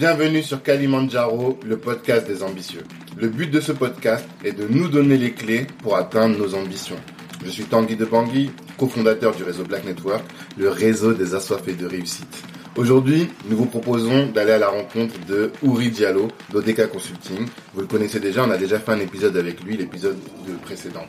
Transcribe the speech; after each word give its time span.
Bienvenue 0.00 0.42
sur 0.42 0.62
Kalimandjaro, 0.62 1.60
le 1.62 1.76
podcast 1.76 2.26
des 2.26 2.42
ambitieux. 2.42 2.84
Le 3.18 3.28
but 3.28 3.50
de 3.50 3.60
ce 3.60 3.70
podcast 3.70 4.24
est 4.42 4.52
de 4.52 4.66
nous 4.66 4.88
donner 4.88 5.18
les 5.18 5.32
clés 5.32 5.66
pour 5.82 5.94
atteindre 5.94 6.38
nos 6.38 6.54
ambitions. 6.54 6.96
Je 7.44 7.50
suis 7.50 7.64
Tanguy 7.64 7.96
de 7.96 8.06
Bangui, 8.06 8.50
cofondateur 8.78 9.34
du 9.34 9.42
réseau 9.42 9.64
Black 9.64 9.84
Network, 9.84 10.24
le 10.56 10.70
réseau 10.70 11.12
des 11.12 11.34
assoiffés 11.34 11.74
de 11.74 11.84
réussite. 11.84 12.42
Aujourd'hui, 12.78 13.28
nous 13.50 13.58
vous 13.58 13.66
proposons 13.66 14.28
d'aller 14.28 14.52
à 14.52 14.58
la 14.58 14.70
rencontre 14.70 15.22
de 15.28 15.52
Uri 15.62 15.90
Diallo 15.90 16.28
d'Odeka 16.50 16.86
Consulting. 16.86 17.46
Vous 17.74 17.82
le 17.82 17.86
connaissez 17.86 18.20
déjà, 18.20 18.46
on 18.46 18.50
a 18.50 18.56
déjà 18.56 18.78
fait 18.78 18.92
un 18.92 19.00
épisode 19.00 19.36
avec 19.36 19.62
lui, 19.62 19.76
l'épisode 19.76 20.16
précédent. 20.62 21.04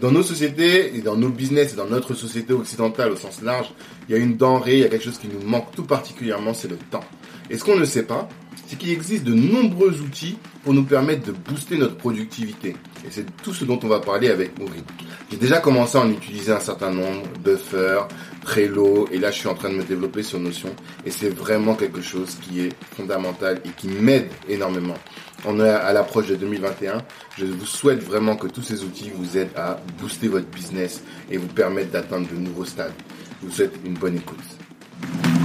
Dans 0.00 0.10
nos 0.10 0.22
sociétés 0.22 0.96
et 0.96 1.02
dans 1.02 1.16
nos 1.16 1.28
business 1.28 1.74
et 1.74 1.76
dans 1.76 1.88
notre 1.88 2.14
société 2.14 2.54
occidentale 2.54 3.12
au 3.12 3.16
sens 3.16 3.42
large, 3.42 3.70
il 4.08 4.14
y 4.14 4.18
a 4.18 4.18
une 4.18 4.38
denrée, 4.38 4.76
il 4.76 4.80
y 4.80 4.84
a 4.84 4.88
quelque 4.88 5.04
chose 5.04 5.18
qui 5.18 5.28
nous 5.28 5.46
manque 5.46 5.74
tout 5.74 5.84
particulièrement, 5.84 6.54
c'est 6.54 6.68
le 6.68 6.76
temps. 6.76 7.04
Et 7.50 7.58
ce 7.58 7.64
qu'on 7.64 7.76
ne 7.76 7.84
sait 7.84 8.04
pas, 8.04 8.28
c'est 8.66 8.76
qu'il 8.76 8.90
existe 8.90 9.24
de 9.24 9.34
nombreux 9.34 10.00
outils 10.00 10.36
pour 10.64 10.74
nous 10.74 10.82
permettre 10.82 11.26
de 11.26 11.32
booster 11.32 11.78
notre 11.78 11.96
productivité. 11.96 12.70
Et 13.04 13.10
c'est 13.10 13.24
tout 13.42 13.54
ce 13.54 13.64
dont 13.64 13.78
on 13.82 13.88
va 13.88 14.00
parler 14.00 14.28
avec 14.28 14.58
Uri. 14.58 14.82
J'ai 15.30 15.36
déjà 15.36 15.60
commencé 15.60 15.96
à 15.96 16.00
en 16.00 16.10
utiliser 16.10 16.52
un 16.52 16.60
certain 16.60 16.90
nombre, 16.90 17.22
Buffer, 17.44 18.00
Trello, 18.42 19.08
et 19.12 19.18
là 19.18 19.30
je 19.30 19.38
suis 19.38 19.48
en 19.48 19.54
train 19.54 19.70
de 19.70 19.76
me 19.76 19.84
développer 19.84 20.24
sur 20.24 20.40
Notion. 20.40 20.70
Et 21.04 21.10
c'est 21.10 21.28
vraiment 21.28 21.74
quelque 21.74 22.00
chose 22.00 22.36
qui 22.42 22.60
est 22.60 22.72
fondamental 22.96 23.60
et 23.64 23.70
qui 23.70 23.88
m'aide 23.88 24.28
énormément. 24.48 24.96
On 25.44 25.60
est 25.60 25.68
à 25.68 25.92
l'approche 25.92 26.26
de 26.26 26.34
2021. 26.34 26.98
Je 27.38 27.46
vous 27.46 27.66
souhaite 27.66 28.02
vraiment 28.02 28.34
que 28.34 28.48
tous 28.48 28.62
ces 28.62 28.82
outils 28.82 29.12
vous 29.14 29.36
aident 29.36 29.54
à 29.54 29.78
booster 30.00 30.26
votre 30.26 30.48
business 30.48 31.04
et 31.30 31.36
vous 31.36 31.46
permettent 31.46 31.92
d'atteindre 31.92 32.28
de 32.28 32.36
nouveaux 32.36 32.64
stades. 32.64 32.94
Je 33.40 33.46
vous 33.46 33.52
souhaite 33.52 33.74
une 33.84 33.94
bonne 33.94 34.16
écoute. 34.16 35.35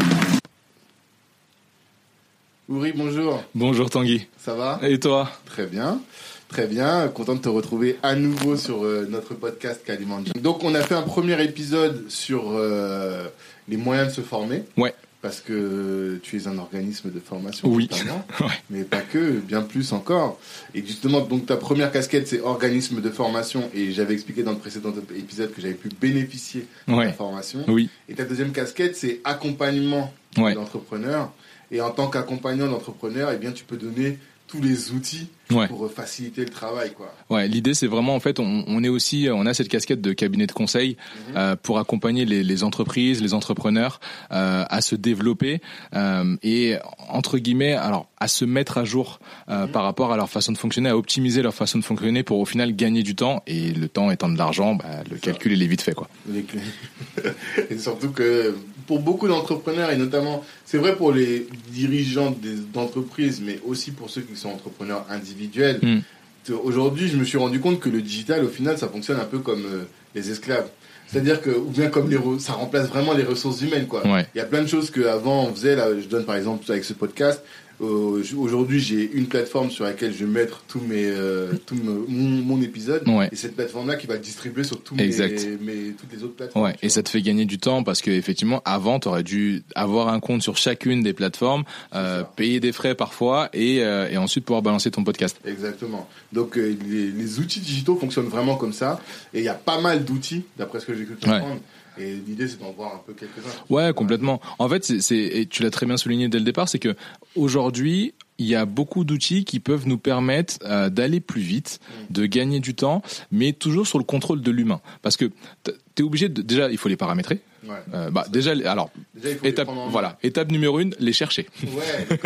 Uri, 2.71 2.93
bonjour. 2.95 3.43
Bonjour 3.53 3.89
Tanguy. 3.89 4.27
Ça 4.37 4.53
va? 4.53 4.79
Et 4.83 4.97
toi? 4.99 5.29
Très 5.45 5.65
bien. 5.65 5.99
Très 6.47 6.67
bien, 6.67 7.07
content 7.09 7.35
de 7.35 7.41
te 7.41 7.49
retrouver 7.49 7.97
à 8.03 8.15
nouveau 8.15 8.55
sur 8.57 8.83
euh, 8.85 9.05
notre 9.09 9.33
podcast 9.33 9.81
Kalimandjaro. 9.85 10.37
Donc 10.39 10.63
on 10.63 10.73
a 10.75 10.81
fait 10.81 10.95
un 10.95 11.01
premier 11.01 11.41
épisode 11.43 12.05
sur 12.09 12.51
euh, 12.51 13.27
les 13.69 13.75
moyens 13.77 14.09
de 14.09 14.13
se 14.13 14.21
former. 14.21 14.63
Ouais. 14.77 14.93
Parce 15.21 15.39
que 15.41 16.19
tu 16.23 16.37
es 16.37 16.47
un 16.47 16.57
organisme 16.57 17.11
de 17.11 17.19
formation. 17.19 17.67
Oui. 17.69 17.89
ouais. 18.41 18.47
Mais 18.69 18.83
pas 18.83 19.01
que, 19.01 19.39
bien 19.39 19.61
plus 19.63 19.91
encore. 19.93 20.39
Et 20.73 20.81
justement, 20.85 21.21
donc 21.21 21.45
ta 21.45 21.57
première 21.57 21.91
casquette, 21.91 22.27
c'est 22.27 22.41
organisme 22.41 23.01
de 23.01 23.09
formation. 23.09 23.69
Et 23.73 23.91
j'avais 23.91 24.13
expliqué 24.13 24.43
dans 24.43 24.51
le 24.51 24.57
précédent 24.57 24.93
épisode 25.15 25.53
que 25.53 25.61
j'avais 25.61 25.73
pu 25.73 25.89
bénéficier 26.01 26.65
de 26.87 26.93
Ouais. 26.93 27.05
la 27.05 27.13
formation. 27.13 27.63
Oui. 27.67 27.89
Et 28.09 28.13
ta 28.15 28.23
deuxième 28.25 28.51
casquette, 28.51 28.95
c'est 28.95 29.19
accompagnement 29.25 30.13
Ouais. 30.37 30.53
d'entrepreneurs. 30.55 31.31
Et 31.71 31.81
en 31.81 31.91
tant 31.91 32.07
qu'accompagnant 32.09 32.67
d'entrepreneurs, 32.67 33.31
eh 33.33 33.37
bien, 33.37 33.51
tu 33.51 33.63
peux 33.63 33.77
donner 33.77 34.17
tous 34.47 34.61
les 34.61 34.91
outils 34.91 35.27
Ouais. 35.53 35.67
pour 35.67 35.85
euh, 35.85 35.89
faciliter 35.89 36.45
le 36.45 36.49
travail, 36.49 36.93
quoi. 36.93 37.13
Ouais, 37.29 37.45
l'idée 37.45 37.73
c'est 37.73 37.87
vraiment 37.87 38.15
en 38.15 38.21
fait 38.21 38.39
on, 38.39 38.63
on 38.67 38.85
est 38.85 38.87
aussi 38.87 39.27
on 39.29 39.45
a 39.45 39.53
cette 39.53 39.67
casquette 39.67 39.99
de 39.99 40.13
cabinet 40.13 40.47
de 40.47 40.53
conseil 40.53 40.95
euh, 41.35 41.57
pour 41.61 41.77
accompagner 41.77 42.23
les, 42.23 42.41
les 42.41 42.63
entreprises, 42.63 43.21
les 43.21 43.33
entrepreneurs 43.33 43.99
euh, 44.31 44.63
à 44.69 44.79
se 44.79 44.95
développer 44.95 45.59
euh, 45.93 46.37
et 46.41 46.77
entre 47.09 47.37
guillemets 47.37 47.73
alors 47.73 48.07
à 48.17 48.29
se 48.29 48.45
mettre 48.45 48.77
à 48.77 48.85
jour 48.85 49.19
euh, 49.49 49.67
par 49.67 49.83
rapport 49.83 50.13
à 50.13 50.15
leur 50.15 50.29
façon 50.29 50.53
de 50.53 50.57
fonctionner, 50.57 50.87
à 50.87 50.95
optimiser 50.95 51.41
leur 51.41 51.53
façon 51.53 51.79
de 51.79 51.83
fonctionner 51.83 52.23
pour 52.23 52.39
au 52.39 52.45
final 52.45 52.73
gagner 52.73 53.03
du 53.03 53.13
temps 53.15 53.43
et 53.47 53.73
le 53.73 53.89
temps 53.89 54.09
étant 54.09 54.29
de 54.29 54.37
l'argent, 54.37 54.75
bah, 54.75 54.85
le 55.09 55.17
calcul 55.17 55.51
il 55.51 55.61
est 55.61 55.67
vite 55.67 55.81
fait 55.81 55.93
quoi. 55.93 56.07
Et 57.69 57.77
surtout 57.77 58.11
que 58.11 58.55
pour 58.91 58.99
beaucoup 58.99 59.29
d'entrepreneurs, 59.29 59.89
et 59.91 59.95
notamment, 59.95 60.43
c'est 60.65 60.77
vrai 60.77 60.97
pour 60.97 61.13
les 61.13 61.47
dirigeants 61.69 62.35
d'entreprises, 62.73 63.41
mais 63.41 63.57
aussi 63.65 63.91
pour 63.91 64.09
ceux 64.09 64.19
qui 64.21 64.35
sont 64.35 64.49
entrepreneurs 64.49 65.05
individuels, 65.09 65.79
Mm. 65.81 65.99
t- 66.43 66.51
aujourd'hui, 66.51 67.07
je 67.07 67.15
me 67.15 67.23
suis 67.23 67.37
rendu 67.37 67.61
compte 67.61 67.79
que 67.79 67.87
le 67.87 68.01
digital, 68.01 68.43
au 68.43 68.49
final, 68.49 68.77
ça 68.77 68.89
fonctionne 68.89 69.17
un 69.21 69.29
peu 69.33 69.39
comme 69.39 69.63
euh, 69.65 69.83
les 70.13 70.29
esclaves. 70.29 70.67
C'est-à-dire 71.07 71.41
que, 71.41 71.51
ou 71.51 71.69
bien 71.69 71.87
comme 71.89 72.09
les, 72.09 72.17
ça 72.39 72.51
remplace 72.53 72.87
vraiment 72.89 73.13
les 73.13 73.23
ressources 73.23 73.61
humaines, 73.61 73.87
quoi. 73.87 74.05
Ouais. 74.05 74.25
Il 74.35 74.39
y 74.39 74.41
a 74.41 74.45
plein 74.45 74.61
de 74.61 74.67
choses 74.67 74.91
qu'avant 74.91 75.45
on 75.47 75.53
faisait, 75.53 75.75
là, 75.77 75.87
je 75.97 76.07
donne 76.07 76.25
par 76.25 76.35
exemple 76.35 76.69
avec 76.69 76.83
ce 76.83 76.93
podcast, 76.93 77.41
euh, 77.81 78.23
Aujourd'hui, 78.37 78.79
j'ai 78.79 79.11
une 79.13 79.27
plateforme 79.27 79.71
sur 79.71 79.83
laquelle 79.83 80.13
je 80.13 80.25
vais 80.25 80.31
mettre 80.31 80.63
tous 80.67 80.79
mes, 80.81 81.05
euh, 81.05 81.53
tout 81.65 81.75
mon, 81.75 82.05
mon 82.07 82.61
épisode. 82.61 83.07
Ouais. 83.07 83.29
Et 83.31 83.35
cette 83.35 83.55
plateforme-là 83.55 83.95
qui 83.95 84.07
va 84.07 84.15
le 84.15 84.19
distribuer 84.19 84.63
sur 84.63 84.81
tous 84.81 84.95
mes, 84.95 85.09
toutes 85.09 86.11
les 86.13 86.23
autres 86.23 86.35
plateformes. 86.35 86.65
Ouais, 86.65 86.75
et 86.81 86.89
ça 86.89 87.03
te 87.03 87.09
fait 87.09 87.21
gagner 87.21 87.45
du 87.45 87.57
temps 87.57 87.83
parce 87.83 88.01
que 88.01 88.11
effectivement, 88.11 88.61
avant, 88.65 88.99
tu 88.99 89.07
aurais 89.07 89.23
dû 89.23 89.63
avoir 89.75 90.09
un 90.09 90.19
compte 90.19 90.41
sur 90.41 90.57
chacune 90.57 91.01
des 91.01 91.13
plateformes, 91.13 91.63
euh, 91.95 92.23
payer 92.35 92.59
des 92.59 92.71
frais 92.71 92.95
parfois 92.95 93.49
et, 93.53 93.77
et 93.77 94.17
ensuite 94.17 94.45
pouvoir 94.45 94.61
balancer 94.61 94.91
ton 94.91 95.03
podcast. 95.03 95.39
Exactement. 95.45 96.07
Donc 96.33 96.55
les, 96.55 96.75
les 96.75 97.39
outils 97.39 97.59
digitaux 97.59 97.95
fonctionnent 97.95 98.27
vraiment 98.27 98.55
comme 98.55 98.73
ça. 98.73 98.99
Et 99.33 99.39
il 99.39 99.45
y 99.45 99.49
a 99.49 99.53
pas 99.53 99.79
mal 99.81 100.05
d'outils, 100.05 100.43
d'après 100.57 100.79
ce 100.79 100.85
que 100.85 100.95
j'ai 100.95 101.05
cru 101.05 101.15
comprendre. 101.15 101.59
Et 101.97 102.13
l'idée, 102.13 102.47
c'est 102.47 102.59
d'en 102.59 102.71
voir 102.71 102.95
un 102.95 103.01
peu 103.05 103.13
quelques-uns. 103.13 103.49
Ouais, 103.69 103.93
complètement. 103.93 104.39
En 104.59 104.69
fait, 104.69 104.85
c'est, 105.01 105.17
et 105.17 105.45
tu 105.45 105.61
l'as 105.63 105.71
très 105.71 105.85
bien 105.85 105.97
souligné 105.97 106.29
dès 106.29 106.39
le 106.39 106.45
départ, 106.45 106.69
c'est 106.69 106.79
que 106.79 106.95
aujourd'hui, 107.35 108.13
il 108.37 108.47
y 108.47 108.55
a 108.55 108.65
beaucoup 108.65 109.03
d'outils 109.03 109.43
qui 109.45 109.59
peuvent 109.59 109.87
nous 109.87 109.97
permettre 109.97 110.55
euh, 110.63 110.89
d'aller 110.89 111.19
plus 111.19 111.41
vite, 111.41 111.79
de 112.09 112.25
gagner 112.25 112.59
du 112.59 112.73
temps, 112.75 113.01
mais 113.31 113.53
toujours 113.53 113.85
sur 113.85 113.97
le 113.99 114.03
contrôle 114.03 114.41
de 114.41 114.51
l'humain. 114.51 114.81
Parce 115.01 115.17
que 115.17 115.25
t- 115.63 115.73
t'es 115.93 116.03
obligé 116.03 116.29
de 116.29 116.41
déjà, 116.41 116.71
il 116.71 116.77
faut 116.77 116.89
les 116.89 116.97
paramétrer. 116.97 117.41
Ouais. 117.63 117.75
Euh, 117.93 118.09
bah 118.09 118.25
déjà, 118.31 118.51
alors 118.65 118.89
Déjà, 119.13 119.35
étape 119.43 119.69
voilà, 119.89 120.17
étape 120.23 120.51
numéro 120.51 120.79
une, 120.79 120.95
les 120.99 121.13
chercher. 121.13 121.47
Ouais, 121.63 122.17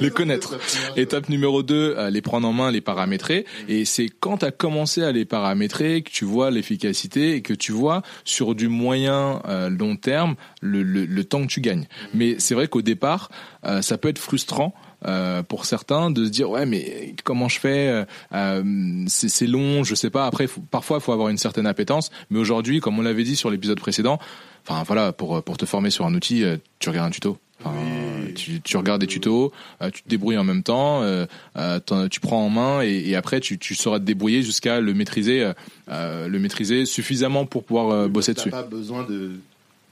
les 0.00 0.10
connaître. 0.10 0.56
Étape 0.96 1.28
numéro 1.28 1.62
2, 1.62 2.08
les 2.10 2.20
prendre 2.22 2.46
en 2.46 2.52
main, 2.52 2.70
les 2.70 2.80
paramétrer. 2.80 3.46
Et 3.68 3.84
c'est 3.84 4.08
quand 4.20 4.38
tu 4.38 4.44
as 4.44 4.50
commencé 4.50 5.02
à 5.02 5.12
les 5.12 5.24
paramétrer 5.24 6.02
que 6.02 6.10
tu 6.10 6.24
vois 6.24 6.50
l'efficacité 6.50 7.34
et 7.36 7.42
que 7.42 7.54
tu 7.54 7.72
vois 7.72 8.02
sur 8.24 8.54
du 8.54 8.68
moyen 8.68 9.40
euh, 9.48 9.70
long 9.70 9.96
terme 9.96 10.34
le, 10.60 10.82
le, 10.82 11.06
le 11.06 11.24
temps 11.24 11.42
que 11.42 11.46
tu 11.52 11.60
gagnes. 11.60 11.86
Mais 12.14 12.36
c'est 12.38 12.54
vrai 12.54 12.68
qu'au 12.68 12.82
départ, 12.82 13.30
euh, 13.64 13.80
ça 13.82 13.96
peut 13.98 14.08
être 14.08 14.18
frustrant. 14.18 14.74
euh, 15.04 15.42
pour 15.42 15.64
certains 15.66 16.10
de 16.12 16.24
se 16.24 16.30
dire 16.30 16.48
ouais 16.48 16.64
mais 16.64 17.16
comment 17.24 17.48
je 17.48 17.58
fais 17.58 17.88
euh, 17.88 18.04
euh, 18.34 18.62
c'est 19.08 19.28
c'est 19.28 19.48
long 19.48 19.82
je 19.82 19.96
sais 19.96 20.10
pas 20.10 20.26
après 20.26 20.46
faut- 20.46 20.60
parfois 20.70 20.98
il 20.98 21.02
faut 21.02 21.10
avoir 21.12 21.28
une 21.28 21.38
certaine 21.38 21.66
appétence 21.66 22.12
mais 22.30 22.38
aujourd'hui 22.38 22.78
comme 22.78 23.00
on 23.00 23.02
l'avait 23.02 23.24
dit 23.24 23.34
sur 23.34 23.50
l'épisode 23.50 23.80
précédent 23.80 24.20
enfin 24.66 24.82
voilà 24.84 25.12
pour 25.12 25.42
pour 25.42 25.56
te 25.56 25.66
former 25.66 25.90
sur 25.90 26.04
un 26.06 26.14
outil 26.14 26.42
euh, 26.44 26.56
tu 26.78 26.88
regardes 26.88 27.08
un 27.08 27.10
tuto 27.10 27.38
Enfin, 27.64 27.76
Oui. 28.26 28.34
tu, 28.34 28.60
tu 28.60 28.76
regardes 28.76 29.00
des 29.02 29.06
tutos, 29.06 29.52
euh, 29.82 29.90
tu 29.92 30.02
te 30.02 30.08
débrouilles 30.08 30.36
en 30.36 30.42
même 30.42 30.64
temps, 30.64 31.02
euh, 31.04 31.26
euh, 31.56 31.78
tu 32.10 32.18
prends 32.18 32.44
en 32.44 32.50
main 32.50 32.82
et, 32.82 32.90
et 33.10 33.14
après 33.14 33.38
tu, 33.38 33.56
tu 33.56 33.76
sauras 33.76 34.00
te 34.00 34.04
débrouiller 34.04 34.42
jusqu'à 34.42 34.80
le 34.80 34.92
maîtriser, 34.94 35.44
euh, 35.44 35.52
euh, 35.88 36.26
le 36.26 36.38
maîtriser 36.40 36.86
suffisamment 36.86 37.46
pour 37.46 37.62
pouvoir 37.62 37.90
euh, 37.90 38.08
bosser 38.08 38.34
dessus. 38.34 38.50
pas 38.50 38.64
besoin 38.64 39.04
de, 39.04 39.36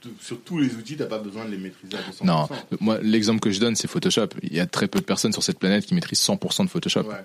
de- 0.03 0.09
Sur 0.19 0.41
tous 0.41 0.59
les 0.59 0.75
outils, 0.75 0.97
t'as 0.97 1.05
pas 1.05 1.19
besoin 1.19 1.45
de 1.45 1.51
les 1.51 1.57
maîtriser 1.57 1.95
à 1.95 1.99
200%. 2.11 2.25
Non, 2.25 2.49
moi 2.81 2.97
l'exemple 3.01 3.39
que 3.39 3.51
je 3.51 3.61
donne 3.61 3.77
c'est 3.77 3.87
Photoshop. 3.87 4.27
Il 4.43 4.53
y 4.53 4.59
a 4.59 4.65
très 4.65 4.89
peu 4.89 4.99
de 4.99 5.05
personnes 5.05 5.31
sur 5.31 5.41
cette 5.43 5.57
planète 5.59 5.85
qui 5.85 5.93
maîtrisent 5.95 6.19
100% 6.27 6.65
de 6.65 6.69
Photoshop, 6.69 7.03
Ouais, 7.03 7.23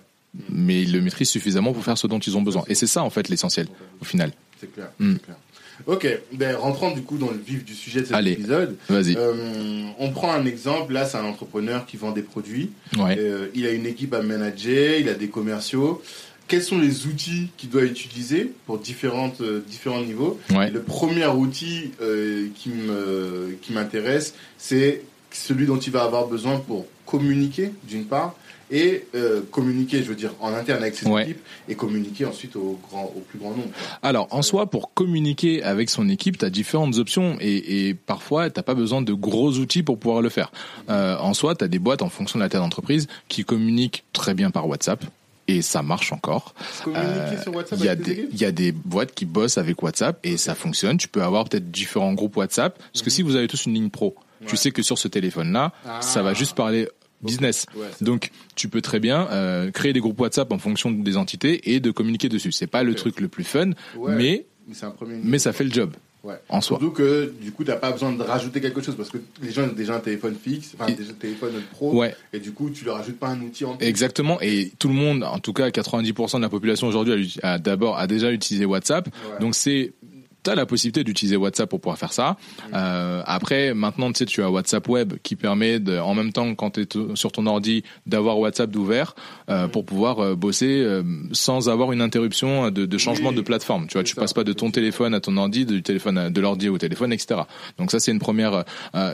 mais 0.48 0.80
ils 0.82 0.92
le 0.92 1.00
maîtrisent 1.00 1.30
suffisamment 1.30 1.72
pour 1.72 1.82
faire 1.82 1.98
ce 1.98 2.06
dont 2.06 2.20
ils 2.20 2.36
ont 2.36 2.42
besoin. 2.42 2.62
Et 2.68 2.76
c'est 2.76 2.86
ça 2.86 3.02
en 3.02 3.10
fait 3.10 3.28
l'essentiel 3.28 3.66
au 4.00 4.04
final. 4.04 4.30
c'est 4.60 4.72
clair. 4.72 4.90
Mm. 5.00 5.14
c'est 5.14 5.22
clair. 5.24 5.36
Ok, 5.86 6.08
ben, 6.32 6.56
rentrons 6.56 6.92
du 6.92 7.02
coup 7.02 7.18
dans 7.18 7.30
le 7.30 7.38
vif 7.38 7.64
du 7.64 7.74
sujet 7.74 8.00
de 8.00 8.06
cet 8.06 8.14
Allez. 8.14 8.32
épisode. 8.32 8.76
Vas-y. 8.88 9.14
Euh, 9.16 9.84
on 9.98 10.10
prend 10.10 10.32
un 10.32 10.46
exemple, 10.46 10.92
là 10.92 11.04
c'est 11.04 11.18
un 11.18 11.24
entrepreneur 11.24 11.84
qui 11.86 11.96
vend 11.96 12.12
des 12.12 12.22
produits. 12.22 12.70
Ouais. 12.96 13.16
Euh, 13.18 13.48
il 13.54 13.66
a 13.66 13.70
une 13.70 13.86
équipe 13.86 14.14
à 14.14 14.22
manager, 14.22 14.98
il 14.98 15.08
a 15.08 15.14
des 15.14 15.28
commerciaux. 15.28 16.02
Quels 16.48 16.62
sont 16.62 16.78
les 16.78 17.06
outils 17.06 17.48
qu'il 17.56 17.70
doit 17.70 17.82
utiliser 17.82 18.52
pour 18.66 18.78
différentes, 18.78 19.40
euh, 19.40 19.64
différents 19.66 20.02
niveaux? 20.02 20.38
Ouais. 20.50 20.70
Le 20.70 20.80
premier 20.80 21.26
outil 21.26 21.90
qui 22.54 23.72
m'intéresse, 23.72 24.34
c'est 24.56 25.02
celui 25.30 25.66
dont 25.66 25.78
il 25.78 25.92
va 25.92 26.04
avoir 26.04 26.26
besoin 26.26 26.58
pour 26.58 26.86
communiquer, 27.06 27.72
d'une 27.88 28.04
part, 28.04 28.34
et 28.70 29.06
euh, 29.14 29.42
communiquer, 29.52 29.98
je 30.02 30.08
veux 30.08 30.16
dire, 30.16 30.32
en 30.40 30.52
interne 30.52 30.82
avec 30.82 30.96
ses 30.96 31.06
Ouais. 31.06 31.22
équipes, 31.22 31.40
et 31.68 31.76
communiquer 31.76 32.24
ensuite 32.24 32.56
au, 32.56 32.78
grand, 32.90 33.04
au 33.16 33.20
plus 33.20 33.38
grand 33.38 33.50
nombre. 33.50 33.68
Alors, 34.02 34.26
en 34.32 34.42
soi, 34.42 34.68
pour 34.68 34.92
communiquer 34.92 35.62
avec 35.62 35.88
son 35.88 36.08
équipe, 36.08 36.36
tu 36.38 36.44
as 36.44 36.50
différentes 36.50 36.96
options 36.98 37.36
et, 37.40 37.88
et 37.88 37.94
parfois, 37.94 38.50
t'as 38.50 38.62
pas 38.62 38.74
besoin 38.74 39.02
de 39.02 39.12
gros 39.12 39.52
outils 39.52 39.84
pour 39.84 39.98
pouvoir 39.98 40.20
le 40.20 40.30
faire. 40.30 40.50
Euh, 40.90 41.16
en 41.18 41.32
soi, 41.32 41.54
tu 41.54 41.64
as 41.64 41.68
des 41.68 41.78
boîtes 41.78 42.02
en 42.02 42.08
fonction 42.08 42.40
de 42.40 42.44
la 42.44 42.48
taille 42.48 42.60
d'entreprise 42.60 43.06
qui 43.28 43.44
communiquent 43.44 44.02
très 44.12 44.34
bien 44.34 44.50
par 44.50 44.66
WhatsApp 44.68 45.04
et 45.48 45.62
ça 45.62 45.82
marche 45.82 46.12
encore. 46.12 46.54
Euh, 46.88 47.36
Il 47.78 47.84
y, 47.84 47.88
a 47.88 47.94
des, 47.94 48.10
équipes 48.12 48.28
il 48.32 48.40
y 48.40 48.44
a 48.44 48.50
des 48.50 48.72
boîtes 48.72 49.14
qui 49.14 49.26
bossent 49.26 49.58
avec 49.58 49.80
WhatsApp 49.80 50.18
et 50.24 50.36
ça 50.36 50.56
fonctionne. 50.56 50.96
Tu 50.98 51.06
peux 51.06 51.22
avoir 51.22 51.44
peut-être 51.48 51.70
différents 51.70 52.14
groupes 52.14 52.36
WhatsApp 52.36 52.76
parce 52.92 53.02
que 53.02 53.10
si 53.10 53.22
vous 53.22 53.36
avez 53.36 53.46
tous 53.46 53.66
une 53.66 53.74
ligne 53.74 53.90
pro, 53.90 54.16
Ouais. 54.40 54.46
tu 54.46 54.56
sais 54.56 54.70
que 54.70 54.82
sur 54.82 54.98
ce 54.98 55.08
téléphone-là, 55.08 55.72
Ah. 55.86 56.00
ça 56.02 56.22
va 56.22 56.34
juste 56.34 56.54
parler 56.56 56.88
business. 57.22 57.66
Ouais, 57.74 57.86
Donc, 58.02 58.30
tu 58.54 58.68
peux 58.68 58.82
très 58.82 59.00
bien 59.00 59.26
euh, 59.30 59.70
créer 59.70 59.92
des 59.92 60.00
groupes 60.00 60.20
WhatsApp 60.20 60.52
en 60.52 60.58
fonction 60.58 60.90
des 60.90 61.16
entités 61.16 61.72
et 61.74 61.80
de 61.80 61.90
communiquer 61.90 62.28
dessus. 62.28 62.52
C'est 62.52 62.66
pas 62.66 62.82
le 62.82 62.94
truc 62.94 63.20
le 63.20 63.28
plus 63.28 63.44
fun, 63.44 63.70
Ouais. 63.96 64.14
mais 64.14 64.46
Mais 64.68 64.74
c'est 64.74 64.86
un 64.86 64.90
premier 64.90 65.18
mais 65.22 65.38
ça 65.38 65.52
fait 65.52 65.64
le 65.64 65.72
job. 65.72 65.92
Ouais. 66.24 66.34
en 66.48 66.60
soi. 66.60 66.78
Surtout 66.80 66.92
que 66.92 67.32
du 67.40 67.52
coup, 67.52 67.62
t'as 67.62 67.76
pas 67.76 67.92
besoin 67.92 68.10
de 68.10 68.20
rajouter 68.20 68.60
quelque 68.60 68.80
chose 68.82 68.96
parce 68.96 69.10
que 69.10 69.18
les 69.40 69.52
gens 69.52 69.62
ont 69.62 69.72
déjà 69.72 69.94
un 69.94 70.00
téléphone 70.00 70.34
fixe, 70.34 70.74
enfin 70.76 70.90
déjà 70.92 71.12
un 71.12 71.14
téléphone 71.14 71.52
pro, 71.70 71.94
Ouais. 72.00 72.16
et 72.32 72.40
du 72.40 72.50
coup, 72.50 72.68
tu 72.68 72.84
leur 72.84 72.96
rajoutes 72.96 73.16
pas 73.20 73.28
un 73.28 73.40
outil 73.42 73.64
en 73.64 73.76
plus. 73.76 73.86
Exactement, 73.86 74.40
et 74.40 74.72
tout 74.80 74.88
le 74.88 74.94
monde, 74.94 75.22
en 75.22 75.38
tout 75.38 75.52
cas 75.52 75.70
90% 75.70 76.38
de 76.38 76.42
la 76.42 76.48
population 76.48 76.88
aujourd'hui, 76.88 77.36
a 77.44 77.52
a 77.52 77.58
d'abord 77.58 77.96
a 77.96 78.08
déjà 78.08 78.32
utilisé 78.32 78.64
WhatsApp. 78.64 79.06
Ouais. 79.06 79.38
Donc 79.38 79.54
c'est 79.54 79.92
T'as 80.46 80.54
la 80.54 80.64
possibilité 80.64 81.02
d'utiliser 81.02 81.34
WhatsApp 81.34 81.68
pour 81.68 81.80
pouvoir 81.80 81.98
faire 81.98 82.12
ça. 82.12 82.36
Euh, 82.72 83.20
après, 83.26 83.74
maintenant, 83.74 84.12
tu 84.12 84.18
sais, 84.18 84.26
tu 84.26 84.44
as 84.44 84.48
WhatsApp 84.50 84.88
Web 84.88 85.14
qui 85.24 85.34
permet, 85.34 85.80
de, 85.80 85.98
en 85.98 86.14
même 86.14 86.32
temps, 86.32 86.54
quand 86.54 86.70
tu 86.70 86.82
es 86.82 86.86
sur 87.16 87.32
ton 87.32 87.46
ordi, 87.46 87.82
d'avoir 88.06 88.38
WhatsApp 88.38 88.70
d'ouvert 88.70 89.16
euh, 89.50 89.66
pour 89.66 89.84
pouvoir 89.84 90.20
euh, 90.20 90.34
bosser 90.36 90.86
sans 91.32 91.68
avoir 91.68 91.90
une 91.90 92.00
interruption 92.00 92.70
de, 92.70 92.86
de 92.86 92.98
changement 92.98 93.32
de 93.32 93.40
plateforme. 93.40 93.88
Tu 93.88 93.94
vois, 93.94 94.04
tu 94.04 94.14
passes 94.14 94.32
pas 94.34 94.44
de 94.44 94.52
ton 94.52 94.70
téléphone 94.70 95.14
à 95.14 95.20
ton 95.20 95.36
ordi, 95.36 95.66
du 95.66 95.82
téléphone 95.82 96.16
à- 96.16 96.30
de 96.30 96.40
l'ordi 96.40 96.68
au 96.68 96.78
téléphone, 96.78 97.12
etc. 97.12 97.40
Donc 97.78 97.90
ça, 97.90 97.98
c'est 97.98 98.12
une 98.12 98.20
première, 98.20 98.64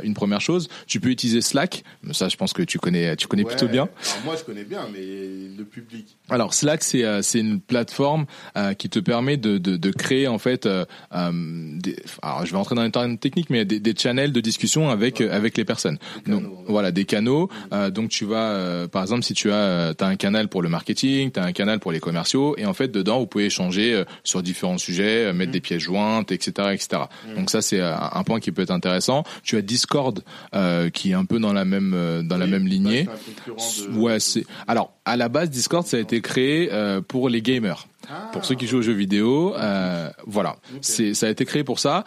une 0.02 0.12
première 0.12 0.42
chose. 0.42 0.68
Tu 0.86 1.00
peux 1.00 1.08
utiliser 1.08 1.40
Slack. 1.40 1.82
Ça, 2.12 2.28
je 2.28 2.36
pense 2.36 2.52
que 2.52 2.62
tu 2.62 2.78
connais, 2.78 3.16
tu 3.16 3.26
connais 3.26 3.44
Ouais. 3.44 3.48
plutôt 3.48 3.68
bien. 3.68 3.84
Alors 4.12 4.24
moi, 4.26 4.34
je 4.38 4.44
connais 4.44 4.64
bien, 4.64 4.82
mais 4.92 5.00
le 5.56 5.64
public. 5.64 6.18
Alors 6.28 6.52
Slack 6.52 6.82
c'est 6.82 7.22
c'est 7.22 7.40
une 7.40 7.60
plateforme 7.60 8.26
qui 8.78 8.90
te 8.90 8.98
permet 8.98 9.38
de 9.38 9.56
de, 9.58 9.76
de 9.78 9.90
créer 9.90 10.28
en 10.28 10.38
fait 10.38 10.66
euh, 10.66 10.84
des, 11.32 11.96
alors 12.22 12.44
je 12.46 12.52
vais 12.52 12.58
entrer 12.58 12.74
dans 12.74 12.82
les 12.82 12.90
termes 12.90 13.18
techniques 13.18 13.50
mais 13.50 13.64
des, 13.64 13.78
des 13.80 13.94
channels 13.96 14.32
de 14.32 14.40
discussion 14.40 14.88
avec 14.90 15.20
euh, 15.20 15.30
avec 15.32 15.56
les 15.56 15.64
personnes. 15.64 15.98
Donc 16.26 16.42
ouais. 16.44 16.50
voilà 16.68 16.90
des 16.90 17.04
canaux. 17.04 17.48
Euh, 17.72 17.90
donc 17.90 18.08
tu 18.10 18.24
vas 18.24 18.50
euh, 18.50 18.88
par 18.88 19.02
exemple 19.02 19.22
si 19.22 19.34
tu 19.34 19.50
as 19.50 19.54
euh, 19.54 19.92
t'as 19.94 20.06
un 20.08 20.16
canal 20.16 20.48
pour 20.48 20.62
le 20.62 20.68
marketing, 20.68 21.30
tu 21.30 21.38
as 21.40 21.44
un 21.44 21.52
canal 21.52 21.78
pour 21.78 21.92
les 21.92 22.00
commerciaux 22.00 22.54
et 22.58 22.66
en 22.66 22.72
fait 22.74 22.88
dedans 22.88 23.18
vous 23.20 23.26
pouvez 23.26 23.46
échanger 23.46 23.94
euh, 23.94 24.04
sur 24.24 24.42
différents 24.42 24.78
sujets, 24.78 25.26
euh, 25.26 25.32
mettre 25.32 25.50
Mm. 25.50 25.52
des 25.52 25.60
pièces 25.60 25.82
jointes, 25.82 26.32
etc. 26.32 26.68
etc. 26.72 27.02
Donc 27.36 27.50
ça 27.50 27.60
c'est 27.62 27.80
euh, 27.80 27.94
un 27.96 28.22
point 28.24 28.40
qui 28.40 28.52
peut 28.52 28.62
être 28.62 28.70
intéressant. 28.70 29.24
Tu 29.42 29.56
as 29.56 29.62
Discord 29.62 30.22
euh, 30.54 30.88
qui 30.90 31.10
est 31.10 31.14
un 31.14 31.24
peu 31.24 31.38
dans 31.38 31.52
la 31.52 31.64
même 31.64 31.92
euh, 31.94 32.22
dans 32.22 32.38
la 32.38 32.46
même 32.46 32.66
lignée. 32.66 33.04
de- 33.46 33.98
Ouais, 33.98 34.18
c'est 34.20 34.44
alors 34.66 34.92
à 35.04 35.16
la 35.16 35.28
base 35.28 35.50
Discord 35.50 35.86
ça 35.86 35.96
a 35.96 36.00
été 36.00 36.20
créé 36.20 36.68
euh, 36.72 37.00
pour 37.00 37.28
les 37.28 37.42
gamers, 37.42 37.86
Ah, 38.08 38.30
pour 38.32 38.44
ceux 38.44 38.54
qui 38.54 38.66
jouent 38.66 38.78
aux 38.78 38.82
jeux 38.82 38.92
vidéo. 38.92 39.54
Euh, 39.56 40.10
voilà, 40.26 40.56
c'est 40.80 41.14
ça 41.14 41.26
a 41.26 41.30
été 41.30 41.44
créé 41.44 41.64
pour 41.64 41.78
ça. 41.78 42.04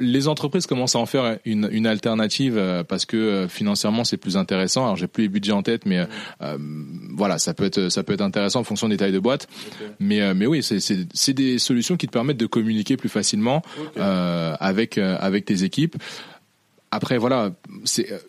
Les 0.00 0.28
entreprises 0.28 0.66
commencent 0.66 0.94
à 0.94 1.00
en 1.00 1.06
faire 1.06 1.38
une, 1.44 1.68
une 1.72 1.86
alternative 1.86 2.56
euh, 2.56 2.84
parce 2.84 3.04
que 3.04 3.16
euh, 3.16 3.48
financièrement 3.48 4.04
c'est 4.04 4.16
plus 4.16 4.36
intéressant. 4.36 4.84
Alors 4.84 4.96
j'ai 4.96 5.08
plus 5.08 5.22
les 5.24 5.28
budgets 5.28 5.52
en 5.52 5.64
tête, 5.64 5.86
mais 5.86 6.06
voilà, 7.16 7.38
ça 7.38 7.54
peut 7.54 7.64
être 7.64 7.88
ça 7.88 8.02
peut 8.02 8.12
être 8.12 8.20
intéressant 8.20 8.60
en 8.60 8.64
fonction 8.64 8.88
des 8.88 8.96
tailles 8.96 9.12
de 9.12 9.18
boîte. 9.18 9.48
Mais 9.98 10.34
mais 10.34 10.46
oui, 10.46 10.62
c'est 10.62 11.32
des 11.32 11.58
solutions 11.58 11.96
qui 11.96 12.06
te 12.06 12.12
permettent 12.12 12.36
de 12.36 12.46
communiquer 12.46 12.96
plus 12.96 13.08
facilement 13.08 13.62
avec 13.96 14.98
avec 14.98 15.44
tes 15.44 15.64
équipes. 15.64 15.96
Après 16.90 17.18
voilà, 17.18 17.52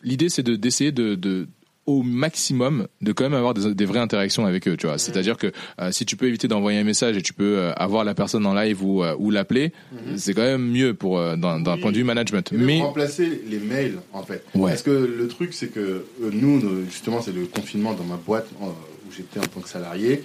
l'idée 0.03 0.29
c'est 0.29 0.43
de 0.43 0.55
d'essayer 0.55 0.91
de, 0.91 1.15
de 1.15 1.47
au 1.89 2.03
maximum 2.03 2.87
de 3.01 3.11
quand 3.11 3.23
même 3.23 3.33
avoir 3.33 3.53
des, 3.55 3.73
des 3.73 3.85
vraies 3.85 3.99
interactions 3.99 4.45
avec 4.45 4.67
eux, 4.67 4.77
tu 4.77 4.85
vois. 4.85 4.97
C'est-à-dire 4.99 5.37
que 5.37 5.51
euh, 5.81 5.91
si 5.91 6.05
tu 6.05 6.15
peux 6.15 6.27
éviter 6.27 6.47
d'envoyer 6.47 6.77
un 6.79 6.83
message 6.83 7.17
et 7.17 7.21
tu 7.21 7.33
peux 7.33 7.57
euh, 7.57 7.73
avoir 7.73 8.03
la 8.03 8.13
personne 8.13 8.45
en 8.45 8.53
live 8.53 8.83
ou 8.83 9.03
euh, 9.03 9.15
ou 9.17 9.31
l'appeler, 9.31 9.71
c'est 10.15 10.33
quand 10.33 10.43
même 10.43 10.65
mieux 10.69 10.93
pour 10.93 11.17
d'un 11.19 11.63
Oui. 11.65 11.81
point 11.81 11.91
de 11.91 11.97
vue 11.97 12.03
management. 12.03 12.51
Mais 12.51 12.81
remplacer 12.81 13.41
les 13.49 13.59
mails 13.59 13.97
en 14.13 14.23
fait. 14.23 14.43
Ouais. 14.53 14.69
Parce 14.71 14.83
que 14.83 14.91
le 14.91 15.27
truc 15.27 15.53
c'est 15.53 15.67
que 15.73 16.05
nous, 16.19 16.59
nous, 16.59 16.85
justement, 16.85 17.21
c'est 17.21 17.33
le 17.33 17.45
confinement 17.45 17.93
dans 17.93 18.03
ma 18.03 18.17
boîte 18.17 18.47
où 18.61 18.67
j'étais 19.15 19.39
en 19.39 19.43
tant 19.47 19.61
que 19.61 19.69
salarié. 19.69 20.23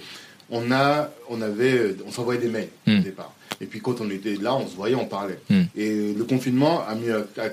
On 0.49 0.71
a, 0.71 1.11
on 1.29 1.41
avait, 1.41 1.95
on 2.05 2.11
s'envoyait 2.11 2.39
des 2.41 2.49
mails 2.49 2.69
Hmm. 2.85 2.99
au 2.99 3.01
départ. 3.03 3.33
Et 3.61 3.65
puis 3.65 3.79
quand 3.79 3.99
on 4.01 4.09
était 4.09 4.35
là, 4.35 4.55
on 4.55 4.67
se 4.67 4.75
voyait, 4.75 4.95
on 4.95 5.05
parlait. 5.05 5.39
Hmm. 5.49 5.63
Et 5.75 6.13
le 6.13 6.23
confinement 6.25 6.85
a, 6.87 6.93
mis, 6.95 7.09
a, 7.09 7.19
a 7.41 7.49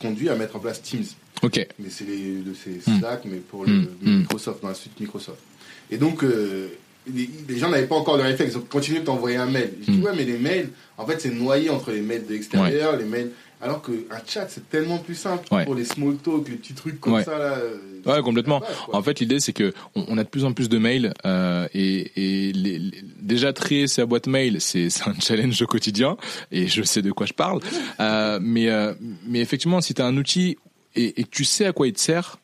conduit 0.00 0.28
à 0.28 0.36
mettre 0.36 0.56
en 0.56 0.58
place 0.60 0.80
Teams. 0.82 1.04
ok, 1.42 1.66
Mais 1.78 1.88
c'est 1.90 2.04
Hmm. 2.04 2.98
Slack, 3.00 3.22
mais 3.24 3.38
pour 3.38 3.64
le 3.64 3.72
Hmm. 3.72 3.86
Hmm. 4.02 4.18
Microsoft, 4.20 4.62
dans 4.62 4.68
la 4.68 4.74
suite 4.74 4.98
Microsoft. 5.00 5.38
Et 5.90 5.98
donc, 5.98 6.22
euh, 6.24 6.68
les, 7.12 7.28
les 7.48 7.58
gens 7.58 7.70
n'avaient 7.70 7.86
pas 7.86 7.94
encore 7.94 8.16
le 8.16 8.24
réflexe. 8.24 8.52
Ils 8.54 8.58
ont 8.58 8.62
continué 8.68 9.00
de 9.00 9.04
t'envoyer 9.04 9.36
un 9.36 9.46
mail. 9.46 9.72
Je 9.86 9.92
dis, 9.92 9.98
Hmm. 9.98 10.02
ouais, 10.04 10.12
mais 10.16 10.24
les 10.24 10.38
mails, 10.38 10.70
en 10.98 11.06
fait, 11.06 11.20
c'est 11.20 11.30
noyé 11.30 11.70
entre 11.70 11.90
les 11.92 12.00
mails 12.00 12.26
de 12.26 12.32
l'extérieur, 12.32 12.96
les 12.96 13.04
mails. 13.04 13.30
Alors 13.62 13.80
qu'un 13.82 13.92
chat, 14.26 14.46
c'est 14.48 14.68
tellement 14.68 14.98
plus 14.98 15.14
simple 15.14 15.44
Ouais. 15.50 15.64
pour 15.64 15.74
les 15.74 15.84
small 15.86 16.16
talk, 16.16 16.48
les 16.48 16.56
petits 16.56 16.74
trucs 16.74 17.00
comme 17.00 17.14
Ouais. 17.14 17.24
ça. 17.24 17.38
Là, 17.38 17.56
euh, 17.56 17.76
Ouais, 18.04 18.20
complètement. 18.22 18.60
base. 18.60 18.68
En 18.92 19.02
fait, 19.02 19.18
l'idée 19.20 19.40
c'est 19.40 19.52
que 19.54 19.72
on, 19.94 20.04
on 20.08 20.18
a 20.18 20.24
de 20.24 20.28
plus 20.28 20.44
en 20.44 20.52
plus 20.52 20.68
de 20.68 20.76
mails 20.78 21.14
euh, 21.24 21.66
et, 21.74 22.48
et 22.48 22.52
les- 22.52 22.78
les- 22.78 23.02
déjà 23.20 23.52
trier 23.54 23.86
sa 23.86 24.04
boîte 24.04 24.26
mail, 24.26 24.60
c'est 24.60 24.88
un 25.06 25.14
challenge 25.18 25.60
au 25.62 25.66
quotidien 25.66 26.16
et 26.52 26.68
je 26.68 26.82
sais 26.82 27.00
de 27.02 27.12
quoi 27.12 27.26
je 27.26 27.32
parle. 27.32 27.60
Euh, 27.98 28.38
mais 28.42 28.68
euh, 28.68 28.92
mais 29.26 29.40
effectivement, 29.40 29.80
si 29.80 29.94
tu 29.94 30.02
as 30.02 30.06
un 30.06 30.16
outil 30.18 30.58
et, 30.94 31.20
et 31.20 31.24
que 31.24 31.30
tu 31.30 31.44
sais 31.44 31.64
à 31.66 31.72
quoi 31.72 31.86
il 31.88 31.92
te 31.94 32.00
sert. 32.00 32.38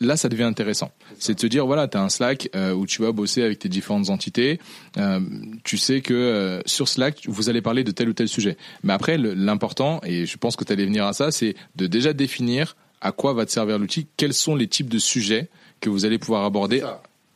Là 0.00 0.16
ça 0.16 0.28
devient 0.28 0.42
intéressant. 0.44 0.90
C'est 1.18 1.34
de 1.34 1.38
te 1.38 1.46
dire 1.46 1.66
voilà, 1.66 1.88
tu 1.88 1.96
as 1.96 2.02
un 2.02 2.08
Slack 2.08 2.50
euh, 2.54 2.72
où 2.72 2.86
tu 2.86 3.02
vas 3.02 3.12
bosser 3.12 3.42
avec 3.42 3.58
tes 3.58 3.68
différentes 3.68 4.10
entités, 4.10 4.58
euh, 4.96 5.20
tu 5.64 5.76
sais 5.78 6.00
que 6.00 6.14
euh, 6.14 6.60
sur 6.66 6.88
Slack, 6.88 7.22
vous 7.26 7.48
allez 7.48 7.62
parler 7.62 7.84
de 7.84 7.90
tel 7.90 8.08
ou 8.08 8.12
tel 8.12 8.28
sujet. 8.28 8.56
Mais 8.82 8.92
après 8.92 9.18
l'important 9.18 10.00
et 10.04 10.26
je 10.26 10.36
pense 10.36 10.56
que 10.56 10.64
tu 10.64 10.72
allais 10.72 10.84
venir 10.86 11.06
à 11.06 11.12
ça, 11.12 11.30
c'est 11.30 11.54
de 11.76 11.86
déjà 11.86 12.12
définir 12.12 12.76
à 13.00 13.12
quoi 13.12 13.32
va 13.32 13.46
te 13.46 13.52
servir 13.52 13.78
l'outil, 13.78 14.06
quels 14.16 14.34
sont 14.34 14.56
les 14.56 14.66
types 14.66 14.88
de 14.88 14.98
sujets 14.98 15.48
que 15.80 15.88
vous 15.88 16.04
allez 16.04 16.18
pouvoir 16.18 16.44
aborder 16.44 16.82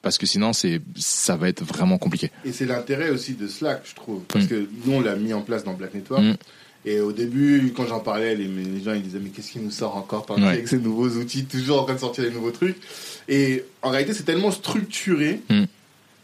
parce 0.03 0.19
que 0.19 0.27
sinon 0.27 0.53
c'est 0.53 0.81
ça 0.97 1.37
va 1.37 1.49
être 1.49 1.63
vraiment 1.65 1.97
compliqué. 1.97 2.31
Et 2.45 2.51
c'est 2.53 2.67
l'intérêt 2.67 3.11
aussi 3.11 3.35
de 3.35 3.47
Slack, 3.47 3.83
je 3.85 3.95
trouve. 3.95 4.23
Parce 4.25 4.47
Mm. 4.47 4.49
que 4.49 4.69
nous, 4.85 4.93
on 4.95 5.01
l'a 5.01 5.15
mis 5.15 5.33
en 5.33 5.43
place 5.43 5.63
dans 5.63 5.75
Black 5.75 5.95
Network. 5.95 6.23
Mm. 6.25 6.35
Et 6.85 7.01
au 7.01 7.13
début, 7.13 7.73
quand 7.77 7.87
j'en 7.87 8.01
parlais, 8.01 8.35
les, 8.35 8.47
les 8.49 8.83
gens 8.83 8.93
ils 8.93 9.03
disaient 9.03 9.21
mais 9.23 9.31
qu'est-ce 9.31 9.53
qui 9.53 9.61
nous 9.61 9.71
sort 9.71 9.97
encore 9.97 10.27
par 10.27 10.37
Ouais. 10.39 10.47
avec 10.49 10.67
ces 10.69 10.79
nouveaux 10.79 11.09
outils, 11.11 11.45
toujours 11.45 11.83
en 11.83 11.85
train 11.85 11.95
de 11.95 12.01
sortir 12.01 12.25
des 12.25 12.31
nouveaux 12.31 12.51
trucs. 12.51 12.77
Et 13.29 13.65
en 13.83 13.91
réalité, 13.91 14.15
c'est 14.15 14.25
tellement 14.25 14.51
structuré 14.51 15.41
Mm. 15.49 15.65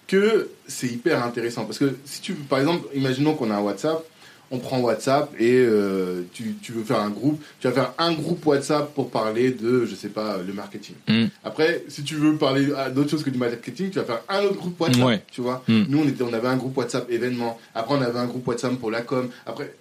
que 0.08 0.48
c'est 0.66 0.88
hyper 0.88 1.22
intéressant. 1.24 1.64
Parce 1.64 1.78
que 1.78 1.94
si 2.04 2.20
tu, 2.20 2.32
par 2.34 2.58
exemple, 2.58 2.88
imaginons 2.94 3.34
qu'on 3.34 3.50
a 3.50 3.54
un 3.56 3.60
WhatsApp, 3.60 4.02
on 4.50 4.58
prend 4.58 4.80
WhatsApp 4.80 5.30
et 5.38 5.56
euh, 5.58 6.22
tu, 6.32 6.54
tu 6.62 6.72
veux 6.72 6.82
faire 6.82 7.00
un 7.00 7.10
groupe, 7.10 7.38
tu 7.60 7.68
vas 7.68 7.72
faire 7.74 7.92
un 7.98 8.12
groupe 8.14 8.44
WhatsApp 8.46 8.94
pour 8.94 9.10
parler 9.10 9.50
de, 9.50 9.84
je 9.84 9.94
sais 9.94 10.08
pas, 10.08 10.38
le 10.44 10.54
marketing. 10.54 10.94
Mm. 11.06 11.26
Après, 11.44 11.84
si 11.88 12.02
tu 12.02 12.14
veux 12.14 12.34
parler 12.36 12.72
à 12.74 12.88
d'autres 12.88 13.10
choses 13.10 13.22
que 13.22 13.28
du 13.30 13.36
marketing, 13.38 13.90
tu 13.90 13.98
vas 13.98 14.06
faire 14.06 14.22
un 14.28 14.42
autre 14.44 14.56
groupe 14.56 14.80
WhatsApp, 14.80 15.04
Ouais. 15.04 15.22
tu 15.30 15.42
vois. 15.42 15.62
Mm. 15.68 15.82
Nous, 15.88 15.98
on 15.98 16.08
était, 16.08 16.22
on 16.22 16.32
avait 16.32 16.48
un 16.48 16.56
groupe 16.56 16.76
WhatsApp 16.78 17.10
événement. 17.10 17.60
Après, 17.74 17.94
on 17.94 18.00
avait 18.00 18.18
un 18.18 18.26
groupe 18.26 18.48
WhatsApp 18.48 18.74
pour 18.76 18.90
la 18.90 19.02
com. 19.02 19.28
Après, 19.46 19.74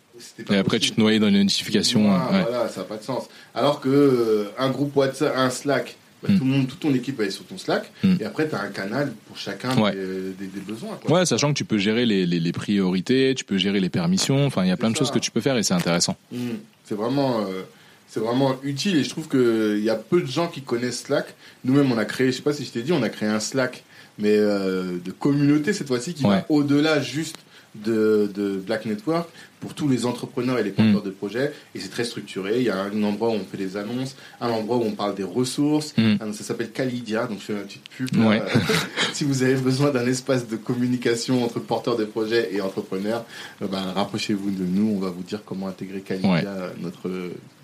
Et 0.50 0.56
après 0.58 0.80
tu 0.80 0.92
te 0.92 1.00
noyais 1.00 1.20
dans 1.20 1.28
les 1.30 1.44
notifications. 1.44 2.12
Ah, 2.12 2.30
ouais. 2.32 2.42
Voilà, 2.50 2.68
ça 2.70 2.82
n'a 2.82 2.86
pas 2.88 2.98
de 2.98 3.04
sens. 3.04 3.26
Alors 3.56 3.80
que 3.80 3.90
euh, 3.90 4.46
un 4.58 4.70
groupe 4.70 4.96
WhatsApp, 4.96 5.34
un 5.36 5.50
Slack, 5.50 5.96
bah, 6.24 6.30
Mm. 6.32 6.38
tout 6.40 6.44
le 6.46 6.50
monde, 6.50 6.68
toute 6.68 6.80
ton 6.80 6.94
équipe 6.94 7.18
va 7.20 7.26
être 7.26 7.32
sur 7.32 7.46
ton 7.46 7.58
Slack. 7.58 7.92
Mm. 8.04 8.16
Et 8.20 8.26
après, 8.26 8.50
tu 8.50 8.56
as 8.56 8.62
un 8.62 8.70
canal 8.70 9.14
pour 9.28 9.38
chacun 9.38 9.76
Ouais. 9.80 9.92
des, 9.94 10.32
des- 10.40 10.48
des 10.48 10.60
besoins. 10.62 10.98
Quoi. 11.02 11.20
Ouais, 11.20 11.26
sachant 11.26 11.50
que 11.50 11.58
tu 11.58 11.66
peux 11.66 11.78
gérer 11.78 12.06
les, 12.08 12.26
les, 12.26 12.40
les 12.40 12.52
priorités, 12.52 13.34
tu 13.36 13.44
peux 13.46 13.58
gérer 13.58 13.80
les 13.80 13.90
permissions, 13.90 14.46
enfin 14.46 14.64
il 14.64 14.70
y 14.70 14.72
a 14.72 14.78
plein 14.78 14.90
de 14.90 14.96
choses 14.96 15.12
que 15.12 15.20
tu 15.20 15.30
peux 15.32 15.42
faire 15.42 15.58
et 15.58 15.64
c'est 15.64 15.74
intéressant. 15.76 16.18
Mm. 16.32 16.38
C'est 16.86 16.96
vraiment, 16.96 17.42
euh, 17.42 17.62
c'est 18.08 18.20
vraiment 18.20 18.56
utile 18.64 18.98
et 18.98 19.04
je 19.04 19.10
trouve 19.10 19.28
qu'il 19.28 19.84
y 19.84 19.90
a 19.90 19.96
peu 19.96 20.22
de 20.22 20.28
gens 20.28 20.48
qui 20.48 20.62
connaissent 20.62 21.04
Slack. 21.04 21.36
Nous-mêmes, 21.66 21.92
on 21.92 21.98
a 21.98 22.06
créé, 22.06 22.32
je 22.32 22.38
sais 22.38 22.42
pas 22.42 22.54
si 22.54 22.66
je 22.66 22.72
t'ai 22.72 22.82
dit, 22.82 22.94
on 22.94 23.04
a 23.04 23.10
créé 23.10 23.30
un 23.30 23.40
Slack, 23.40 23.84
mais 24.18 24.36
euh, 24.36 24.98
de 25.04 25.12
communauté 25.12 25.72
cette 25.74 25.88
fois-ci 25.88 26.14
qui 26.16 26.24
Ouais. 26.26 26.38
va 26.38 26.46
au-delà 26.50 27.00
juste 27.02 27.38
de, 27.76 28.32
de 28.34 28.58
Black 28.58 28.86
Network 28.88 29.30
pour 29.60 29.74
tous 29.74 29.88
les 29.88 30.06
entrepreneurs 30.06 30.60
et 30.60 30.64
les 30.64 30.70
porteurs 30.72 31.02
de 31.02 31.10
projets. 31.10 31.52
Et 31.74 31.80
c'est 31.80 31.90
très 31.90 32.04
structuré. 32.04 32.58
Il 32.58 32.64
y 32.64 32.70
a 32.70 32.80
un 32.84 33.04
endroit 33.04 33.30
où 33.30 33.34
on 33.34 33.40
fait 33.44 33.58
des 33.58 33.76
annonces, 33.76 34.16
un 34.40 34.50
endroit 34.50 34.78
où 34.78 34.84
on 34.84 34.92
parle 34.92 35.16
des 35.16 35.24
ressources. 35.24 35.94
Mm. 35.98 36.16
Ah, 36.20 36.26
Ça 36.34 36.44
s'appelle 36.44 36.72
Calidia, 36.72 37.26
donc 37.26 37.40
je 37.40 37.46
fais 37.46 37.54
une 37.54 37.60
petite 37.64 37.90
pub. 37.90 38.16
Ouais. 38.18 38.42
si 39.14 39.24
vous 39.24 39.42
avez 39.44 39.56
besoin 39.56 39.90
d'un 39.92 40.06
espace 40.08 40.48
de 40.48 40.58
communication 40.58 41.44
entre 41.44 41.60
porteurs 41.60 41.98
de 41.98 42.06
projets 42.06 42.50
et 42.54 42.62
entrepreneurs, 42.62 43.26
euh, 43.62 43.68
ben, 43.68 43.82
rapprochez-vous 43.96 44.52
de 44.52 44.64
nous. 44.64 44.94
On 44.96 45.00
va 45.00 45.10
vous 45.10 45.24
dire 45.24 45.42
comment 45.46 45.68
intégrer 45.68 46.02
Calidia 46.02 46.30
Ouais. 46.32 46.46
à 46.46 46.72
notre, 46.82 47.10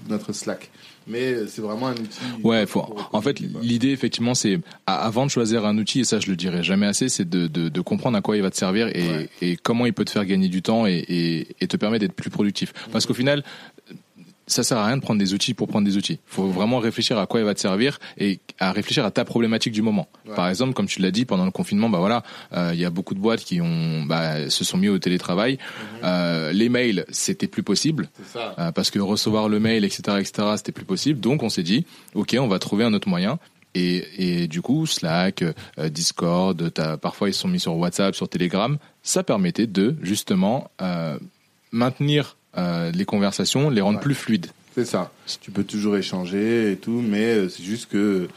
notre 0.10 0.34
Slack. 0.34 0.70
Mais 1.06 1.34
euh, 1.34 1.48
c'est 1.48 1.62
vraiment 1.62 1.88
un 1.88 1.94
outil. 1.96 2.20
Ouais, 2.44 2.66
faut, 2.66 2.86
en 3.12 3.22
fait, 3.22 3.40
l'idée 3.62 3.90
effectivement, 3.90 4.34
c'est 4.36 4.60
avant 4.88 5.26
de 5.26 5.32
choisir 5.32 5.66
un 5.66 5.78
outil, 5.78 6.00
et 6.00 6.04
ça 6.06 6.20
je 6.22 6.28
le 6.28 6.38
dirai 6.38 6.64
jamais 6.64 6.86
assez, 6.86 7.10
c'est 7.10 7.28
de, 7.30 7.48
de, 7.48 7.68
de 7.68 7.82
comprendre 7.82 8.18
à 8.18 8.22
quoi 8.22 8.38
il 8.38 8.42
va 8.42 8.50
te 8.50 8.56
servir 8.56 8.88
et, 8.88 9.04
Ouais. 9.04 9.30
et 9.42 9.58
comment 9.58 9.86
il 9.86 9.92
peut 9.94 10.06
te 10.06 10.12
faire 10.12 10.26
gagner 10.26 10.48
du 10.48 10.62
temps 10.62 10.88
et, 10.88 10.94
et, 11.10 11.48
et 11.60 11.68
te 11.68 11.76
permettre 11.84 12.06
d'être 12.06 12.16
plus 12.16 12.30
productif. 12.30 12.74
Parce 12.92 13.06
qu'au 13.06 13.14
final, 13.14 13.44
ça 14.48 14.64
sert 14.64 14.78
à 14.78 14.86
rien 14.86 14.98
de 14.98 15.02
prendre 15.02 15.20
des 15.20 15.34
outils 15.34 15.54
pour 15.54 15.68
prendre 15.68 15.86
des 15.86 15.98
outils. 15.98 16.20
faut 16.26 16.48
vraiment 16.48 16.80
réfléchir 16.80 17.18
à 17.18 17.28
quoi 17.28 17.40
il 17.40 17.46
va 17.46 17.54
te 17.54 17.60
servir 17.60 18.00
et 18.18 18.40
à 18.60 18.72
réfléchir 18.72 19.06
à 19.06 19.12
ta 19.12 19.26
problématique 19.26 19.74
du 19.74 19.82
moment. 19.82 20.08
Ouais. 20.28 20.36
Par 20.36 20.50
exemple, 20.50 20.74
comme 20.74 20.88
tu 20.88 21.02
l'as 21.02 21.12
dit, 21.12 21.26
pendant 21.26 21.46
le 21.46 21.52
confinement, 21.52 21.90
bah 21.90 22.00
voilà, 22.00 22.24
euh, 22.54 22.72
il 22.74 22.80
y 22.80 22.86
a 22.86 22.90
beaucoup 22.90 23.14
de 23.14 23.20
boîtes 23.20 23.44
qui 23.44 23.62
ont, 23.62 24.04
bah, 24.04 24.50
se 24.50 24.64
sont 24.64 24.78
mis 24.78 24.90
au 24.90 25.00
télétravail. 25.00 25.58
Euh, 26.04 26.52
les 26.52 26.70
mails, 26.70 27.06
c'était 27.10 27.48
plus 27.48 27.64
possible. 27.64 28.10
Ça. 28.34 28.56
Euh, 28.60 28.72
parce 28.72 28.92
que 28.92 29.00
recevoir 29.00 29.48
le 29.50 29.60
mail, 29.60 29.86
etc., 29.86 30.18
etc., 30.20 30.48
c'était 30.58 30.72
plus 30.72 30.86
possible. 30.86 31.20
Donc 31.20 31.44
on 31.44 31.50
s'est 31.50 31.64
dit, 31.64 31.86
ok, 32.14 32.36
on 32.40 32.48
va 32.48 32.60
trouver 32.60 32.84
un 32.84 32.94
autre 32.94 33.08
moyen. 33.08 33.40
Et, 33.76 34.44
et 34.44 34.48
du 34.48 34.62
coup, 34.62 34.86
Slack, 34.86 35.44
Discord, 35.90 36.70
parfois 37.00 37.30
ils 37.30 37.34
sont 37.34 37.48
mis 37.48 37.60
sur 37.60 37.76
WhatsApp, 37.76 38.14
sur 38.14 38.30
Telegram. 38.30 38.78
Ça 39.02 39.24
permettait 39.24 39.66
de 39.66 39.96
justement 40.04 40.70
maintenir 41.74 42.38
euh, 42.58 42.92
les 42.92 43.04
conversations, 43.06 43.70
les 43.70 43.82
rendre 43.82 43.98
Ouais. 43.98 44.04
plus 44.04 44.16
fluides. 44.16 44.48
C'est 44.76 44.86
ça. 44.86 45.12
Tu 45.42 45.52
peux 45.52 45.64
toujours 45.64 45.98
échanger 45.98 46.72
et 46.72 46.78
tout, 46.78 47.04
mais 47.06 47.26
euh, 47.26 47.50
c'est 47.50 47.64
juste 47.64 47.90
que 47.92 48.28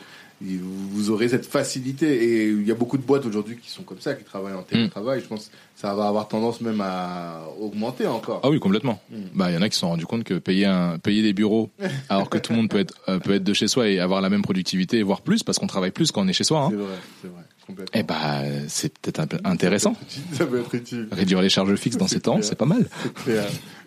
vous 0.43 1.09
aurez 1.11 1.29
cette 1.29 1.47
facilité. 1.47 2.25
Et 2.43 2.49
il 2.49 2.67
y 2.67 2.71
a 2.71 2.75
beaucoup 2.75 2.99
de 2.99 3.03
boîtes 3.03 3.25
aujourd'hui 3.25 3.57
qui 3.57 3.71
sont 3.71 3.83
comme 3.85 4.01
ça, 4.01 4.15
qui 4.15 4.23
travaillent 4.25 4.53
en 4.55 4.63
télétravail. 4.63 5.21
Je 5.23 5.27
pense 5.27 5.47
que 5.47 5.51
ça 5.77 5.95
va 5.95 6.09
avoir 6.09 6.29
tendance 6.29 6.61
même 6.61 6.81
à 6.83 7.45
augmenter 7.59 8.07
encore. 8.07 8.41
Ah 8.43 8.51
oui, 8.51 8.61
complètement. 8.61 9.01
Mm. 9.11 9.17
Bah, 9.35 9.51
il 9.51 9.55
y 9.55 9.57
en 9.57 9.63
a 9.63 9.69
qui 9.71 9.75
se 9.77 9.81
sont 9.81 9.89
rendus 9.89 10.05
compte 10.05 10.25
que 10.25 10.35
payer 10.35 10.67
un, 10.67 10.99
payer 10.99 11.23
des 11.23 11.33
bureaux, 11.33 11.71
alors 12.11 12.29
que 12.29 12.37
tout 12.37 12.53
le 12.53 12.59
monde 12.59 12.69
peut 12.69 12.81
être, 12.81 12.95
euh, 13.09 13.19
peut 13.19 13.33
être 13.35 13.45
de 13.45 13.55
chez 13.55 13.67
soi 13.69 13.89
et 13.89 13.99
avoir 13.99 14.21
la 14.21 14.29
même 14.29 14.43
productivité, 14.43 15.03
voire 15.03 15.23
plus, 15.23 15.43
parce 15.43 15.59
qu'on 15.59 15.67
travaille 15.67 15.91
plus 15.91 16.11
quand 16.13 16.23
on 16.23 16.29
est 16.29 16.35
chez 16.35 16.45
soi. 16.45 16.65
Hein. 16.65 16.69
C'est 16.71 16.77
vrai, 16.77 16.95
c'est 17.23 17.29
vrai. 17.29 17.43
Eh 17.95 18.03
bah, 18.03 18.43
c'est 18.69 18.97
peut-être 18.99 19.21
intéressant. 19.45 19.95
Ça 20.33 20.47
peut 20.47 20.61
être 20.61 20.75
utile. 20.75 21.09
Réduire 21.11 21.41
les 21.43 21.49
charges 21.49 21.75
fixes 21.77 21.97
dans 21.97 22.07
ces 22.09 22.21
temps, 22.21 22.39
c'est 22.43 22.55
pas 22.55 22.65
mal. 22.65 22.87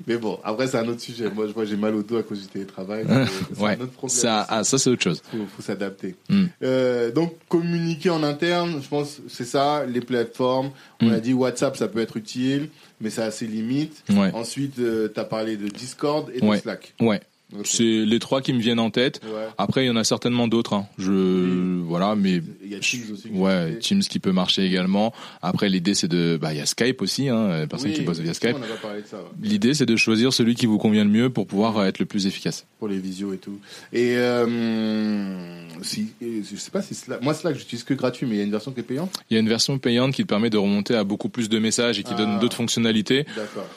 Mais 0.07 0.17
bon, 0.17 0.39
après 0.43 0.67
c'est 0.67 0.77
un 0.77 0.87
autre 0.87 1.01
sujet. 1.01 1.29
Moi, 1.29 1.47
je 1.47 1.53
vois 1.53 1.65
j'ai 1.65 1.75
mal 1.75 1.93
au 1.95 2.03
dos 2.03 2.17
à 2.17 2.23
cause 2.23 2.41
du 2.41 2.47
télétravail. 2.47 3.05
mais 3.07 3.25
C'est 3.53 3.61
Ouais. 3.61 3.71
un 3.77 3.81
autre 3.81 3.91
problème. 3.91 4.17
Ça, 4.17 4.45
ah, 4.49 4.63
ça 4.63 4.77
c'est 4.77 4.89
autre 4.89 5.03
chose. 5.03 5.21
faut, 5.31 5.37
faut 5.55 5.61
s'adapter. 5.61 6.15
Mm. 6.29 6.45
Euh, 6.63 7.11
donc 7.11 7.33
communiquer 7.47 8.09
en 8.09 8.23
interne, 8.23 8.79
je 8.81 8.87
pense 8.87 9.19
c'est 9.27 9.45
ça, 9.45 9.85
les 9.85 10.01
plateformes. 10.01 10.71
On 11.01 11.07
Mm. 11.09 11.13
a 11.13 11.19
dit 11.19 11.33
WhatsApp, 11.33 11.77
ça 11.77 11.87
peut 11.87 11.99
être 11.99 12.17
utile, 12.17 12.69
mais 13.01 13.09
ça 13.09 13.25
a 13.25 13.31
ses 13.31 13.47
limites. 13.47 14.03
Ouais. 14.09 14.31
Ensuite, 14.33 14.75
tu 14.75 15.19
as 15.19 15.23
parlé 15.25 15.57
de 15.57 15.67
Discord 15.67 16.29
et 16.33 16.41
de 16.41 16.45
Ouais. 16.45 16.59
Slack. 16.59 16.93
Ouais. 16.99 17.21
C'est 17.63 17.83
les 17.83 18.19
trois 18.19 18.41
qui 18.41 18.53
me 18.53 18.59
viennent 18.59 18.79
en 18.79 18.91
tête. 18.91 19.21
Ouais. 19.25 19.47
Après, 19.57 19.83
il 19.83 19.87
y 19.87 19.89
en 19.89 19.95
a 19.95 20.03
certainement 20.03 20.47
d'autres. 20.47 20.73
Hein. 20.73 20.87
Je, 20.99 21.11
Oui. 21.11 21.83
voilà, 21.87 22.15
mais 22.15 22.41
Il 22.63 22.71
y 22.71 22.75
a 22.75 22.79
Teams 22.79 23.01
aussi. 23.11 23.27
ouais. 23.29 23.79
Teams 23.79 24.01
qui 24.01 24.19
peut 24.19 24.31
marcher 24.31 24.63
également. 24.65 25.13
Après, 25.41 25.67
l'idée 25.67 25.95
c'est 25.95 26.07
de, 26.07 26.37
bah, 26.39 26.53
il 26.53 26.57
y 26.57 26.61
a 26.61 26.65
Skype 26.67 27.01
aussi, 27.01 27.27
hein, 27.29 27.61
les 27.61 27.67
personnes 27.67 27.89
Oui, 27.89 27.95
qui 27.95 28.01
bossent 28.03 28.19
via 28.19 28.33
Skype. 28.35 28.55
Ouais. 28.55 28.99
L'idée 29.41 29.73
c'est 29.73 29.87
de 29.87 29.95
choisir 29.95 30.31
celui 30.31 30.53
qui 30.53 30.67
vous 30.67 30.77
convient 30.77 31.03
le 31.03 31.09
mieux 31.09 31.29
pour 31.31 31.47
pouvoir 31.47 31.77
euh, 31.79 31.85
être 31.85 31.97
le 31.99 32.05
plus 32.05 32.27
efficace. 32.27 32.67
Pour 32.77 32.87
les 32.87 32.99
visios 32.99 33.33
et 33.33 33.37
tout. 33.37 33.59
Et 33.93 34.15
euh, 34.17 35.63
si, 35.81 36.09
je 36.21 36.55
sais 36.55 36.71
pas 36.71 36.81
si 36.81 36.93
Slack, 36.93 37.21
moi 37.23 37.33
Slack 37.33 37.57
j'utilise 37.57 37.83
que 37.83 37.93
gratuit, 37.93 38.27
mais 38.27 38.35
il 38.35 38.37
y 38.37 38.41
a 38.41 38.45
une 38.45 38.51
version 38.51 38.71
qui 38.71 38.79
est 38.81 38.83
payante? 38.83 39.11
Il 39.29 39.33
y 39.33 39.37
a 39.37 39.39
une 39.39 39.49
version 39.49 39.77
payante 39.79 40.13
qui 40.13 40.21
te 40.23 40.27
permet 40.27 40.49
de 40.49 40.57
remonter 40.57 40.95
à 40.95 41.03
beaucoup 41.03 41.29
plus 41.29 41.49
de 41.49 41.59
messages 41.59 41.99
et 41.99 42.03
qui 42.03 42.13
Ah. 42.13 42.17
donne 42.17 42.39
d'autres 42.39 42.55
fonctionnalités. 42.57 43.25
D'accord. 43.35 43.67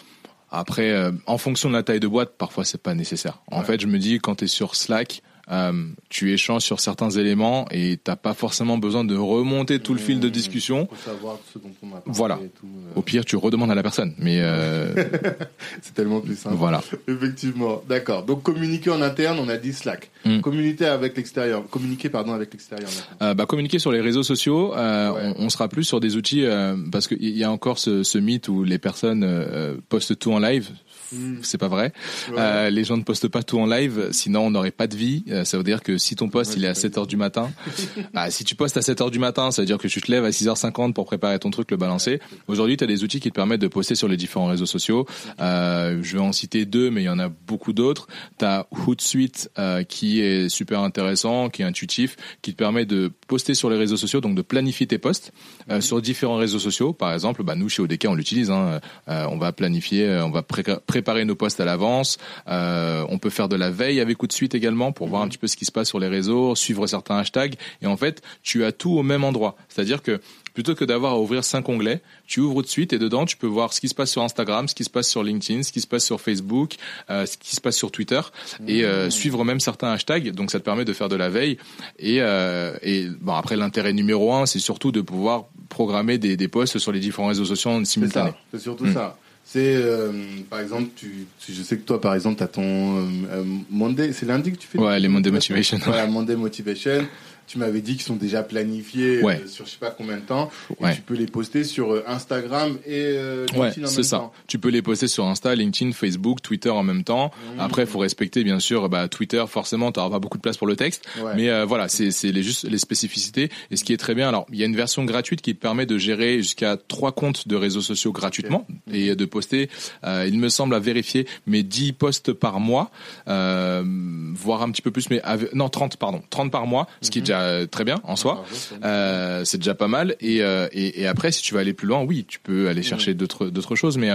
Après, 0.55 0.91
euh, 0.91 1.11
en 1.27 1.39
fonction 1.39 1.69
de 1.71 1.75
la 1.75 1.83
taille 1.83 1.99
de 2.01 2.07
boîte, 2.07 2.37
parfois 2.37 2.65
c'est 2.65 2.83
pas 2.83 2.95
nécessaire. 2.95 3.43
En 3.51 3.61
Ouais. 3.61 3.65
fait, 3.65 3.81
je 3.81 3.87
me 3.87 3.99
dis 3.99 4.19
quand 4.21 4.37
tu 4.37 4.45
es 4.45 4.49
sur 4.49 4.77
Slack, 4.77 5.23
euh, 5.51 5.73
tu 6.09 6.33
échanges 6.33 6.63
sur 6.63 6.79
certains 6.81 7.11
éléments 7.11 7.67
et 7.71 7.99
t'as 8.03 8.17
pas 8.17 8.33
forcément 8.35 8.79
besoin 8.79 9.05
de 9.05 9.17
remonter 9.17 9.81
tout 9.81 9.93
le 9.95 9.99
fil 10.01 10.21
de 10.21 10.29
Mmh. 10.29 10.31
discussion. 10.31 10.87
Faut 10.91 11.11
savoir 11.11 11.39
ce 11.53 11.59
dont 11.59 11.71
on 11.83 11.89
a 11.89 12.01
parlé 12.01 12.03
Voilà. 12.07 12.39
et 12.45 12.49
tout. 12.49 12.67
euh, 12.67 12.93
Au 12.99 13.03
pire, 13.03 13.25
tu 13.25 13.37
redemandes 13.37 13.71
à 13.71 13.75
la 13.75 13.83
personne. 13.83 14.15
Mais 14.19 14.39
euh, 14.41 14.95
C'est 15.83 15.95
tellement 15.95 16.21
plus 16.21 16.37
simple. 16.37 16.55
voilà. 16.57 16.81
Effectivement, 17.09 17.83
d'accord. 17.89 18.25
Donc 18.25 18.43
communiquer 18.43 18.91
en 18.91 19.03
interne, 19.03 19.39
on 19.41 19.49
a 19.49 19.57
dit 19.57 19.73
Slack. 19.73 20.11
Mm. 20.25 20.41
Communiquer 20.41 20.87
avec 20.87 21.17
l'extérieur. 21.17 21.69
Communiquer 21.71 22.09
pardon 22.09 22.33
avec 22.33 22.53
l'extérieur. 22.53 22.89
Euh, 23.21 23.35
bah, 23.35 23.47
communiquer 23.47 23.79
sur 23.79 23.93
les 23.93 24.01
réseaux 24.01 24.23
sociaux, 24.23 24.75
euh, 24.75 25.11
Ouais. 25.13 25.35
on, 25.39 25.47
on 25.47 25.49
sera 25.49 25.69
plus 25.69 25.85
sur 25.85 26.01
des 26.01 26.17
outils 26.17 26.45
euh, 26.45 26.77
parce 26.91 27.09
qu'il 27.09 27.37
y 27.37 27.45
a 27.45 27.51
encore 27.51 27.79
ce, 27.79 28.03
ce 28.03 28.19
mythe 28.19 28.49
où 28.49 28.63
les 28.65 28.79
personnes 28.79 29.25
euh, 29.25 29.75
postent 29.89 30.19
tout 30.19 30.33
en 30.33 30.39
live. 30.39 30.71
Mm. 31.13 31.37
C'est 31.43 31.59
pas 31.59 31.69
vrai. 31.69 31.93
Ouais. 32.31 32.37
Euh, 32.39 32.71
les 32.71 32.85
gens 32.85 32.97
ne 32.97 33.03
postent 33.03 33.29
pas 33.29 33.43
tout 33.43 33.59
en 33.59 33.67
live, 33.67 34.09
sinon 34.13 34.47
on 34.47 34.51
n'aurait 34.51 34.71
pas 34.71 34.87
de 34.87 34.97
vie. 34.97 35.25
Euh, 35.29 35.45
ça 35.45 35.57
veut 35.59 35.65
dire 35.65 35.83
que 35.83 35.99
si 35.99 36.17
ton 36.17 36.29
post 36.29 36.53
Ouais, 36.53 36.57
il 36.59 36.65
est 36.65 36.69
à 36.69 36.75
c'est 36.75 36.83
7 36.83 36.99
heures 36.99 37.07
du 37.07 37.17
matin, 37.17 37.51
bah, 38.15 38.31
si 38.31 38.45
tu 38.45 38.55
postes 38.55 38.77
à 38.77 38.83
7 38.83 39.01
heures 39.03 39.11
du 39.11 39.19
matin, 39.19 39.51
ça 39.51 39.63
veut 39.63 39.67
dire 39.67 39.79
que 39.79 39.89
tu 39.89 40.01
te 40.01 40.11
lèves 40.11 40.25
à 40.25 40.31
6h50 40.31 40.93
pour 40.93 41.05
préparer 41.07 41.39
ton 41.39 41.51
truc, 41.51 41.71
le 41.71 41.77
balancer. 41.77 42.21
Aujourd'hui, 42.49 42.77
tu 42.77 42.85
as 42.85 42.87
des 42.87 43.05
outils 43.05 43.21
qui 43.21 43.29
te 43.31 43.35
permettent 43.35 43.61
de 43.61 43.69
poster 43.69 43.95
sur 43.95 44.09
les 44.09 44.17
différents 44.17 44.47
réseaux 44.47 44.67
sociaux. 44.67 45.07
Euh, 45.41 45.99
je 46.03 46.17
vais 46.17 46.23
en 46.23 46.33
citer 46.33 46.65
deux, 46.65 46.91
mais 46.91 47.03
il 47.03 47.07
y 47.07 47.11
en 47.11 47.19
a 47.19 47.29
beaucoup 47.29 47.73
d'autres. 47.73 48.07
Tu 48.39 48.45
as 48.45 48.67
Hootsuite 48.87 49.51
euh, 49.59 49.83
qui 49.85 50.21
est 50.21 50.49
super 50.49 50.81
intéressant, 50.81 51.49
qui 51.51 51.63
est 51.63 51.65
intuitif, 51.65 52.17
qui 52.43 52.53
te 52.53 52.57
permet 52.57 52.87
de 52.87 53.11
poster 53.29 53.55
sur 53.55 53.71
les 53.71 53.77
réseaux 53.77 53.97
sociaux, 53.97 54.21
donc 54.21 54.35
de 54.35 54.43
planifier 54.43 54.87
tes 54.87 54.99
posts 54.99 55.33
euh, 55.71 55.81
sur 55.81 56.01
différents 56.01 56.37
réseaux 56.37 56.59
sociaux. 56.59 56.93
Par 56.93 57.13
exemple, 57.13 57.43
bah, 57.43 57.55
nous 57.55 57.69
chez 57.69 57.83
ODK, 57.83 58.07
on 58.09 58.15
l'utilise. 58.15 58.51
Hein. 58.51 58.81
Euh, 59.09 59.27
on 59.31 59.37
va 59.39 59.53
planifier, 59.53 60.09
on 60.23 60.31
va 60.31 60.43
pré- 60.43 60.63
préparer 61.03 61.25
nos 61.25 61.35
posts 61.35 61.59
à 61.61 61.65
l'avance. 61.65 62.17
Euh, 62.47 63.05
on 63.09 63.19
peut 63.19 63.29
faire 63.31 63.49
de 63.49 63.57
la 63.57 63.71
veille 63.71 64.01
avec 64.01 64.23
Hootsuite 64.23 64.55
également 64.55 64.93
pour 64.93 65.09
voir 65.09 65.23
un 65.23 65.29
petit 65.29 65.39
peu 65.39 65.49
ce 65.49 65.57
qui 65.57 65.65
se 65.65 65.73
passe 65.73 65.89
sur 65.89 65.99
les 65.99 66.07
réseaux, 66.07 66.55
suivre 66.55 66.87
certains 66.87 67.17
hashtags. 67.19 67.57
Et 67.83 67.87
en 67.89 67.97
fait, 67.97 68.23
tu 68.45 68.65
as 68.65 68.71
tout 68.71 68.93
au 68.93 69.03
même 69.03 69.25
endroit. 69.25 69.57
C'est-à-dire 69.69 70.01
que 70.01 70.21
plutôt 70.55 70.75
que 70.77 70.85
d'avoir 70.85 71.15
à 71.15 71.19
ouvrir 71.19 71.43
cinq 71.43 71.69
onglets, 71.69 72.03
tu 72.27 72.39
ouvres 72.41 72.63
de 72.63 72.69
suite 72.69 72.93
et 72.93 72.99
dedans 72.99 73.25
tu 73.25 73.37
peux 73.37 73.47
voir 73.49 73.73
ce 73.73 73.81
qui 73.81 73.89
se 73.89 73.95
passe 73.95 74.11
sur 74.13 74.23
Instagram, 74.23 74.69
ce 74.69 74.75
qui 74.75 74.85
se 74.85 74.91
passe 74.91 75.09
sur 75.09 75.23
LinkedIn, 75.25 75.63
ce 75.65 75.73
qui 75.73 75.81
se 75.81 75.87
passe 75.89 76.05
sur 76.05 76.21
Facebook, 76.21 76.75
euh, 77.11 77.27
ce 77.27 77.37
qui 77.37 77.57
se 77.57 77.61
passe 77.61 77.77
sur 77.77 77.91
Twitter 77.91 78.21
et 78.69 78.85
euh, 78.85 79.11
suivre 79.11 79.45
même 79.45 79.61
certains 79.61 79.91
hashtags. 79.93 80.31
Donc 80.33 80.51
ça 80.51 80.61
te 80.61 80.65
permet 80.65 80.85
de 80.85 80.93
faire 80.93 81.09
de 81.09 81.17
la 81.17 81.31
veille 81.31 81.57
et, 81.99 82.19
euh, 82.21 82.77
et 82.83 83.09
bon 83.21 83.33
après 83.33 83.57
l'intérêt 83.57 83.93
numéro 83.95 84.33
un 84.35 84.45
c'est 84.47 84.59
surtout 84.61 84.93
de 84.93 85.01
pouvoir 85.01 85.45
programmer 85.71 86.19
des, 86.19 86.37
des 86.37 86.49
posts 86.49 86.79
sur 86.79 86.93
les 86.93 87.01
différents 87.01 87.29
réseaux 87.29 87.47
sociaux 87.47 87.71
en 87.71 87.85
simultané. 87.87 88.33
C'est 88.53 88.61
surtout 88.61 88.85
Mm. 88.85 88.93
ça. 88.93 89.17
C'est 89.53 89.75
euh, 89.77 90.11
par 90.49 90.61
exemple, 90.61 90.89
tu, 90.97 91.27
tu- 91.39 91.53
je 91.53 91.63
sais 91.63 91.77
que 91.77 91.83
toi 91.83 92.01
par 92.01 92.15
exemple, 92.15 92.37
tu 92.39 92.43
as 92.43 92.47
ton 92.49 92.63
euh, 92.63 93.03
euh, 93.33 93.45
Monday, 93.69 94.15
c'est 94.15 94.25
lundi 94.25 94.51
que 94.53 94.57
tu 94.57 94.67
fais. 94.67 94.79
Ouais, 94.79 94.99
les 94.99 95.09
Monday 95.09 95.31
Motivation. 95.31 95.79
Voilà, 95.85 96.07
Monday 96.07 96.37
Motivation. 96.37 97.07
Tu 97.47 97.59
m'avais 97.59 97.81
dit 97.83 97.93
qu'ils 97.95 98.03
sont 98.03 98.17
déjà 98.17 98.43
planifiés 98.43 99.19
euh, 99.19 99.23
Ouais. 99.23 99.43
sur 99.47 99.67
je 99.67 99.73
sais 99.73 99.77
pas 99.79 99.91
combien 99.91 100.17
de 100.17 100.23
temps. 100.23 100.51
Et 100.81 100.95
tu 100.95 101.03
peux 101.03 101.15
les 101.15 101.27
poster 101.27 101.65
sur 101.65 101.93
euh, 101.93 102.05
Instagram 102.07 102.79
et 102.87 102.93
euh, 103.17 103.47
Ouais, 103.55 103.67
LinkedIn 103.67 103.87
en 103.87 103.91
c'est 103.91 103.97
même 103.97 104.03
ça. 104.05 104.17
temps. 104.19 104.33
Tu 104.47 104.59
peux 104.59 104.71
les 104.71 104.81
poster 104.83 105.07
sur 105.09 105.27
Insta, 105.27 105.55
LinkedIn, 105.55 105.93
Facebook, 105.93 106.41
Twitter 106.41 106.71
en 106.71 106.83
même 106.83 107.05
temps. 107.05 107.31
Mmh. 107.57 107.61
Après, 107.61 107.83
il 107.83 107.89
faut 107.89 107.99
respecter 107.99 108.43
bien 108.45 108.59
sûr 108.59 108.89
bah, 108.89 109.09
Twitter. 109.09 109.45
Forcément, 109.49 109.93
tu 109.93 110.01
n'auras 110.01 110.11
pas 110.11 110.19
beaucoup 110.19 110.39
de 110.39 110.43
place 110.43 110.57
pour 110.57 110.67
le 110.67 110.77
texte. 110.77 111.07
Mais 111.37 111.51
euh, 111.51 111.65
voilà, 111.67 111.89
c'est 111.89 112.11
c'est 112.11 112.33
les, 112.33 112.43
juste 112.43 112.65
les 112.69 112.79
spécificités. 112.79 113.51
Et 113.71 113.77
ce 113.77 113.85
qui 113.85 113.93
est 113.93 113.99
très 113.99 114.15
bien, 114.15 114.29
alors 114.29 114.47
il 114.53 114.59
y 114.59 114.63
a 114.63 114.67
une 114.67 114.77
version 114.77 115.05
gratuite 115.05 115.43
qui 115.43 115.55
te 115.55 115.61
permet 115.61 115.85
de 115.85 115.99
gérer 115.99 116.39
jusqu'à 116.39 116.77
trois 116.77 117.13
comptes 117.13 117.49
de 117.49 117.57
réseaux 117.57 117.81
sociaux 117.83 118.13
gratuitement 118.13 118.67
et 118.93 119.15
de 119.15 119.25
poster, 119.25 119.69
euh, 120.05 120.25
il 120.27 120.39
me 120.39 120.49
semble 120.49 120.75
à 120.75 120.79
vérifier, 120.79 121.27
mais 121.47 121.63
10 121.63 121.93
posts 121.93 122.33
par 122.33 122.61
mois, 122.61 122.91
voire 123.27 124.63
un 124.63 124.71
petit 124.71 124.83
peu 124.83 124.91
plus, 124.91 125.11
mais 125.11 125.23
non 125.55 125.69
30 125.69 125.97
pardon, 125.97 126.23
30 126.31 126.51
par 126.51 126.67
mois, 126.67 126.87
ce 127.01 127.11
qui 127.11 127.19
est 127.19 127.23
déjà 127.23 127.32
euh, 127.41 127.67
très 127.67 127.85
bien 127.85 128.01
en 128.05 128.17
soi. 128.17 128.45
Euh, 128.85 129.45
c'est 129.45 129.59
déjà 129.59 129.75
pas 129.75 129.89
mal. 129.89 130.17
Et, 130.21 130.43
euh, 130.43 130.69
et, 130.73 131.03
et 131.03 131.07
après 131.07 131.33
si 131.33 131.43
tu 131.43 131.55
veux 131.55 131.61
aller 131.61 131.73
plus 131.73 131.87
loin 131.87 132.03
oui 132.03 132.25
tu 132.27 132.39
peux 132.39 132.69
aller 132.69 132.83
chercher 132.83 133.15
d'autres 133.15 133.47
d'autres 133.47 133.77
choses. 133.77 133.99
Mais 133.99 134.11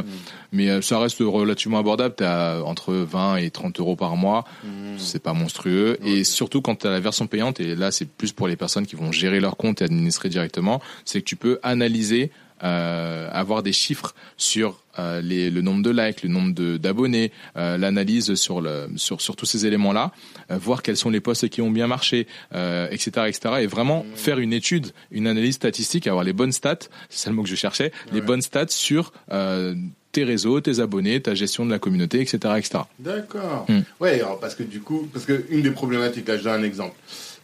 mais 0.52 0.82
ça 0.82 1.00
reste 1.00 1.20
relativement 1.20 1.80
abordable. 1.80 2.16
T'es 2.16 2.26
à 2.26 2.62
entre 2.64 2.94
20 2.94 3.38
et 3.38 3.50
30 3.50 3.80
euros 3.80 3.96
par 3.96 4.16
mois. 4.16 4.46
Mm. 4.64 4.98
c'est 4.98 5.22
pas 5.22 5.34
monstrueux. 5.34 5.98
Et 6.04 6.24
surtout 6.24 6.62
quand 6.62 6.76
tu 6.76 6.88
as 6.88 6.92
la 6.92 7.00
version 7.00 7.28
payante 7.28 7.60
et 7.60 7.76
là 7.76 7.92
c'est 7.92 8.10
plus 8.10 8.32
pour 8.32 8.48
les 8.48 8.56
personnes 8.56 8.86
qui 8.86 8.96
vont 8.96 9.12
gérer 9.12 9.40
leur 9.40 9.58
compte 9.58 9.82
et 9.82 9.86
administrer 9.86 10.30
directement 10.30 10.82
c'est 11.06 11.22
que 11.22 11.26
tu 11.26 11.36
peux 11.36 11.60
analyser 11.64 12.32
euh, 12.64 13.30
avoir 13.32 13.64
des 13.64 13.74
chiffres 13.74 14.16
sur 14.38 14.84
euh, 15.00 15.22
les, 15.22 15.50
le 15.50 15.62
nombre 15.62 15.84
de 15.84 15.92
likes, 15.92 16.24
le 16.24 16.30
nombre 16.30 16.78
d'abonnés, 16.78 17.32
euh, 17.56 17.78
l'analyse 17.78 18.34
sur, 18.36 18.62
le, 18.62 18.88
sur, 18.96 19.22
sur 19.22 19.36
tous 19.36 19.46
ces 19.46 19.66
éléments-là, 19.66 20.12
euh, 20.52 20.58
voir 20.58 20.82
quels 20.82 20.98
sont 20.98 21.10
les 21.10 21.20
posts 21.20 21.50
qui 21.50 21.62
ont 21.62 21.72
bien 21.72 21.88
marché, 21.88 22.28
euh, 22.56 22.88
etc., 22.90 23.28
etc. 23.28 23.56
Et 23.62 23.68
vraiment 23.68 24.06
faire 24.16 24.40
une 24.40 24.54
étude, 24.54 24.88
une 25.12 25.28
analyse 25.28 25.56
statistique, 25.56 26.08
avoir 26.08 26.24
les 26.24 26.34
bonnes 26.34 26.52
stats, 26.52 26.80
c'est 27.10 27.20
ça 27.20 27.30
le 27.30 27.36
mot 27.36 27.44
que 27.44 27.50
je 27.50 27.56
cherchais, 27.56 27.92
les 28.12 28.22
bonnes 28.22 28.42
stats 28.42 28.70
sur 28.70 29.12
euh, 29.32 29.76
tes 30.12 30.24
réseaux, 30.24 30.60
tes 30.62 30.80
abonnés, 30.80 31.22
ta 31.22 31.36
gestion 31.36 31.66
de 31.66 31.70
la 31.70 31.80
communauté, 31.80 32.20
etc., 32.22 32.38
etc. 32.58 32.80
D'accord. 32.98 33.66
Mm. 33.70 33.82
Ouais, 34.00 34.20
alors, 34.22 34.40
parce 34.40 34.56
que 34.56 34.64
du 34.64 34.82
coup, 34.82 35.08
parce 35.14 35.26
que 35.26 35.46
une 35.50 35.62
des 35.62 35.72
problématiques, 35.72 36.28
là, 36.28 36.38
je 36.38 36.44
donne 36.44 36.62
un 36.62 36.64
exemple. 36.64 36.96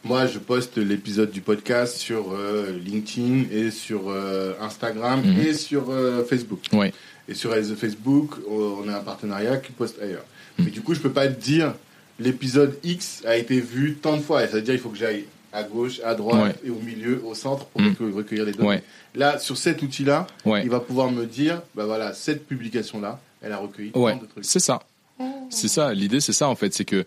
Moi, 0.03 0.25
je 0.27 0.37
poste 0.37 0.77
l'épisode 0.77 1.31
du 1.31 1.39
podcast 1.39 1.95
sur 1.97 2.33
euh, 2.33 2.77
LinkedIn 2.83 3.45
et 3.51 3.71
sur 3.71 4.09
euh, 4.09 4.53
Instagram 4.59 5.21
Mhm. 5.23 5.39
et 5.39 5.53
sur 5.53 5.85
euh, 5.91 6.25
Facebook. 6.25 6.59
Ouais. 6.73 6.93
Et 7.29 7.33
sur 7.33 7.55
les- 7.55 7.63
Facebook, 7.75 8.31
on 8.49 8.87
a 8.89 8.97
un 8.97 8.99
partenariat 8.99 9.57
qui 9.57 9.71
poste 9.71 10.01
ailleurs. 10.01 10.25
Mm. 10.57 10.63
Mais 10.65 10.71
du 10.71 10.81
coup, 10.81 10.93
je 10.93 10.99
peux 10.99 11.11
pas 11.11 11.27
te 11.29 11.39
dire 11.39 11.73
l'épisode 12.19 12.77
X 12.83 13.23
a 13.25 13.37
été 13.37 13.61
vu 13.61 13.95
tant 13.95 14.17
de 14.17 14.21
fois. 14.21 14.43
Et 14.43 14.47
ça 14.47 14.55
veut 14.55 14.61
dire 14.61 14.73
il 14.73 14.79
faut 14.79 14.89
que 14.89 14.97
j'aille 14.97 15.23
à 15.53 15.63
gauche, 15.63 16.01
à 16.03 16.15
droite 16.15 16.57
et 16.65 16.69
au 16.69 16.79
milieu, 16.79 17.23
au 17.25 17.33
centre 17.33 17.65
pour 17.67 17.79
Mm. 17.81 17.89
recueillir- 17.91 18.15
recueillir 18.15 18.45
les 18.45 18.51
données. 18.51 18.67
Ouais. 18.67 18.83
Là, 19.15 19.39
sur 19.39 19.55
cet 19.55 19.81
outil-là, 19.83 20.27
Ouais. 20.45 20.63
il 20.63 20.69
va 20.69 20.81
pouvoir 20.81 21.11
me 21.11 21.25
dire, 21.25 21.61
bah 21.75 21.85
voilà, 21.85 22.11
cette 22.13 22.45
publication-là, 22.45 23.21
elle 23.41 23.53
a 23.53 23.57
recueilli 23.57 23.91
Ouais, 23.95 24.13
tant 24.13 24.17
de 24.21 24.25
trucs. 24.25 24.43
c'est 24.43 24.59
ça. 24.59 24.81
C'est 25.49 25.67
ça. 25.69 25.93
L'idée, 25.93 26.19
c'est 26.19 26.33
ça 26.33 26.49
en 26.49 26.55
fait, 26.55 26.73
c'est 26.73 26.83
que 26.85 27.05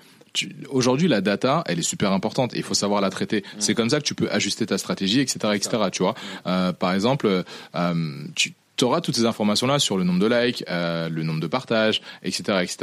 aujourd'hui 0.70 1.08
la 1.08 1.20
data, 1.20 1.62
elle 1.66 1.78
est 1.78 1.82
super 1.82 2.12
importante 2.12 2.54
et 2.54 2.58
il 2.58 2.62
faut 2.62 2.74
savoir 2.74 3.00
la 3.00 3.10
traiter. 3.10 3.44
C'est 3.58 3.74
comme 3.74 3.90
ça 3.90 3.98
que 3.98 4.04
tu 4.04 4.14
peux 4.14 4.30
ajuster 4.30 4.66
ta 4.66 4.78
stratégie, 4.78 5.20
etc., 5.20 5.38
etc. 5.54 5.70
Tu 5.92 6.02
vois. 6.02 6.14
Euh, 6.46 6.72
par 6.72 6.92
exemple, 6.92 7.44
euh, 7.74 8.24
tu 8.34 8.54
auras 8.84 9.00
toutes 9.00 9.16
ces 9.16 9.24
informations-là 9.24 9.78
sur 9.78 9.96
le 9.96 10.04
nombre 10.04 10.20
de 10.20 10.26
likes, 10.26 10.62
euh, 10.68 11.08
le 11.08 11.22
nombre 11.22 11.40
de 11.40 11.46
partages, 11.46 12.02
etc., 12.22 12.58
etc. 12.62 12.76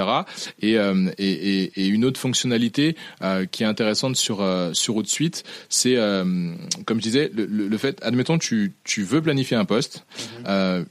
Et, 0.59 0.77
euh, 0.77 1.11
et, 1.19 1.31
et, 1.31 1.71
et 1.83 1.87
une 1.87 2.03
autre 2.03 2.19
fonctionnalité 2.19 2.95
euh, 3.21 3.45
qui 3.45 3.61
est 3.61 3.67
intéressante 3.67 4.15
sur 4.15 4.43
sur 4.73 4.95
Outsuite, 4.95 5.43
c'est 5.69 5.95
comme 6.85 6.97
je 6.97 7.03
disais, 7.03 7.29
le, 7.33 7.77
fait, 7.77 7.99
admettons, 8.03 8.37
tu 8.39 8.73
tu 8.83 9.03
veux 9.03 9.21
planifier 9.21 9.55
un 9.57 9.65
post. 9.65 10.05
euh, 10.47 10.83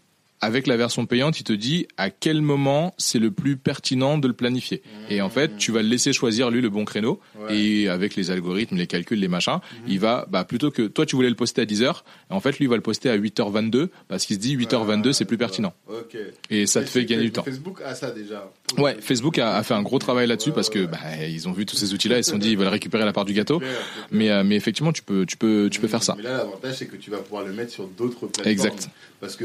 avec 0.43 0.67
la 0.67 0.77
version 0.77 1.07
payante, 1.07 1.39
il 1.41 1.45
te 1.45 1.53
dit 1.53 1.87
à 1.97 2.11
quel 2.11 2.43
moment 2.43 2.95
c'est 2.99 3.21
le 3.21 3.31
plus 3.31 3.57
pertinent 3.57 4.19
de 4.19 4.27
le 4.27 4.35
planifier. 4.35 4.83
Et 5.09 5.23
en 5.23 5.31
fait, 5.31 5.57
tu 5.57 5.71
vas 5.71 5.83
le 5.83 5.89
laisser 5.89 6.13
choisir 6.13 6.51
lui 6.51 6.61
le 6.61 6.69
bon 6.69 6.85
créneau. 6.85 7.21
Ouais. 7.49 7.57
Et 7.57 7.89
avec 7.89 8.15
les 8.17 8.31
algorithmes, 8.31 8.77
les 8.77 8.87
calculs, 8.87 9.19
les 9.19 9.29
machins, 9.29 9.59
il 9.89 9.99
va, 9.99 10.27
bah, 10.31 10.45
plutôt 10.45 10.71
que 10.71 10.83
toi, 10.83 11.07
tu 11.07 11.17
voulais 11.17 11.29
le 11.29 11.35
poster 11.35 11.63
à 11.63 11.65
10h, 11.65 12.03
en 12.31 12.41
fait, 12.41 12.59
lui, 12.59 12.67
il 12.67 12.69
va 12.69 12.77
le 12.77 12.83
poster 12.83 13.09
à 13.11 13.17
8h22 13.19 13.89
parce 14.09 14.25
qu'il 14.27 14.37
se 14.37 14.41
dit 14.41 14.57
8h22, 14.57 15.13
c'est 15.13 15.25
plus 15.25 15.39
pertinent. 15.39 15.75
Et 16.51 16.67
ça 16.67 16.83
te 16.83 16.89
fait 16.89 17.05
gagner 17.05 17.25
du 17.25 17.33
temps. 17.33 17.43
Facebook 17.43 17.81
a 17.85 17.95
ça 17.95 18.11
déjà. 18.11 18.51
Ouais, 18.79 18.97
Facebook 19.01 19.39
a, 19.39 19.57
a 19.57 19.63
fait 19.63 19.75
un 19.75 19.83
gros 19.83 19.99
travail 19.99 20.27
là-dessus 20.27 20.53
parce 20.53 20.71
que 20.71 20.87
bah, 20.87 20.99
ils 21.29 21.49
ont 21.49 21.53
vu 21.53 21.67
tous 21.67 21.77
ces 21.77 21.93
outils-là, 21.93 22.19
ils 22.19 22.25
se 22.25 22.31
sont 22.31 22.39
dit 22.39 22.51
ils 22.51 22.59
veulent 22.59 22.69
récupérer 22.69 23.05
la 23.05 23.13
part 23.13 23.25
du 23.25 23.33
gâteau. 23.35 23.59
Clair. 23.59 23.71
Mais 24.11 24.31
euh, 24.31 24.43
mais 24.45 24.57
effectivement, 24.57 24.93
tu 24.93 25.03
peux 25.03 25.27
tu 25.27 25.37
peux 25.37 25.69
tu 25.71 25.81
peux 25.81 25.89
faire 25.89 26.03
ça. 26.03 26.15
Mais 26.17 26.23
là, 26.23 26.39
l'avantage, 26.39 26.77
c'est 26.77 26.87
que 26.87 26.97
tu 26.97 27.11
vas 27.11 27.19
pouvoir 27.19 27.45
le 27.45 27.53
mettre 27.53 27.73
sur 27.73 27.87
d'autres 27.87 28.27
plateformes. 28.29 28.49
Exact. 28.49 28.89
Parce 29.21 29.37
qu'on 29.37 29.45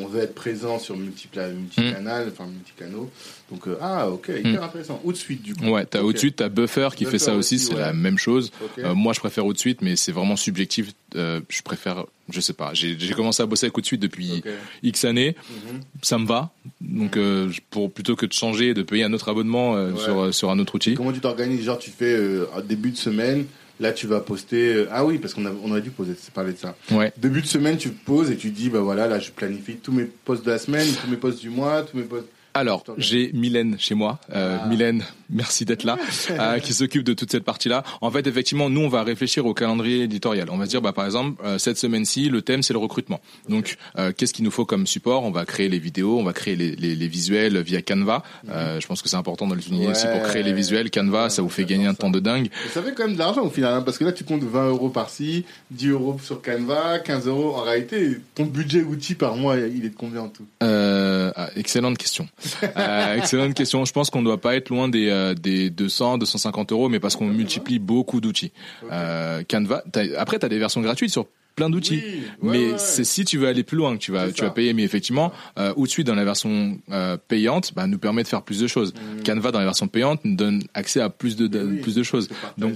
on 0.00 0.06
veut 0.06 0.22
être 0.22 0.34
présent 0.34 0.78
sur 0.78 0.96
multicanal, 0.96 2.28
enfin 2.32 2.46
multicanaux. 2.46 3.10
Donc, 3.50 3.68
euh, 3.68 3.76
ah, 3.80 4.08
ok, 4.08 4.30
hyper 4.44 4.62
intéressant. 4.64 5.00
Ou 5.04 5.12
de 5.12 5.16
suite, 5.16 5.42
du 5.42 5.54
coup. 5.54 5.64
Mm. 5.64 5.68
Ouais, 5.70 5.84
t'as 5.86 6.00
Ok. 6.00 6.06
au-dessus, 6.06 6.32
t'as 6.32 6.48
Buffer 6.48 6.88
qui 6.96 7.04
Buffer 7.04 7.18
fait 7.18 7.24
ça 7.24 7.31
aussi, 7.36 7.56
aussi, 7.56 7.66
c'est 7.66 7.74
ouais. 7.74 7.80
la 7.80 7.92
même 7.92 8.18
chose. 8.18 8.50
Euh, 8.78 8.94
moi, 8.94 9.12
je 9.12 9.20
préfère 9.20 9.46
au 9.46 9.52
de 9.52 9.58
suite, 9.58 9.82
mais 9.82 9.96
c'est 9.96 10.12
vraiment 10.12 10.36
subjectif. 10.36 10.92
Euh, 11.16 11.40
je 11.48 11.62
préfère, 11.62 12.04
je 12.30 12.40
sais 12.40 12.52
pas. 12.52 12.70
J'ai 12.74 12.96
commencé 13.14 13.42
à 13.42 13.46
bosser 13.46 13.66
avec 13.66 13.76
au 13.78 13.80
de 13.80 13.86
suite 13.86 14.00
depuis. 14.00 14.42
X 14.82 15.04
années. 15.04 15.36
Mhm. 15.50 15.80
Ça 16.02 16.18
me 16.18 16.26
va. 16.26 16.50
Donc, 16.80 17.16
euh, 17.16 17.50
pour 17.70 17.92
plutôt 17.92 18.16
que 18.16 18.26
de 18.26 18.32
changer, 18.32 18.68
et 18.68 18.74
de 18.74 18.82
payer 18.82 19.04
un 19.04 19.12
autre 19.12 19.28
abonnement 19.28 19.72
Ouais. 19.74 20.00
sur 20.02 20.34
sur 20.34 20.50
un 20.50 20.58
autre 20.58 20.74
outil. 20.74 20.94
Comment 20.94 21.12
tu 21.12 21.20
t'organises? 21.20 21.64
Genre, 21.64 21.78
tu 21.78 21.90
fais 21.90 22.16
un 22.56 22.60
début 22.60 22.90
de 22.90 22.96
semaine. 22.96 23.46
Là, 23.80 23.90
tu 23.90 24.06
vas 24.06 24.20
poster. 24.20 24.84
ah 24.92 25.04
oui, 25.04 25.18
parce 25.18 25.34
qu'on 25.34 25.44
a, 25.46 25.50
on 25.64 25.70
aurait 25.70 25.80
dû 25.80 25.90
poser, 25.90 26.12
parler 26.32 26.52
de 26.52 26.58
ça. 26.58 26.76
Ouais. 26.92 27.12
Début 27.16 27.42
de 27.42 27.46
semaine, 27.46 27.78
tu 27.78 27.88
poses 27.88 28.30
et 28.30 28.36
tu 28.36 28.50
dis, 28.50 28.68
bah 28.68 28.78
voilà, 28.80 29.08
là, 29.08 29.18
je 29.18 29.30
planifie 29.32 29.76
tous 29.76 29.90
mes 29.90 30.04
posts 30.04 30.44
de 30.44 30.50
la 30.52 30.58
semaine, 30.58 30.86
tous 31.02 31.10
mes 31.10 31.16
posts 31.16 31.40
du 31.40 31.50
mois, 31.50 31.82
tous 31.82 31.96
mes 31.96 32.04
posts. 32.04 32.28
Alors, 32.54 32.84
j'ai 32.98 33.30
Mylène 33.32 33.76
chez 33.78 33.94
moi. 33.94 34.18
Euh, 34.34 34.58
Ah. 34.62 34.66
Mylène, 34.68 35.02
merci 35.30 35.64
d'être 35.64 35.84
là, 35.84 35.96
euh, 36.30 36.58
qui 36.58 36.74
s'occupe 36.74 37.02
de 37.04 37.14
toute 37.14 37.30
cette 37.30 37.44
partie-là. 37.44 37.82
En 38.02 38.10
fait, 38.10 38.26
effectivement, 38.26 38.68
nous, 38.68 38.80
on 38.82 38.88
va 38.88 39.02
réfléchir 39.02 39.46
au 39.46 39.54
calendrier 39.54 40.02
éditorial. 40.02 40.48
On 40.50 40.58
va 40.58 40.66
se 40.66 40.70
dire, 40.70 40.82
bah, 40.82 40.92
par 40.92 41.06
exemple, 41.06 41.40
euh, 41.44 41.56
cette 41.58 41.78
semaine-ci, 41.78 42.28
le 42.28 42.42
thème, 42.42 42.62
c'est 42.62 42.72
le 42.74 42.78
recrutement. 42.78 43.20
Donc, 43.48 43.76
qu'est-ce 44.16 44.32
qu'il 44.34 44.44
nous 44.44 44.50
faut 44.50 44.64
comme 44.66 44.86
support? 44.86 45.24
On 45.24 45.30
va 45.30 45.44
créer 45.46 45.68
les 45.68 45.78
vidéos, 45.78 46.18
on 46.18 46.24
va 46.24 46.32
créer 46.32 46.56
les, 46.56 46.76
les, 46.76 46.94
les 46.94 47.08
visuels 47.08 47.58
via 47.62 47.80
Canva. 47.82 48.22
Euh, 48.50 48.80
je 48.80 48.86
pense 48.86 49.00
que 49.02 49.08
c'est 49.08 49.16
important 49.16 49.46
de 49.46 49.54
le 49.54 49.60
souligner 49.62 49.88
aussi 49.88 50.06
pour 50.06 50.22
créer 50.22 50.42
les 50.42 50.52
visuels. 50.52 50.90
Canva, 50.90 51.24
Ouais, 51.24 51.30
ça 51.30 51.42
vous 51.42 51.48
fait 51.48 51.64
gagner 51.64 51.86
un 51.86 51.92
ça. 51.92 51.98
temps 51.98 52.10
de 52.10 52.20
dingue. 52.20 52.48
Ça 52.72 52.82
fait 52.82 52.92
quand 52.94 53.04
même 53.04 53.14
de 53.14 53.18
l'argent 53.18 53.42
au 53.42 53.50
final, 53.50 53.74
hein, 53.74 53.82
parce 53.82 53.98
que 53.98 54.04
là, 54.04 54.12
tu 54.12 54.24
comptes 54.24 54.42
20 54.44 54.68
euros 54.68 54.88
par-ci, 54.88 55.44
10 55.70 55.88
euros 55.88 56.18
sur 56.22 56.40
Canva, 56.42 56.98
15 57.00 57.26
euros. 57.28 57.54
En 57.56 57.62
réalité, 57.62 58.18
ton 58.34 58.44
budget 58.44 58.82
outil 58.82 59.14
par 59.14 59.36
mois, 59.36 59.56
il 59.58 59.84
est 59.84 59.90
de 59.90 59.96
combien 59.96 60.22
en 60.22 60.28
tout? 60.28 60.44
Ah, 60.60 61.48
excellente 61.56 61.96
question. 61.98 62.28
Euh, 62.76 63.16
excellente 63.16 63.54
question. 63.54 63.84
Je 63.84 63.92
pense 63.92 64.10
qu'on 64.10 64.20
ne 64.20 64.24
doit 64.24 64.40
pas 64.40 64.56
être 64.56 64.70
loin 64.70 64.88
des, 64.88 65.08
euh, 65.08 65.34
des 65.34 65.70
200, 65.70 66.18
250 66.18 66.72
euros, 66.72 66.88
mais 66.88 67.00
parce 67.00 67.16
qu'on 67.16 67.26
multiplie 67.26 67.78
beaucoup 67.78 68.20
d'outils. 68.20 68.52
Euh, 68.90 69.42
Canva. 69.48 69.82
après, 70.16 70.38
tu 70.38 70.46
as 70.46 70.48
des 70.48 70.58
versions 70.58 70.80
gratuites 70.80 71.10
sur 71.10 71.26
plein 71.54 71.70
d'outils. 71.70 72.00
Oui, 72.02 72.48
ouais, 72.48 72.58
mais 72.58 72.72
ouais. 72.72 72.78
c'est 72.78 73.04
si 73.04 73.24
tu 73.24 73.38
veux 73.38 73.46
aller 73.46 73.62
plus 73.62 73.76
loin 73.76 73.94
que 73.96 74.00
tu 74.00 74.12
vas, 74.12 74.30
tu 74.32 74.42
vas 74.42 74.50
payer. 74.50 74.72
Mais 74.72 74.82
effectivement, 74.82 75.32
euh, 75.58 75.72
ou 75.76 75.86
de 75.86 75.90
suite 75.90 76.06
dans 76.06 76.14
la 76.14 76.24
version 76.24 76.78
euh, 76.90 77.16
payante, 77.28 77.72
bah, 77.74 77.86
nous 77.86 77.98
permet 77.98 78.22
de 78.22 78.28
faire 78.28 78.42
plus 78.42 78.60
de 78.60 78.66
choses. 78.66 78.94
Mhm. 78.94 79.22
Canva 79.22 79.52
dans 79.52 79.58
la 79.58 79.64
version 79.66 79.88
payante 79.88 80.24
nous 80.24 80.36
donne 80.36 80.62
accès 80.74 81.00
à 81.00 81.10
plus 81.10 81.36
de, 81.36 81.46
Oui, 81.62 81.80
plus 81.80 81.94
de 81.94 82.02
choses. 82.02 82.28
Donc. 82.58 82.74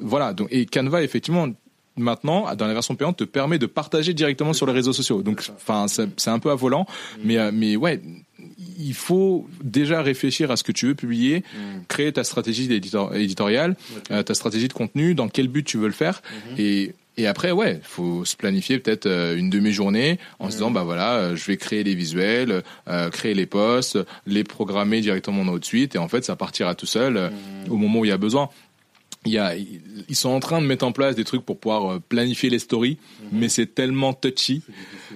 Voilà. 0.00 0.32
Donc 0.32 0.48
et 0.50 0.66
Canva 0.66 1.02
effectivement 1.02 1.48
maintenant 1.98 2.54
dans 2.54 2.66
la 2.66 2.74
version 2.74 2.94
payante 2.94 3.16
te 3.16 3.24
permet 3.24 3.58
de 3.58 3.66
partager 3.66 4.12
directement 4.12 4.52
sur 4.52 4.66
les 4.66 4.72
réseaux 4.72 4.92
sociaux. 4.92 5.22
Donc 5.22 5.42
enfin 5.54 5.86
c'est 5.88 6.30
un 6.30 6.38
peu 6.38 6.50
à 6.50 6.54
volant, 6.54 6.86
mais 7.24 7.38
euh, 7.38 7.50
mais 7.52 7.76
ouais. 7.76 8.00
Il 8.78 8.94
faut 8.94 9.46
déjà 9.62 10.00
réfléchir 10.02 10.50
à 10.50 10.56
ce 10.56 10.64
que 10.64 10.72
tu 10.72 10.86
veux 10.86 10.94
publier, 10.94 11.44
Mhm. 11.54 11.82
créer 11.88 12.12
ta 12.12 12.24
stratégie 12.24 12.68
éditoriale, 13.14 13.76
euh, 14.10 14.22
ta 14.22 14.34
stratégie 14.34 14.68
de 14.68 14.72
contenu, 14.72 15.14
dans 15.14 15.28
quel 15.28 15.48
but 15.48 15.64
tu 15.64 15.76
veux 15.78 15.86
le 15.88 15.92
faire, 15.92 16.22
Mhm. 16.52 16.54
et 16.58 16.94
et 17.18 17.26
après, 17.26 17.50
ouais, 17.50 17.80
faut 17.82 18.26
se 18.26 18.36
planifier 18.36 18.78
peut-être 18.78 19.06
euh, 19.06 19.38
une 19.38 19.48
demi-journée 19.48 20.18
en 20.38 20.48
se 20.48 20.56
disant, 20.56 20.70
bah 20.70 20.82
voilà, 20.84 21.14
euh, 21.14 21.34
je 21.34 21.46
vais 21.46 21.56
créer 21.56 21.82
les 21.82 21.94
visuels, 21.94 22.62
euh, 22.88 23.08
créer 23.08 23.32
les 23.32 23.46
posts, 23.46 23.98
les 24.26 24.44
programmer 24.44 25.00
directement 25.00 25.42
dans 25.42 25.56
de 25.56 25.64
suite, 25.64 25.94
et 25.94 25.98
en 25.98 26.08
fait, 26.08 26.26
ça 26.26 26.36
partira 26.36 26.74
tout 26.74 26.84
seul 26.84 27.16
euh, 27.16 27.30
Mhm. 27.30 27.72
au 27.72 27.76
moment 27.76 28.00
où 28.00 28.04
il 28.04 28.08
y 28.08 28.12
a 28.12 28.18
besoin. 28.18 28.50
Il 29.26 29.32
y 29.32 29.38
a, 29.38 29.54
ils 30.08 30.16
sont 30.16 30.28
en 30.28 30.40
train 30.40 30.60
de 30.60 30.66
mettre 30.66 30.84
en 30.84 30.92
place 30.92 31.14
des 31.16 31.24
trucs 31.24 31.44
pour 31.44 31.58
pouvoir 31.58 31.92
euh, 31.92 32.02
planifier 32.08 32.50
les 32.50 32.58
stories, 32.58 32.98
mais 33.32 33.48
c'est 33.48 33.66
tellement 33.66 34.12
touchy, 34.12 34.62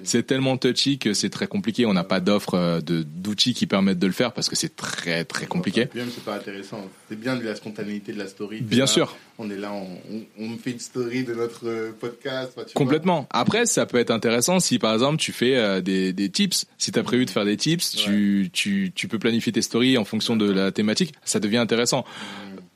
C'est 0.03 0.27
tellement 0.27 0.57
touchy 0.57 0.99
que 0.99 1.14
c'est 1.14 1.31
très 1.31 1.46
compliqué. 1.46 1.87
On 1.87 1.92
n'a 1.92 2.05
pas 2.05 2.20
d'offre 2.20 2.55
euh, 2.55 2.81
de 2.81 3.03
d'outils 3.03 3.55
qui 3.55 3.66
permettent 3.66 3.99
de 3.99 4.07
le 4.07 4.12
faire 4.12 4.33
parce 4.33 4.49
que 4.49 4.57
c'est 4.57 4.75
très 4.77 5.25
très 5.25 5.46
compliqué. 5.46 5.88
Même, 5.94 6.09
c'est 6.12 6.25
pas 6.25 6.37
intéressant. 6.37 6.81
C'est 7.09 7.18
bien 7.18 7.37
de 7.37 7.44
la 7.44 7.55
spontanéité 7.55 8.12
de 8.12 8.18
la 8.18 8.27
story. 8.27 8.61
Bien 8.61 8.81
là, 8.81 8.87
sûr. 8.87 9.16
On 9.38 9.51
est 9.51 9.57
là, 9.57 9.73
on, 9.73 10.23
on, 10.38 10.57
fait 10.59 10.73
une 10.73 10.81
story 10.81 11.25
de 11.25 11.35
notre 11.35 11.66
euh, 11.68 11.92
podcast. 11.99 12.59
tu 12.66 12.75
Complètement. 12.75 13.27
Après, 13.31 13.66
ça 13.66 13.87
peut 13.87 13.99
être 13.99 14.11
intéressant 14.11 14.61
si 14.61 14.79
par 14.79 14.92
exemple 14.92 15.18
tu 15.18 15.33
fais 15.33 15.81
des, 15.83 16.12
des 16.12 16.29
tips. 16.31 16.66
Si 16.79 16.92
tu 16.92 16.99
as 16.99 17.03
prévu 17.03 17.25
de 17.25 17.31
faire 17.31 17.44
des 17.44 17.57
tips, 17.57 17.96
tu, 17.96 18.51
tu, 18.53 18.92
tu 18.94 19.09
peux 19.09 19.18
planifier 19.18 19.53
tes 19.53 19.62
stories 19.62 19.99
en 19.99 20.05
fonction 20.05 20.37
de 20.37 20.51
la 20.51 20.73
thématique. 20.73 21.14
Ça 21.25 21.40
devient 21.40 21.59
intéressant. 21.59 22.05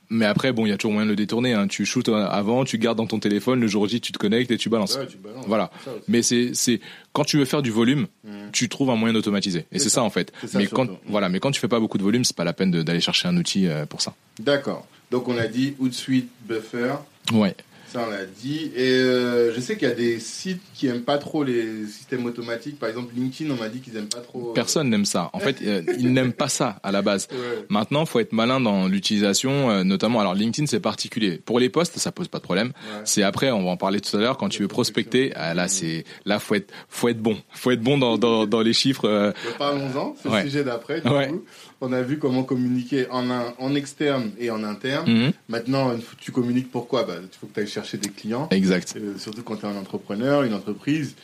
Mais 0.09 0.25
après, 0.25 0.51
bon, 0.53 0.65
il 0.65 0.69
y 0.69 0.71
a 0.71 0.77
toujours 0.77 0.91
moyen 0.93 1.05
de 1.05 1.11
le 1.11 1.15
détourner. 1.15 1.53
Hein. 1.53 1.67
Tu 1.67 1.85
shootes 1.85 2.09
euh, 2.09 2.27
avant, 2.27 2.63
tu 2.63 2.77
gardes 2.77 2.97
dans 2.97 3.07
ton 3.07 3.19
téléphone, 3.19 3.59
le 3.59 3.67
jour 3.67 3.87
J, 3.87 3.99
tu 4.01 4.11
te 4.11 4.17
connectes 4.17 4.51
et 4.51 4.57
tu 4.57 4.69
balances. 4.69 4.97
Ouais, 4.97 5.07
tu 5.07 5.17
balances. 5.17 5.45
Voilà. 5.47 5.71
Mais 6.07 6.21
c'est 6.21 6.51
c'est 6.53 6.79
quand 7.13 7.23
tu 7.23 7.37
veux 7.37 7.45
faire 7.45 7.61
du 7.61 7.71
volume, 7.71 8.07
Mhm. 8.23 8.51
tu 8.51 8.69
trouves 8.69 8.89
un 8.91 8.95
moyen 8.95 9.13
d'automatiser. 9.13 9.65
Et 9.71 9.79
C'est 9.79 9.85
ça. 9.89 9.95
ça 9.95 10.03
en 10.03 10.09
fait. 10.09 10.31
Ça, 10.45 10.57
mais 10.59 10.67
quand 10.67 10.87
voilà, 11.07 11.29
mais 11.29 11.39
quand 11.39 11.51
tu 11.51 11.59
fais 11.59 11.67
pas 11.67 11.79
beaucoup 11.79 11.97
de 11.97 12.03
volume, 12.03 12.23
c'est 12.23 12.35
pas 12.35 12.43
la 12.43 12.53
peine 12.53 12.71
d'aller 12.71 13.01
chercher 13.01 13.27
un 13.27 13.35
outil 13.37 13.67
euh, 13.67 13.85
pour 13.85 14.01
ça. 14.01 14.13
D'accord. 14.39 14.85
Donc, 15.11 15.27
on 15.27 15.37
a 15.37 15.47
dit 15.47 15.75
Hootsuite, 15.79 16.29
Buffer. 16.47 16.93
Ouais. 17.31 17.55
Ça, 17.87 18.03
on 18.07 18.09
l'a 18.09 18.25
dit. 18.25 18.71
Et 18.75 18.89
euh, 18.91 19.53
je 19.53 19.59
sais 19.61 19.77
qu'il 19.77 19.87
y 19.87 19.91
a 19.91 19.95
des 19.95 20.19
sites 20.19 20.61
qui 20.73 20.87
aiment 20.87 21.03
pas 21.03 21.17
trop 21.17 21.43
les 21.43 21.85
systèmes 21.87 22.25
automatiques. 22.25 22.77
Par 22.79 22.89
exemple, 22.89 23.13
LinkedIn, 23.15 23.51
on 23.53 23.57
m'a 23.57 23.69
dit 23.69 23.79
qu'ils 23.79 23.95
aiment 23.95 24.07
pas 24.09 24.19
trop. 24.21 24.49
euh, 24.49 24.53
Personne 24.53 24.89
n'aime 24.89 25.05
ça. 25.05 25.29
En 25.33 25.39
fait, 25.39 25.57
euh, 25.63 25.81
ils 25.99 26.11
n'aiment 26.11 26.33
pas 26.33 26.49
ça 26.49 26.79
à 26.83 26.91
la 26.91 27.01
base. 27.01 27.27
Ouais. 27.31 27.65
Maintenant, 27.69 28.05
faut 28.05 28.19
être 28.19 28.33
malin 28.33 28.59
dans 28.59 28.87
l'utilisation, 28.87 29.69
euh, 29.69 29.83
notamment. 29.83 30.19
Alors 30.19 30.33
LinkedIn, 30.35 30.65
c'est 30.67 30.79
particulier. 30.79 31.37
Pour 31.45 31.59
les 31.59 31.69
posts, 31.69 31.97
ça 31.99 32.11
pose 32.11 32.27
pas 32.27 32.39
de 32.39 32.43
problème. 32.43 32.67
Ouais. 32.67 33.01
C'est 33.05 33.23
après, 33.23 33.51
on 33.51 33.63
va 33.63 33.69
en 33.71 33.77
parler 33.77 34.01
tout 34.01 34.17
à 34.17 34.19
l'heure. 34.19 34.37
Quand 34.37 34.49
tu 34.49 34.61
veux 34.63 34.67
prospecter, 34.67 35.31
ah, 35.35 35.53
là, 35.53 35.67
c'est 35.67 36.03
là, 36.25 36.39
faut 36.39 36.55
être, 36.55 36.73
faut 36.89 37.07
être 37.07 37.19
bon. 37.21 37.37
Faut 37.51 37.71
être 37.71 37.81
bon 37.81 37.97
dans 37.97 38.17
dans, 38.17 38.45
dans 38.45 38.61
les 38.61 38.73
chiffres. 38.73 39.33
Parlons-en, 39.57 40.15
c'est 40.21 40.29
Ouais. 40.29 40.43
le 40.43 40.49
sujet 40.49 40.63
d'après. 40.63 41.01
Du 41.01 41.09
coup, 41.09 41.45
on 41.85 41.91
a 41.93 42.01
vu 42.01 42.17
comment 42.19 42.43
communiquer 42.43 43.07
en, 43.09 43.29
un- 43.29 43.53
en 43.59 43.75
externe 43.75 44.31
et 44.39 44.49
en 44.49 44.63
interne. 44.63 45.09
mhm, 45.11 45.31
Maintenant, 45.49 45.93
tu 46.19 46.31
communiques 46.31 46.71
pourquoi? 46.71 47.03
Bah, 47.03 47.13
Il 47.21 47.27
faut 47.39 47.47
que 47.47 47.53
tu 47.53 47.59
ailles 47.61 47.67
chercher 47.67 47.97
des 47.97 48.09
clients, 48.09 48.47
Exact. 48.51 48.93
euh, 48.97 49.17
surtout 49.17 49.43
quand 49.43 49.57
tu 49.57 49.65
es 49.65 49.69
un 49.69 49.75
entrepreneur, 49.77 50.43
une 50.43 50.53
entreprise. 50.53 51.15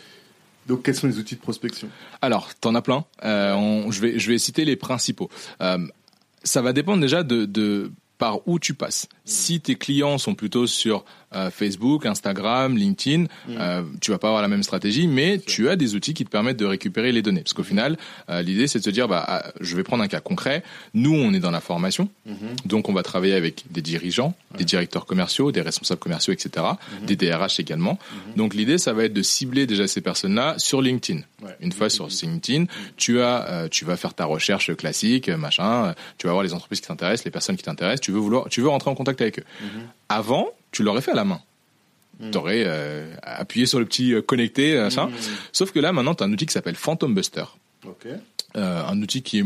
Donc, 0.68 0.84
quels 0.84 0.96
sont 0.96 1.08
les 1.08 1.18
outils 1.18 1.36
de 1.36 1.42
prospection? 1.42 1.90
Alors, 2.22 2.54
t'en 2.56 2.76
as 2.76 2.82
plein. 2.82 3.04
Euh, 3.24 3.54
on- 3.56 3.92
je 3.92 4.00
vais, 4.00 4.20
je 4.20 4.30
vais 4.32 4.38
citer 4.38 4.64
les 4.64 4.76
principaux. 4.76 5.30
Euh, 5.62 5.80
ça 6.44 6.62
va 6.62 6.72
dépendre 6.74 7.02
déjà 7.02 7.24
de, 7.24 7.46
de 7.46 7.92
par 8.22 8.48
où 8.48 8.60
tu 8.60 8.76
passes. 8.76 9.10
Si 9.26 9.62
tes 9.62 9.74
clients 9.74 10.20
sont 10.20 10.36
plutôt 10.36 10.68
sur 10.68 11.04
euh, 11.34 11.50
Facebook, 11.50 12.06
Instagram, 12.06 12.78
LinkedIn, 12.78 13.26
euh, 13.50 13.82
tu 14.00 14.12
vas 14.12 14.20
pas 14.20 14.28
avoir 14.28 14.44
la 14.44 14.48
même 14.48 14.62
stratégie, 14.62 15.08
mais 15.08 15.40
tu 15.40 15.70
as 15.70 15.76
des 15.76 15.96
outils 15.96 16.14
qui 16.14 16.24
te 16.24 16.30
permettent 16.30 16.58
de 16.58 16.66
récupérer 16.66 17.12
les 17.12 17.24
données. 17.24 17.42
Parce 17.42 17.54
qu'au 17.54 17.64
final, 17.64 17.98
euh, 18.30 18.44
l'idée 18.44 18.68
c'est 18.68 18.78
de 18.78 18.84
se 18.84 18.90
dire, 18.92 19.08
bah, 19.08 19.24
ah, 19.28 19.44
je 19.60 19.76
vais 19.76 19.82
prendre 19.84 20.04
un 20.04 20.08
cas 20.08 20.20
concret. 20.20 20.62
Nous, 20.94 21.16
on 21.16 21.34
est 21.34 21.40
dans 21.40 21.50
la 21.50 21.62
formation, 21.62 22.10
Mhm. 22.28 22.36
donc 22.66 22.90
on 22.90 22.94
va 22.94 23.02
travailler 23.02 23.34
avec 23.34 23.64
des 23.72 23.82
dirigeants, 23.82 24.36
des 24.58 24.66
directeurs 24.66 25.06
commerciaux, 25.08 25.52
des 25.52 25.62
responsables 25.62 26.00
commerciaux, 26.02 26.34
etc., 26.34 26.66
des 27.08 27.16
DRH 27.16 27.60
également. 27.60 27.98
Donc 28.36 28.54
l'idée, 28.54 28.78
ça 28.78 28.94
va 28.94 29.06
être 29.06 29.14
de 29.14 29.24
cibler 29.24 29.66
déjà 29.66 29.88
ces 29.88 30.02
personnes-là 30.02 30.56
sur 30.60 30.82
LinkedIn. 30.82 31.22
Ouais. 31.42 31.56
Une 31.62 31.72
fois 31.72 31.90
sur 31.90 32.08
LinkedIn, 32.08 32.66
tu 32.98 33.20
as, 33.22 33.48
euh, 33.50 33.68
tu 33.68 33.86
vas 33.86 33.98
faire 33.98 34.14
ta 34.14 34.26
recherche 34.26 34.76
classique, 34.76 35.30
machin. 35.30 35.96
Tu 36.20 36.28
vas 36.28 36.34
voir 36.34 36.44
les 36.44 36.54
entreprises 36.54 36.82
qui 36.82 36.88
t'intéressent, 36.88 37.26
les 37.26 37.32
personnes 37.32 37.56
qui 37.56 37.64
t'intéressent. 37.64 38.02
Tu 38.12 38.16
veux 38.16 38.20
vouloir, 38.22 38.50
tu 38.50 38.60
veux 38.62 38.68
rentrer 38.68 38.90
en 38.90 38.96
contact 38.96 39.22
avec 39.22 39.40
eux. 39.40 39.46
Avant, 40.10 40.50
tu 40.72 40.84
l'aurais 40.84 41.02
fait 41.02 41.12
à 41.12 41.16
la 41.16 41.24
main. 41.24 41.40
Mhm. 42.20 42.32
Tu 42.32 42.38
aurais 42.38 42.66
appuyé 43.24 43.66
sur 43.66 43.80
le 43.80 43.86
petit 43.86 44.14
euh, 44.14 44.22
connecté, 44.22 44.76
machin. 44.76 45.08
Mhm. 45.08 45.14
Sauf 45.54 45.72
que 45.72 45.80
là, 45.80 45.94
maintenant, 45.94 46.14
tu 46.14 46.24
as 46.24 46.28
un 46.28 46.34
outil 46.34 46.46
qui 46.46 46.54
s'appelle 46.54 46.76
Phantom 46.76 47.14
Buster. 47.16 47.46
Ok. 47.88 48.08
Euh, 48.58 48.84
un 48.86 49.02
outil 49.02 49.22
qui 49.24 49.40
est 49.40 49.46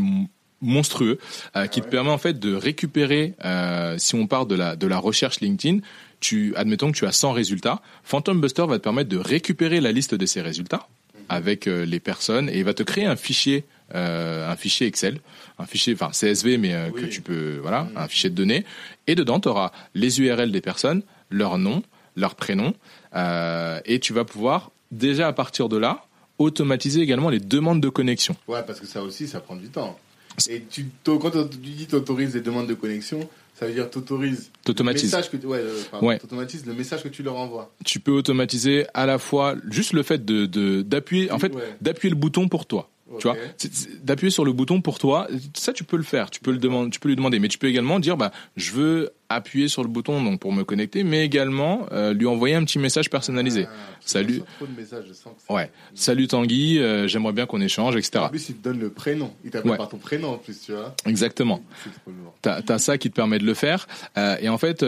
monstrueux, 0.61 1.19
euh, 1.55 1.67
qui 1.67 1.79
Ah 1.79 1.83
ouais. 1.83 1.87
te 1.87 1.91
permet 1.91 2.09
en 2.09 2.17
fait 2.17 2.39
de 2.39 2.55
récupérer, 2.55 3.35
euh, 3.45 3.97
si 3.99 4.15
on 4.15 4.25
part 4.25 4.47
de 4.47 4.55
la, 4.55 4.75
de 4.75 4.87
la 4.87 4.97
recherche 4.97 5.39
LinkedIn, 5.41 5.79
tu, 6.19 6.53
admettons 6.55 6.91
que 6.91 6.97
tu 6.97 7.05
as 7.05 7.11
100 7.11 7.33
résultats, 7.33 7.81
Phantom 8.03 8.41
Buster 8.41 8.65
va 8.67 8.79
te 8.79 8.83
permettre 8.83 9.09
de 9.09 9.17
récupérer 9.17 9.79
la 9.79 9.91
liste 9.91 10.15
de 10.15 10.25
ces 10.25 10.41
résultats 10.41 10.87
avec 11.29 11.67
euh, 11.67 11.85
les 11.85 11.99
personnes 11.99 12.49
et 12.49 12.63
va 12.63 12.73
te 12.73 12.83
créer 12.83 13.05
un 13.05 13.15
fichier, 13.15 13.63
euh, 13.93 14.49
un 14.51 14.55
fichier 14.55 14.87
Excel, 14.87 15.19
un 15.59 15.65
fichier, 15.65 15.93
enfin 15.93 16.09
CSV, 16.11 16.57
mais 16.57 16.73
euh, 16.73 16.89
Oui. 16.93 17.01
que 17.01 17.05
tu 17.07 17.21
peux, 17.21 17.57
voilà, 17.61 17.83
Mhm. 17.83 17.97
un 17.97 18.07
fichier 18.07 18.29
de 18.29 18.35
données. 18.35 18.65
Et 19.07 19.15
dedans, 19.15 19.39
tu 19.39 19.47
auras 19.49 19.71
les 19.93 20.19
URL 20.21 20.51
des 20.51 20.61
personnes, 20.61 21.03
leur 21.29 21.57
nom, 21.57 21.83
leur 22.15 22.35
prénom, 22.35 22.73
euh, 23.15 23.79
et 23.85 23.99
tu 23.99 24.13
vas 24.13 24.25
pouvoir 24.25 24.71
déjà 24.91 25.27
à 25.27 25.33
partir 25.33 25.69
de 25.69 25.77
là 25.77 26.05
automatiser 26.37 27.01
également 27.01 27.29
les 27.29 27.39
demandes 27.39 27.81
de 27.81 27.89
connexion. 27.89 28.35
Ouais, 28.47 28.61
parce 28.65 28.79
que 28.79 28.87
ça 28.87 29.01
aussi, 29.03 29.27
ça 29.27 29.39
prend 29.39 29.55
du 29.55 29.67
temps. 29.69 29.97
Et 30.49 30.63
tu, 30.69 30.87
quand 31.05 31.31
tu 31.31 31.57
dis 31.57 31.87
t'autorises 31.87 32.33
les 32.33 32.41
demandes 32.41 32.67
de 32.67 32.73
connexion, 32.73 33.29
ça 33.57 33.67
veut 33.67 33.73
dire 33.73 33.89
t'autorises 33.89 34.51
le 34.53 34.63
T'automatises. 34.65 35.03
message 35.05 35.31
que 35.31 35.37
tu, 35.37 35.45
ouais, 35.47 35.61
pardon, 35.89 36.07
Ouais. 36.07 36.19
t'automatises 36.19 36.65
le 36.65 36.73
message 36.73 37.03
que 37.03 37.07
tu 37.07 37.23
leur 37.23 37.37
envoies. 37.37 37.71
Tu 37.85 38.01
peux 38.01 38.11
automatiser 38.11 38.85
à 38.93 39.05
la 39.05 39.17
fois 39.17 39.55
juste 39.69 39.93
le 39.93 40.03
fait 40.03 40.25
de 40.25 40.45
de- 40.45 40.81
d'appuyer 40.81 41.31
en 41.31 41.39
fait 41.39 41.53
Ouais. 41.55 41.77
d'appuyer 41.79 42.09
le 42.09 42.17
bouton 42.19 42.49
pour 42.49 42.65
toi. 42.65 42.89
Tu 43.19 43.27
vois, 43.27 43.37
d'appuyer 44.03 44.31
sur 44.31 44.43
le 44.45 44.51
bouton 44.51 44.81
pour 44.81 44.97
toi, 44.97 45.27
ça 45.53 45.73
tu 45.73 45.83
peux 45.83 45.95
le 45.95 46.01
faire, 46.03 46.31
tu 46.31 46.39
peux 46.39 46.51
le 46.51 46.57
demander, 46.57 46.89
tu 46.89 46.99
peux 46.99 47.07
lui 47.09 47.15
demander, 47.15 47.37
mais 47.37 47.49
tu 47.49 47.59
peux 47.59 47.67
également 47.67 47.99
dire 47.99 48.17
bah 48.17 48.31
je 48.55 48.71
veux 48.71 49.11
appuyer 49.29 49.67
sur 49.67 49.83
le 49.83 49.89
bouton 49.89 50.23
donc 50.23 50.39
pour 50.39 50.51
me 50.51 50.63
connecter, 50.63 51.03
mais 51.03 51.23
également 51.23 51.85
euh, 51.91 52.13
lui 52.13 52.25
envoyer 52.25 52.55
un 52.55 52.63
petit 52.65 52.79
message 52.79 53.11
personnalisé. 53.11 53.67
Ah, 53.69 53.75
Salut. 54.01 54.33
je 54.35 54.39
reçois 54.39 54.53
trop 54.57 54.65
de 54.65 54.79
messages, 54.81 55.05
je 55.07 55.13
sens 55.13 55.33
que 55.35 55.41
c'est- 55.47 55.53
Ouais, 55.53 55.71
salut 55.93 56.27
Tanguy, 56.27 56.79
euh, 56.79 57.07
j'aimerais 57.07 57.33
bien 57.33 57.45
qu'on 57.45 57.61
échange, 57.61 57.95
etc. 57.95 58.23
En 58.25 58.29
plus, 58.29 58.49
il 58.49 58.55
te 58.55 58.63
donne 58.63 58.79
le 58.79 58.89
prénom. 58.89 59.31
Il 59.43 59.51
t'appelle 59.51 59.71
Ouais. 59.71 59.77
par 59.77 59.89
ton 59.89 59.97
prénom 59.97 60.29
en 60.33 60.37
plus, 60.39 60.59
tu 60.61 60.71
vois. 60.71 60.95
Exactement. 61.05 61.61
T'as 62.41 62.61
as 62.67 62.79
ça 62.79 62.97
qui 62.97 63.11
te 63.11 63.15
permet 63.15 63.37
de 63.37 63.45
le 63.45 63.53
faire. 63.53 63.87
Euh, 64.17 64.35
et 64.41 64.49
en 64.49 64.57
fait, 64.57 64.83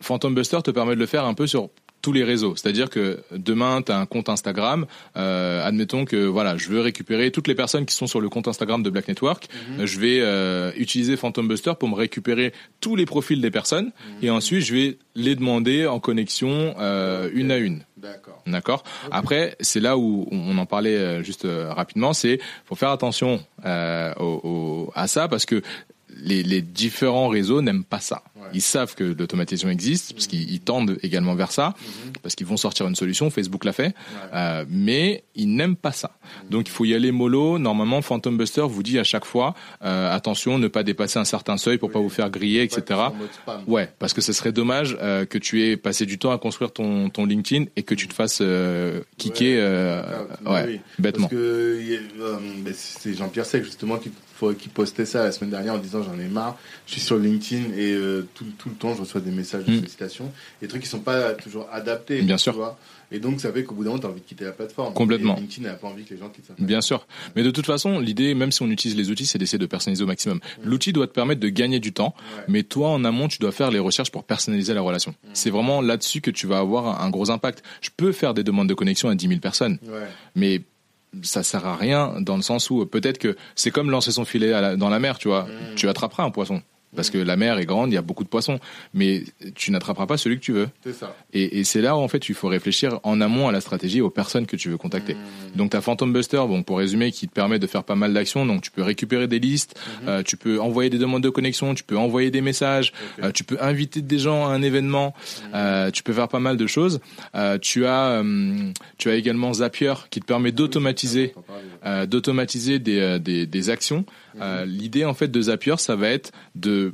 Phantom 0.00 0.34
Buster 0.34 0.58
te 0.64 0.70
permet 0.72 0.94
de 0.96 1.00
le 1.00 1.06
faire 1.06 1.24
un 1.24 1.34
peu 1.34 1.46
sur 1.46 1.70
tous 2.04 2.12
les 2.12 2.22
réseaux. 2.22 2.54
C'est-à-dire 2.54 2.90
que 2.90 3.20
demain, 3.32 3.80
tu 3.80 3.90
as 3.90 3.98
un 3.98 4.04
compte 4.04 4.28
Instagram. 4.28 4.84
Euh, 5.16 5.66
admettons 5.66 6.04
que 6.04 6.26
voilà, 6.26 6.58
je 6.58 6.68
veux 6.68 6.80
récupérer 6.82 7.30
toutes 7.30 7.48
les 7.48 7.54
personnes 7.54 7.86
qui 7.86 7.94
sont 7.94 8.06
sur 8.06 8.20
le 8.20 8.28
compte 8.28 8.46
Instagram 8.46 8.82
de 8.82 8.90
Black 8.90 9.08
Network. 9.08 9.48
Euh, 9.80 9.86
Je 9.86 9.98
vais 9.98 10.18
euh, 10.20 10.70
utiliser 10.76 11.16
Phantom 11.16 11.48
Buster 11.48 11.72
pour 11.80 11.88
me 11.88 11.94
récupérer 11.94 12.52
tous 12.82 12.94
les 12.94 13.06
profils 13.06 13.40
des 13.40 13.50
personnes. 13.50 13.90
Et 14.20 14.28
ensuite, 14.28 14.60
je 14.66 14.74
vais 14.74 14.98
les 15.14 15.34
demander 15.34 15.86
en 15.86 15.98
connexion 15.98 16.74
euh, 16.78 17.30
une 17.32 17.50
à 17.50 17.56
une. 17.56 17.80
D'accord. 17.96 18.42
D'accord? 18.46 18.84
Après, 19.10 19.56
c'est 19.60 19.80
là 19.80 19.96
où 19.96 20.28
on 20.30 20.58
en 20.58 20.66
parlait 20.66 21.24
juste 21.24 21.46
rapidement. 21.70 22.12
C'est 22.12 22.38
faut 22.66 22.74
faire 22.74 22.90
attention 22.90 23.40
au- 23.64 24.40
au- 24.44 24.92
à 24.94 25.06
ça 25.06 25.26
parce 25.28 25.46
que 25.46 25.62
les, 26.22 26.42
les 26.42 26.62
différents 26.62 27.28
réseaux 27.28 27.62
n'aiment 27.62 27.84
pas 27.84 28.00
ça. 28.00 28.22
Ouais. 28.36 28.42
Ils 28.54 28.60
savent 28.62 28.94
que 28.94 29.04
l'automatisation 29.04 29.68
existe 29.68 30.12
parce 30.12 30.26
qu'ils 30.26 30.50
ils 30.50 30.60
tendent 30.60 30.98
également 31.02 31.34
vers 31.34 31.50
ça 31.50 31.74
Mhm. 31.78 32.12
parce 32.22 32.34
qu'ils 32.34 32.46
vont 32.46 32.56
sortir 32.56 32.86
une 32.86 32.94
solution. 32.94 33.30
Facebook 33.30 33.64
l'a 33.64 33.72
fait, 33.72 33.86
Ouais. 33.88 33.92
euh, 34.34 34.64
mais 34.68 35.24
ils 35.34 35.54
n'aiment 35.54 35.76
pas 35.76 35.92
ça. 35.92 36.12
Donc 36.50 36.68
il 36.68 36.70
faut 36.70 36.84
y 36.84 36.94
aller 36.94 37.10
mollo. 37.12 37.58
Normalement, 37.58 38.02
Phantom 38.02 38.36
Buster 38.36 38.62
vous 38.68 38.82
dit 38.82 38.98
à 38.98 39.04
chaque 39.04 39.24
fois 39.24 39.54
euh, 39.84 40.14
attention, 40.14 40.58
ne 40.58 40.68
pas 40.68 40.82
dépasser 40.82 41.18
un 41.18 41.24
certain 41.24 41.56
seuil 41.56 41.78
pour 41.78 41.90
pas 41.90 41.98
Oui. 41.98 42.04
vous 42.04 42.10
faire 42.10 42.30
griller, 42.30 42.66
Pas 42.66 42.76
etc. 42.78 43.00
Ouais, 43.66 43.88
parce 43.98 44.12
que 44.12 44.20
ce 44.20 44.32
serait 44.32 44.52
dommage 44.52 44.96
euh, 45.00 45.24
que 45.24 45.38
tu 45.38 45.62
aies 45.64 45.76
passé 45.76 46.06
du 46.06 46.18
temps 46.18 46.30
à 46.32 46.38
construire 46.38 46.72
ton, 46.72 47.08
ton 47.10 47.26
LinkedIn 47.26 47.64
et 47.76 47.82
que 47.82 47.94
tu 47.94 48.08
te 48.08 48.14
fasses 48.14 48.42
kicker, 49.18 49.58
Ouais, 50.44 50.52
ouais, 50.52 50.64
oui. 50.66 50.80
bêtement. 50.98 51.28
Parce 51.28 51.34
que 51.40 51.80
c'est 52.74 53.14
Jean-Pierre 53.14 53.46
Sec 53.46 53.64
justement 53.64 53.98
qui 53.98 54.68
postait 54.68 55.06
ça 55.06 55.24
la 55.24 55.32
semaine 55.32 55.50
dernière 55.50 55.74
en 55.74 55.78
disant 55.78 56.02
j'en 56.04 56.18
ai 56.18 56.28
marre, 56.28 56.56
je 56.86 56.92
suis 56.92 57.00
sur 57.00 57.18
LinkedIn 57.18 57.72
et 57.76 57.92
euh, 57.94 58.26
tout, 58.34 58.44
tout 58.58 58.68
le 58.68 58.74
temps 58.74 58.94
je 58.94 59.00
reçois 59.00 59.20
des 59.20 59.30
messages 59.30 59.64
de 59.64 59.72
Mm. 59.72 59.76
sollicitation, 59.76 60.32
des 60.60 60.68
trucs 60.68 60.82
qui 60.82 60.88
sont 60.88 61.00
pas 61.00 61.32
toujours 61.32 61.66
adaptés. 61.72 62.22
Bien 62.22 62.36
tu 62.36 62.42
sûr. 62.44 62.52
vois. 62.54 62.78
Et 63.12 63.18
donc 63.20 63.40
ça 63.40 63.52
fait 63.52 63.62
qu'au 63.64 63.74
bout 63.74 63.84
d'un 63.84 63.90
moment 63.90 64.00
tu 64.00 64.06
as 64.06 64.10
envie 64.10 64.20
de 64.20 64.26
quitter 64.26 64.44
la 64.44 64.52
plateforme. 64.52 64.92
Complètement. 64.94 65.36
Et 65.36 65.40
LinkedIn 65.40 65.68
n'a 65.68 65.74
pas 65.74 65.86
envie 65.88 66.04
que 66.04 66.14
les 66.14 66.18
gens 66.20 66.28
quittent 66.30 66.46
ça. 66.46 66.54
Bien 66.58 66.80
sûr. 66.80 67.06
Mais 67.36 67.42
de 67.42 67.50
toute 67.50 67.66
façon, 67.66 68.00
l'idée, 68.00 68.34
même 68.34 68.50
si 68.50 68.62
on 68.62 68.70
utilise 68.70 68.96
les 68.96 69.10
outils, 69.10 69.26
c'est 69.26 69.38
d'essayer 69.38 69.58
de 69.58 69.66
personnaliser 69.66 70.02
au 70.02 70.06
maximum. 70.06 70.40
L'outil 70.64 70.92
doit 70.92 71.06
te 71.06 71.12
permettre 71.12 71.40
de 71.40 71.48
gagner 71.48 71.78
du 71.80 71.92
temps, 71.92 72.14
Ouais. 72.38 72.44
mais 72.48 72.62
toi, 72.64 72.88
en 72.90 73.04
amont, 73.04 73.28
tu 73.28 73.38
dois 73.38 73.52
faire 73.52 73.70
les 73.70 73.78
recherches 73.78 74.10
pour 74.10 74.24
personnaliser 74.24 74.74
la 74.74 74.80
relation. 74.80 75.14
C'est 75.32 75.50
vraiment 75.50 75.80
là-dessus 75.80 76.22
que 76.22 76.30
tu 76.30 76.46
vas 76.46 76.58
avoir 76.58 77.00
un, 77.00 77.06
un 77.06 77.10
gros 77.10 77.30
impact. 77.30 77.62
Je 77.82 77.90
peux 77.96 78.10
faire 78.12 78.34
des 78.34 78.42
demandes 78.42 78.68
de 78.68 78.74
connexion 78.74 79.08
à 79.08 79.14
10 79.14 79.28
000 79.28 79.40
personnes, 79.40 79.78
Ouais. 79.84 80.08
mais 80.34 80.62
ça 81.22 81.42
sert 81.42 81.66
à 81.66 81.76
rien 81.76 82.14
dans 82.20 82.36
le 82.36 82.42
sens 82.42 82.70
où 82.70 82.84
peut-être 82.86 83.18
que 83.18 83.36
c'est 83.54 83.70
comme 83.70 83.90
lancer 83.90 84.10
son 84.12 84.24
filet 84.24 84.52
à 84.52 84.60
la- 84.60 84.76
dans 84.76 84.88
la 84.88 84.98
mer, 84.98 85.18
tu 85.18 85.28
vois. 85.28 85.44
Mm. 85.44 85.74
Tu 85.76 85.88
attraperas 85.88 86.24
un 86.24 86.30
poisson. 86.30 86.62
Parce 86.94 87.10
que 87.10 87.18
la 87.18 87.36
mer 87.36 87.58
est 87.58 87.66
grande, 87.66 87.90
il 87.90 87.94
y 87.94 87.98
a 87.98 88.02
beaucoup 88.02 88.24
de 88.24 88.28
poissons, 88.28 88.58
mais 88.92 89.24
tu 89.54 89.70
n'attraperas 89.70 90.06
pas 90.06 90.16
celui 90.16 90.36
que 90.38 90.44
tu 90.44 90.52
veux. 90.52 90.68
C'est 90.84 90.92
ça. 90.92 91.16
Et, 91.32 91.58
et 91.60 91.64
c'est 91.64 91.80
là 91.80 91.96
où 91.96 92.00
en 92.00 92.08
fait 92.08 92.28
il 92.28 92.34
faut 92.34 92.48
réfléchir 92.48 93.00
en 93.02 93.20
amont 93.20 93.48
à 93.48 93.52
la 93.52 93.60
stratégie 93.60 94.00
aux 94.00 94.10
personnes 94.10 94.46
que 94.46 94.56
tu 94.56 94.68
veux 94.70 94.76
contacter. 94.76 95.14
Mm. 95.14 95.56
Donc 95.56 95.70
tu 95.72 95.76
as 95.76 95.80
Phantom 95.80 96.12
Buster, 96.12 96.42
bon 96.48 96.62
pour 96.62 96.78
résumer, 96.78 97.10
qui 97.12 97.28
te 97.28 97.32
permet 97.32 97.58
de 97.58 97.66
faire 97.66 97.84
pas 97.84 97.94
mal 97.96 98.12
d'actions. 98.14 98.46
Donc 98.46 98.62
tu 98.62 98.70
peux 98.70 98.82
récupérer 98.82 99.26
des 99.28 99.38
listes, 99.38 99.74
Mhm. 100.02 100.08
euh, 100.08 100.22
tu 100.22 100.36
peux 100.36 100.60
envoyer 100.60 100.90
des 100.90 100.98
demandes 100.98 101.22
de 101.22 101.28
connexion, 101.30 101.74
tu 101.74 101.84
peux 101.84 101.96
envoyer 101.96 102.30
des 102.30 102.40
messages, 102.40 102.92
euh, 103.22 103.32
tu 103.32 103.44
peux 103.44 103.56
inviter 103.60 104.00
des 104.02 104.18
gens 104.18 104.46
à 104.46 104.50
un 104.50 104.62
événement, 104.62 105.14
euh, 105.54 105.90
tu 105.90 106.02
peux 106.02 106.12
faire 106.12 106.28
pas 106.28 106.40
mal 106.40 106.56
de 106.56 106.66
choses. 106.66 107.00
Euh, 107.34 107.58
tu 107.58 107.86
as 107.86 108.22
euh, 108.22 108.70
tu 108.98 109.10
as 109.10 109.14
également 109.14 109.52
Zapier 109.52 109.94
qui 110.10 110.20
te 110.20 110.26
permet 110.26 110.52
d'automatiser 110.52 111.32
ouais. 111.36 111.54
euh, 111.86 112.06
d'automatiser 112.06 112.78
des, 112.78 113.18
des, 113.18 113.46
des 113.46 113.70
actions. 113.70 114.04
Euh, 114.40 114.64
L'idée 114.64 115.04
en 115.04 115.14
fait 115.14 115.28
de 115.28 115.40
Zapier, 115.40 115.76
ça 115.78 115.96
va 115.96 116.08
être 116.08 116.32
de 116.54 116.92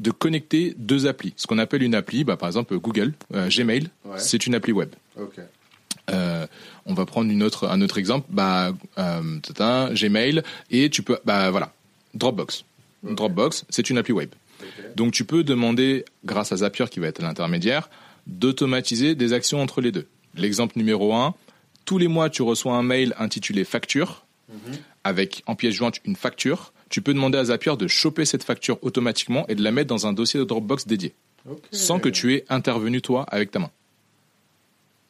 de 0.00 0.10
connecter 0.10 0.74
deux 0.76 1.06
applis. 1.06 1.32
Ce 1.36 1.46
qu'on 1.46 1.58
appelle 1.58 1.82
une 1.82 1.94
appli, 1.94 2.24
bah, 2.24 2.36
par 2.36 2.48
exemple 2.48 2.76
Google, 2.78 3.14
euh, 3.32 3.48
Gmail, 3.48 3.88
Ouais. 4.04 4.18
c'est 4.18 4.44
une 4.44 4.56
appli 4.56 4.72
web. 4.72 4.90
Euh, 6.10 6.46
on 6.84 6.94
va 6.94 7.06
prendre 7.06 7.30
une 7.30 7.42
autre, 7.44 7.68
un 7.68 7.80
autre 7.80 7.96
exemple, 7.96 8.26
bah, 8.28 8.72
euh, 8.98 9.38
tata, 9.40 9.90
Gmail, 9.94 10.42
et 10.70 10.90
tu 10.90 11.02
peux, 11.02 11.18
bah 11.24 11.50
voilà, 11.50 11.72
Dropbox. 12.14 12.64
Dropbox, 13.04 13.64
c'est 13.70 13.88
une 13.88 13.96
appli 13.98 14.12
web. 14.12 14.30
Donc 14.96 15.12
tu 15.12 15.24
peux 15.24 15.44
demander, 15.44 16.04
grâce 16.24 16.50
à 16.52 16.56
Zapier 16.58 16.86
qui 16.90 16.98
va 17.00 17.06
être 17.06 17.22
l'intermédiaire, 17.22 17.88
d'automatiser 18.26 19.14
des 19.14 19.32
actions 19.32 19.60
entre 19.62 19.80
les 19.80 19.92
deux. 19.92 20.06
L'exemple 20.34 20.76
numéro 20.76 21.14
un, 21.14 21.34
tous 21.84 21.98
les 21.98 22.08
mois 22.08 22.30
tu 22.30 22.42
reçois 22.42 22.74
un 22.74 22.82
mail 22.82 23.14
intitulé 23.18 23.64
facture, 23.64 24.24
Mhm. 24.48 24.74
avec 25.04 25.42
en 25.46 25.54
pièce 25.54 25.74
jointe 25.74 26.00
une 26.04 26.16
facture. 26.16 26.72
Tu 26.94 27.02
peux 27.02 27.12
demander 27.12 27.38
à 27.38 27.44
Zapier 27.46 27.76
de 27.76 27.88
choper 27.88 28.24
cette 28.24 28.44
facture 28.44 28.78
automatiquement 28.82 29.44
et 29.48 29.56
de 29.56 29.64
la 29.64 29.72
mettre 29.72 29.88
dans 29.88 30.06
un 30.06 30.12
dossier 30.12 30.38
de 30.38 30.44
Dropbox 30.44 30.86
dédié 30.86 31.12
sans 31.72 31.98
que 31.98 32.08
tu 32.08 32.34
aies 32.34 32.44
intervenu 32.48 33.02
toi 33.02 33.24
avec 33.30 33.50
ta 33.50 33.58
main. 33.58 33.72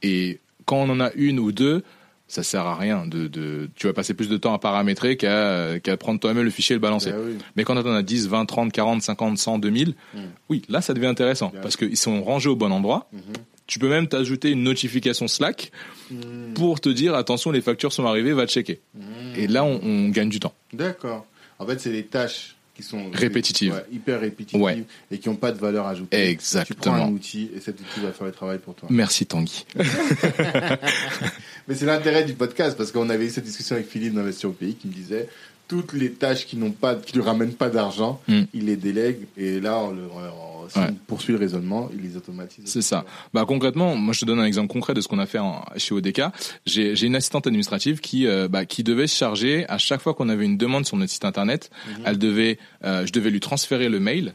Et 0.02 0.40
quand 0.64 0.78
on 0.78 0.88
en 0.88 0.98
a 0.98 1.12
une 1.12 1.38
ou 1.38 1.52
deux, 1.52 1.82
ça 2.26 2.42
sert 2.42 2.64
à 2.64 2.74
rien. 2.74 3.06
De, 3.06 3.28
de, 3.28 3.68
tu 3.76 3.86
vas 3.86 3.92
passer 3.92 4.14
plus 4.14 4.30
de 4.30 4.38
temps 4.38 4.54
à 4.54 4.58
paramétrer 4.58 5.18
qu'à 5.18 5.78
prendre 6.00 6.18
toi-même 6.18 6.42
le 6.44 6.48
fichier 6.50 6.72
et 6.72 6.76
le 6.78 6.80
balancer. 6.80 7.10
Bah 7.12 7.18
oui. 7.22 7.34
Mais 7.54 7.64
quand 7.64 7.76
on 7.76 7.80
en 7.86 7.94
as 7.94 8.02
10, 8.02 8.28
20, 8.28 8.46
30, 8.46 8.72
40, 8.72 9.02
50, 9.02 9.36
100, 9.36 9.58
2000, 9.58 9.90
Mm. 10.14 10.18
oui, 10.48 10.62
là 10.70 10.80
ça 10.80 10.94
devient 10.94 11.06
intéressant 11.08 11.50
Bien 11.50 11.60
parce 11.60 11.76
qu'ils 11.76 11.98
sont 11.98 12.22
rangés 12.24 12.48
au 12.48 12.56
bon 12.56 12.72
endroit. 12.72 13.08
Mhm. 13.12 13.20
Tu 13.66 13.78
peux 13.78 13.90
même 13.90 14.08
t'ajouter 14.08 14.50
une 14.52 14.62
notification 14.62 15.28
Slack 15.28 15.70
Mhm. 16.10 16.54
pour 16.54 16.80
te 16.80 16.88
dire 16.88 17.14
attention, 17.14 17.50
les 17.50 17.60
factures 17.60 17.92
sont 17.92 18.06
arrivées, 18.06 18.32
va 18.32 18.46
checker. 18.46 18.80
Mhm. 18.94 19.02
Et 19.36 19.46
là, 19.48 19.64
on, 19.64 19.80
on 19.84 20.08
gagne 20.08 20.30
du 20.30 20.40
temps. 20.40 20.54
D'accord. 20.72 21.26
En 21.58 21.66
fait, 21.66 21.80
c'est 21.80 21.92
des 21.92 22.04
tâches 22.04 22.56
qui 22.74 22.82
sont 22.82 23.10
Répétitives. 23.12 23.72
Ouais, 23.72 23.84
hyper 23.92 24.20
répétitives 24.20 24.60
Ouais. 24.60 24.84
et 25.10 25.18
qui 25.18 25.28
n'ont 25.28 25.36
pas 25.36 25.52
de 25.52 25.58
valeur 25.58 25.86
ajoutée. 25.86 26.16
Tu 26.16 26.22
prends 26.24 26.30
Exactement. 26.32 26.94
un 26.96 27.08
outil 27.12 27.48
et 27.56 27.60
cet 27.60 27.78
outil 27.80 28.00
va 28.02 28.10
faire 28.12 28.26
le 28.26 28.32
travail 28.32 28.58
pour 28.58 28.74
toi. 28.74 28.88
Merci 28.90 29.26
Tanguy. 29.26 29.64
Mais 31.68 31.74
c'est 31.74 31.86
l'intérêt 31.86 32.24
du 32.24 32.34
podcast 32.34 32.76
parce 32.76 32.92
qu'on 32.92 33.08
avait 33.10 33.26
eu 33.26 33.30
cette 33.30 33.44
discussion 33.44 33.76
avec 33.76 33.88
Philippe 33.88 34.14
d'Investir 34.14 34.50
au 34.50 34.52
pays 34.52 34.74
qui 34.74 34.88
me 34.88 34.92
disait 34.92 35.28
toutes 35.68 35.92
les 35.94 36.10
tâches 36.12 36.46
qui 36.46 36.56
n'ont 36.56 36.72
pas, 36.72 36.94
qui 36.94 37.16
ne 37.16 37.22
ramènent 37.22 37.54
pas 37.54 37.70
d'argent, 37.70 38.20
Mm. 38.28 38.42
il 38.52 38.66
les 38.66 38.76
délègue 38.76 39.20
et 39.36 39.60
là, 39.60 39.78
on 39.78 39.92
le, 39.92 40.02
on- 40.02 40.53
si 40.68 40.78
Ouais. 40.78 40.86
on 40.90 40.94
poursuit 41.06 41.32
le 41.32 41.38
raisonnement, 41.38 41.90
il 41.92 42.00
les 42.02 42.16
automatise. 42.16 42.64
C'est 42.66 42.82
ça. 42.82 43.04
Bah 43.32 43.44
concrètement, 43.46 43.94
moi 43.96 44.12
je 44.14 44.20
te 44.20 44.24
donne 44.24 44.40
un 44.40 44.44
exemple 44.44 44.68
concret 44.72 44.94
de 44.94 45.00
ce 45.00 45.08
qu'on 45.08 45.18
a 45.18 45.26
fait 45.26 45.38
en- 45.38 45.64
chez 45.76 45.94
ODK. 45.94 46.22
J'ai 46.66 46.96
j'ai 46.96 47.06
une 47.06 47.16
assistante 47.16 47.46
administrative 47.46 48.00
qui 48.00 48.26
euh, 48.26 48.48
bah, 48.48 48.64
qui 48.66 48.82
devait 48.84 49.06
se 49.06 49.16
charger 49.16 49.64
à 49.68 49.78
chaque 49.78 50.00
fois 50.00 50.14
qu'on 50.14 50.28
avait 50.28 50.44
une 50.44 50.56
demande 50.58 50.86
sur 50.86 50.96
notre 50.96 51.12
site 51.12 51.24
internet, 51.24 51.70
Mhm. 51.86 52.02
elle 52.06 52.18
devait 52.18 52.58
euh, 52.84 53.06
je 53.06 53.12
devais 53.12 53.30
lui 53.30 53.40
transférer 53.40 53.88
le 53.88 54.00
mail. 54.00 54.34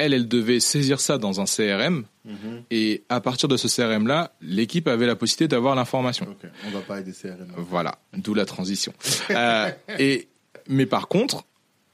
Elle, 0.00 0.14
elle 0.14 0.28
devait 0.28 0.60
saisir 0.60 1.00
ça 1.00 1.18
dans 1.18 1.40
un 1.40 1.44
CRM 1.46 2.04
Mhm. 2.24 2.62
et 2.70 3.02
à 3.08 3.20
partir 3.20 3.48
de 3.48 3.56
ce 3.56 3.66
CRM 3.68 4.06
là, 4.06 4.32
l'équipe 4.40 4.86
avait 4.86 5.06
la 5.06 5.16
possibilité 5.16 5.48
d'avoir 5.48 5.74
l'information. 5.74 6.26
Ok, 6.30 6.48
on 6.66 6.70
va 6.70 6.80
parler 6.82 7.02
des 7.02 7.12
CRM. 7.12 7.48
Voilà, 7.56 7.98
d'où 8.16 8.32
la 8.34 8.44
transition. 8.44 8.92
Euh, 9.30 9.70
et 9.98 10.28
mais 10.68 10.86
par 10.86 11.08
contre, 11.08 11.44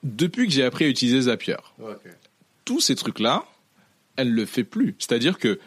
depuis 0.02 0.46
que 0.46 0.52
j'ai 0.52 0.64
appris 0.64 0.84
à 0.84 0.88
utiliser 0.88 1.22
Zapier. 1.22 1.56
tous 2.64 2.80
ces 2.80 2.94
trucs-là, 2.94 3.44
elle 4.16 4.30
le 4.32 4.46
fait 4.46 4.64
plus. 4.64 4.94
C'est-à-dire 4.98 5.38
que 5.38 5.58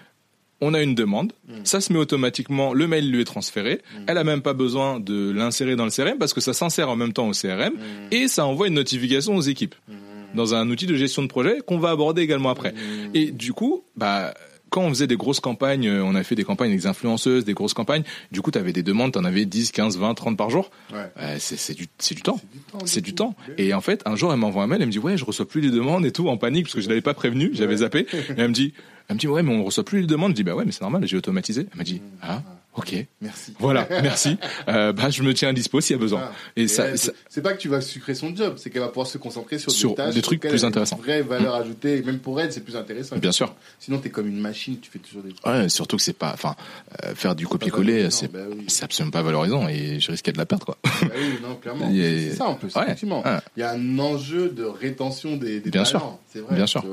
on 0.59 0.73
a 0.73 0.81
une 0.81 0.95
demande, 0.95 1.33
Mm. 1.47 1.53
ça 1.65 1.81
se 1.81 1.93
met 1.93 1.99
automatiquement, 1.99 2.73
le 2.73 2.87
mail 2.87 3.11
lui 3.11 3.21
est 3.21 3.25
transféré, 3.25 3.81
elle 4.07 4.17
a 4.17 4.23
même 4.23 4.41
pas 4.41 4.53
besoin 4.53 4.99
de 4.99 5.29
l'insérer 5.31 5.75
dans 5.75 5.85
le 5.85 5.91
CRM 5.91 6.17
parce 6.17 6.33
que 6.33 6.41
ça 6.41 6.53
s'insère 6.53 6.89
en 6.89 6.95
même 6.95 7.13
temps 7.13 7.27
au 7.27 7.33
CRM 7.33 7.73
Mm. 7.73 7.79
et 8.11 8.27
ça 8.27 8.45
envoie 8.45 8.67
une 8.67 8.73
notification 8.73 9.35
aux 9.35 9.41
équipes 9.41 9.75
dans 10.33 10.55
un 10.55 10.67
outil 10.69 10.87
de 10.87 10.95
gestion 10.95 11.21
de 11.21 11.27
projet 11.27 11.59
qu'on 11.65 11.77
va 11.77 11.91
aborder 11.91 12.21
également 12.23 12.49
après. 12.49 12.73
Et 13.13 13.31
du 13.31 13.53
coup, 13.53 13.83
bah 13.95 14.33
quand 14.69 14.81
on 14.81 14.89
faisait 14.89 15.07
des 15.07 15.17
grosses 15.17 15.39
campagnes, 15.39 15.87
euh, 15.87 16.03
on 16.03 16.15
a 16.15 16.23
fait 16.23 16.35
des 16.35 16.43
campagnes 16.43 16.69
avec 16.69 16.81
des 16.81 16.87
influenceuses, 16.87 17.45
des 17.45 17.53
grosses 17.53 17.73
campagnes, 17.73 18.03
du 18.31 18.41
coup 18.41 18.51
tu 18.51 18.59
avais 18.59 18.73
des 18.73 18.83
demandes, 18.83 19.11
tu 19.13 19.19
en 19.19 19.23
avais 19.25 19.45
10, 19.45 19.71
15, 19.71 19.97
20, 19.97 20.13
30 20.13 20.37
par 20.37 20.49
jour. 20.49 20.69
Ouais. 20.93 20.99
Euh, 21.19 21.35
c'est 21.39 21.73
du 21.75 21.87
temps. 22.21 22.39
C'est 22.85 23.01
du 23.01 23.13
temps. 23.13 23.35
Du. 23.57 23.63
Et 23.63 23.73
en 23.73 23.81
fait, 23.81 24.01
un 24.05 24.15
jour, 24.15 24.31
elle 24.33 24.39
m'envoie 24.39 24.63
un 24.63 24.67
mail, 24.67 24.81
elle 24.81 24.87
me 24.87 24.91
dit, 24.91 24.99
ouais, 24.99 25.17
je 25.17 25.25
reçois 25.25 25.47
plus 25.47 25.61
les 25.61 25.69
demandes 25.71 26.05
et 26.05 26.11
tout, 26.11 26.27
en 26.29 26.37
panique, 26.37 26.65
parce 26.65 26.75
que 26.75 26.81
je 26.81 26.89
l'avais 26.89 27.01
pas 27.01 27.13
prévenu, 27.13 27.49
j'avais 27.53 27.71
Ouais. 27.73 27.77
zappé. 27.77 28.07
Et 28.13 28.33
elle 28.37 28.49
me 28.49 28.53
dit, 28.53 28.73
elle 29.09 29.15
me 29.15 29.19
dit, 29.19 29.27
ouais, 29.27 29.43
mais 29.43 29.53
on 29.53 29.63
reçoit 29.63 29.85
plus 29.85 30.01
les 30.01 30.07
demandes. 30.07 30.31
Je 30.31 30.35
dis, 30.35 30.43
bah 30.43 30.55
ouais, 30.55 30.65
mais 30.65 30.71
c'est 30.71 30.81
normal, 30.81 31.05
j'ai 31.07 31.17
automatisé. 31.17 31.67
Elle 31.71 31.77
m'a 31.77 31.83
dit, 31.83 32.01
ah, 32.21 32.41
Ok. 32.77 32.93
Merci. 33.21 33.53
Voilà, 33.59 33.87
merci. 34.03 34.37
Euh, 34.67 34.93
bah, 34.93 35.09
je 35.09 35.23
me 35.23 35.33
tiens 35.33 35.49
à 35.49 35.53
dispo 35.53 35.81
s'il 35.81 35.95
y 35.95 35.99
a 35.99 36.01
besoin. 36.01 36.21
Ah. 36.25 36.31
Et, 36.55 36.63
Et 36.63 36.67
ça, 36.67 36.85
c'est 37.27 37.41
pas 37.41 37.53
que 37.53 37.57
tu 37.59 37.67
vas 37.69 37.81
sucrer 37.81 38.13
son 38.15 38.35
job, 38.35 38.53
c'est 38.57 38.69
qu'elle 38.69 38.81
va 38.83 38.87
pouvoir 38.89 39.07
se 39.07 39.17
concentrer 39.17 39.57
sur, 39.57 39.71
Sur 39.71 39.89
des 39.89 39.95
tâches 39.95 40.13
des 40.15 40.21
trucs 40.21 40.41
plus 40.41 40.61
une 40.61 40.67
intéressants. 40.67 40.97
vraie 40.97 41.21
valeur 41.23 41.55
ajoutée. 41.55 41.97
Et 41.97 42.01
même 42.03 42.19
pour 42.19 42.39
elle, 42.39 42.53
c'est 42.53 42.61
plus 42.63 42.75
intéressant. 42.75 43.17
bien 43.17 43.31
sûr. 43.31 43.53
Sinon, 43.79 43.97
t'es 43.97 44.09
comme 44.11 44.27
une 44.27 44.39
machine, 44.39 44.79
tu 44.79 44.91
fais 44.91 44.99
toujours 44.99 45.23
des 45.23 45.33
trucs. 45.33 45.45
Ouais, 45.45 45.67
surtout 45.69 45.97
que 45.97 46.03
c'est 46.03 46.13
pas, 46.13 46.31
enfin, 46.33 46.55
euh, 47.03 47.15
faire 47.15 47.35
du 47.35 47.47
copier-coller, 47.47 48.11
c'est 48.11 48.31
bah 48.31 48.39
oui. 48.49 48.65
c'est 48.67 48.83
absolument 48.83 49.11
pas 49.11 49.23
valorisant 49.23 49.67
et 49.67 49.99
je 49.99 50.11
risquais 50.11 50.31
de 50.31 50.37
la 50.37 50.45
perdre 50.45 50.65
quoi. 50.65 50.77
Bah 50.83 51.07
oui, 51.17 51.39
non, 51.41 51.55
clairement. 51.55 51.89
C'est 51.91 52.35
ça 52.35 52.45
en 52.45 52.55
plus, 52.55 52.73
Ouais, 52.75 52.83
effectivement. 52.83 53.23
ouais. 53.25 53.37
Il 53.55 53.61
y 53.61 53.63
a 53.63 53.71
un 53.71 53.99
enjeu 53.99 54.49
de 54.49 54.63
rétention 54.63 55.35
des, 55.37 55.59
des 55.59 55.71
Bien 55.71 55.83
talents. 55.83 55.99
sûr. 55.99 56.19
C'est 56.31 56.39
vrai. 56.41 56.55
Bien 56.55 56.67
sûr. 56.67 56.83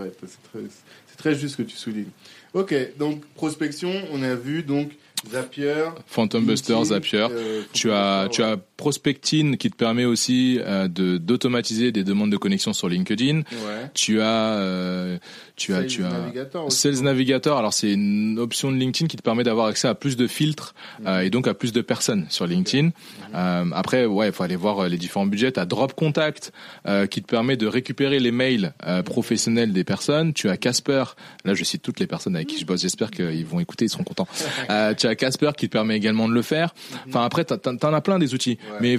C'est 1.08 1.16
très, 1.18 1.34
juste 1.34 1.52
ce 1.56 1.62
que 1.62 1.68
tu 1.68 1.76
soulignes. 1.76 2.08
Ok, 2.54 2.74
donc 2.98 3.24
prospection, 3.34 3.92
on 4.12 4.22
a 4.22 4.34
vu 4.34 4.62
donc 4.62 4.90
Zapier. 5.30 5.92
Phantom 6.06 6.44
Buster, 6.44 6.84
Zapier. 6.84 7.26
euh, 7.30 7.62
Tu 7.72 7.90
as, 7.90 8.28
tu 8.30 8.42
as 8.42 8.56
Prospecting 8.76 9.56
qui 9.56 9.70
te 9.70 9.76
permet 9.76 10.04
aussi 10.04 10.58
euh, 10.60 10.88
de 10.88 11.16
d'automatiser 11.18 11.92
des 11.92 12.04
demandes 12.04 12.30
de 12.30 12.36
connexion 12.36 12.72
sur 12.72 12.88
LinkedIn. 12.88 13.38
Ouais. 13.38 13.90
Tu 13.94 14.20
as, 14.20 14.54
euh, 14.58 15.18
tu 15.56 15.72
as, 15.74 15.78
Sales 15.78 15.86
tu 15.86 16.04
as 16.04 16.10
Navigator 16.10 16.66
aussi. 16.66 16.78
Sales 16.78 17.02
Navigator. 17.02 17.58
Alors 17.58 17.72
c'est 17.72 17.92
une 17.92 18.38
option 18.38 18.70
de 18.72 18.76
LinkedIn 18.76 19.06
qui 19.08 19.16
te 19.16 19.22
permet 19.22 19.44
d'avoir 19.44 19.66
accès 19.66 19.88
à 19.88 19.94
plus 19.94 20.16
de 20.16 20.26
filtres 20.26 20.74
euh, 21.06 21.20
et 21.20 21.30
donc 21.30 21.46
à 21.46 21.54
plus 21.54 21.72
de 21.72 21.80
personnes 21.80 22.26
sur 22.28 22.46
LinkedIn. 22.46 22.90
Euh, 23.34 23.64
après, 23.72 24.06
ouais, 24.06 24.28
il 24.28 24.32
faut 24.32 24.42
aller 24.42 24.56
voir 24.56 24.80
euh, 24.80 24.88
les 24.88 24.96
différents 24.96 25.26
budgets. 25.26 25.52
Tu 25.52 25.60
as 25.60 25.66
Drop 25.66 25.94
Contact 25.94 26.52
euh, 26.86 27.06
qui 27.06 27.22
te 27.22 27.26
permet 27.26 27.56
de 27.56 27.66
récupérer 27.66 28.18
les 28.20 28.30
mails 28.32 28.74
euh, 28.86 29.02
professionnels 29.02 29.72
des 29.72 29.84
personnes. 29.84 30.32
Tu 30.32 30.48
as 30.48 30.56
Casper. 30.56 31.04
Là, 31.44 31.54
je 31.54 31.64
cite 31.64 31.82
toutes 31.82 32.00
les 32.00 32.06
personnes 32.06 32.36
avec 32.36 32.48
qui 32.48 32.58
je 32.58 32.66
bosse. 32.66 32.82
J'espère 32.82 33.10
qu'ils 33.10 33.46
vont 33.46 33.60
écouter, 33.60 33.84
ils 33.86 33.90
seront 33.90 34.04
contents. 34.04 34.28
Euh, 34.70 34.94
tu 34.94 35.06
as 35.06 35.14
Casper 35.14 35.50
qui 35.56 35.66
te 35.68 35.72
permet 35.72 35.96
également 35.96 36.26
de 36.26 36.32
le 36.32 36.40
faire. 36.40 36.74
Enfin, 37.06 37.22
après, 37.24 37.44
t'en 37.44 37.58
t'en 37.58 37.92
as 37.92 38.00
plein 38.00 38.18
des 38.18 38.34
outils. 38.34 38.56
Ouais. 38.72 38.78
Mais 38.80 38.98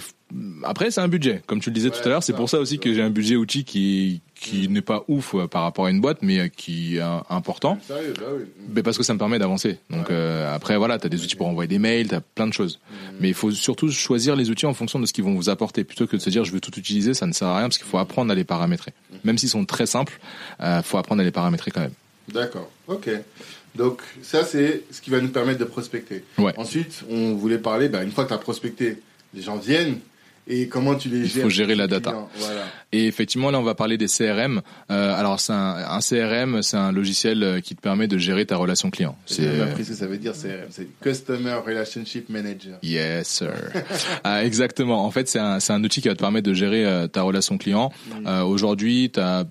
après, 0.63 0.91
c'est 0.91 1.01
un 1.01 1.07
budget. 1.07 1.41
Comme 1.45 1.59
tu 1.59 1.69
le 1.69 1.73
disais 1.75 1.89
Ouais, 1.89 1.95
tout 1.95 2.05
à 2.05 2.09
l'heure, 2.09 2.23
c'est 2.23 2.33
pour 2.33 2.49
ça 2.49 2.59
aussi 2.59 2.79
que 2.79 2.93
j'ai 2.93 3.01
un 3.01 3.09
budget 3.09 3.35
outil 3.35 3.63
qui 3.63 4.21
qui 4.35 4.67
n'est 4.67 4.81
pas 4.81 5.05
ouf 5.07 5.33
euh, 5.33 5.47
par 5.47 5.63
rapport 5.63 5.85
à 5.85 5.89
une 5.89 6.01
boîte, 6.01 6.17
mais 6.21 6.39
euh, 6.39 6.47
qui 6.49 6.97
est 6.97 7.01
important. 7.29 7.79
Sérieux, 7.87 8.13
bah 8.19 8.25
oui. 8.37 8.43
Mais 8.73 8.83
parce 8.83 8.97
que 8.97 9.03
ça 9.03 9.13
me 9.13 9.19
permet 9.19 9.39
d'avancer. 9.39 9.79
Donc 9.89 10.09
Ouais. 10.09 10.15
euh, 10.15 10.53
après 10.53 10.77
voilà, 10.77 10.99
tu 10.99 11.05
as 11.05 11.09
des 11.09 11.23
outils 11.23 11.35
pour 11.37 11.47
envoyer 11.47 11.67
des 11.69 11.79
mails, 11.79 12.09
tu 12.09 12.15
as 12.15 12.21
plein 12.21 12.45
de 12.47 12.53
choses. 12.53 12.79
Mais 13.21 13.29
il 13.29 13.33
faut 13.33 13.49
surtout 13.51 13.89
choisir 13.89 14.35
les 14.35 14.49
outils 14.49 14.65
en 14.65 14.73
fonction 14.73 14.99
de 14.99 15.05
ce 15.05 15.13
qu'ils 15.13 15.23
vont 15.23 15.33
vous 15.35 15.49
apporter 15.49 15.83
plutôt 15.85 16.05
que 16.05 16.17
de 16.17 16.21
se 16.21 16.29
dire 16.29 16.43
je 16.43 16.51
veux 16.51 16.59
tout 16.59 16.77
utiliser, 16.77 17.13
ça 17.13 17.25
ne 17.27 17.31
sert 17.33 17.47
à 17.47 17.57
rien 17.57 17.67
parce 17.67 17.77
qu'il 17.77 17.87
faut 17.87 17.97
apprendre 17.97 18.31
à 18.31 18.35
les 18.35 18.43
paramétrer. 18.43 18.91
Même 19.23 19.37
s'ils 19.37 19.49
sont 19.49 19.63
très 19.65 19.85
simples, 19.85 20.19
euh, 20.61 20.81
faut 20.81 20.97
apprendre 20.97 21.21
à 21.21 21.23
les 21.23 21.31
paramétrer 21.31 21.71
quand 21.71 21.81
même. 21.81 21.93
D'accord, 22.33 22.69
ok. 22.87 23.09
Donc 23.75 24.01
ça, 24.21 24.43
c'est 24.43 24.83
ce 24.91 25.01
qui 25.01 25.09
va 25.11 25.19
nous 25.21 25.29
permettre 25.29 25.59
de 25.59 25.65
prospecter. 25.65 26.23
Ouais. 26.37 26.53
Ensuite, 26.57 27.03
on 27.09 27.35
voulait 27.35 27.57
parler, 27.57 27.89
bah, 27.89 28.03
une 28.03 28.11
fois 28.11 28.23
que 28.23 28.29
tu 28.29 28.33
as 28.35 28.37
prospecté, 28.39 29.01
les 29.35 29.41
gens 29.41 29.57
viennent 29.57 29.99
et 30.47 30.67
comment 30.67 30.93
tu 30.93 31.09
les 31.09 31.17
Il 31.21 31.25
gères. 31.25 31.41
faut 31.43 31.49
gérer 31.49 31.73
la 31.73 31.87
data. 31.87 32.11
clients. 32.11 32.29
Voilà. 32.37 32.65
Et 32.91 33.07
effectivement, 33.07 33.49
là, 33.49 33.59
on 33.59 33.63
va 33.63 33.73
parler 33.73 33.97
des 33.97 34.05
CRM. 34.05 34.61
Euh, 34.91 35.13
alors, 35.15 35.39
c'est 35.39 35.53
un, 35.53 35.75
un 35.89 35.99
CRM, 36.01 36.61
c'est 36.61 36.77
un 36.77 36.91
logiciel 36.91 37.41
euh, 37.41 37.61
qui 37.61 37.75
te 37.75 37.81
permet 37.81 38.07
de 38.07 38.19
gérer 38.19 38.45
ta 38.45 38.55
relation 38.55 38.91
client. 38.91 39.17
C'est 39.25 39.59
appris 39.59 39.83
ce 39.85 39.89
que 39.89 39.95
ça 39.95 40.05
veut 40.05 40.19
dire, 40.19 40.35
c'est 40.35 40.67
c'est 40.69 40.87
Customer 41.01 41.55
Relationship 41.65 42.29
Manager. 42.29 42.77
Yes, 42.83 43.27
sir. 43.27 43.53
Ah, 44.23 44.45
exactement. 44.45 45.03
En 45.03 45.09
fait, 45.09 45.27
c'est 45.27 45.39
un, 45.39 45.57
un 45.67 45.83
outil 45.83 46.01
qui 46.01 46.09
va 46.09 46.13
te 46.13 46.19
permettre 46.19 46.47
de 46.47 46.53
gérer 46.53 46.85
euh, 46.85 47.07
ta 47.07 47.23
relation 47.23 47.57
client. 47.57 47.91
Mm. 48.07 48.27
Euh, 48.27 48.43
Aujourd'hui, 48.43 49.11
tu 49.11 49.19
as 49.19 49.45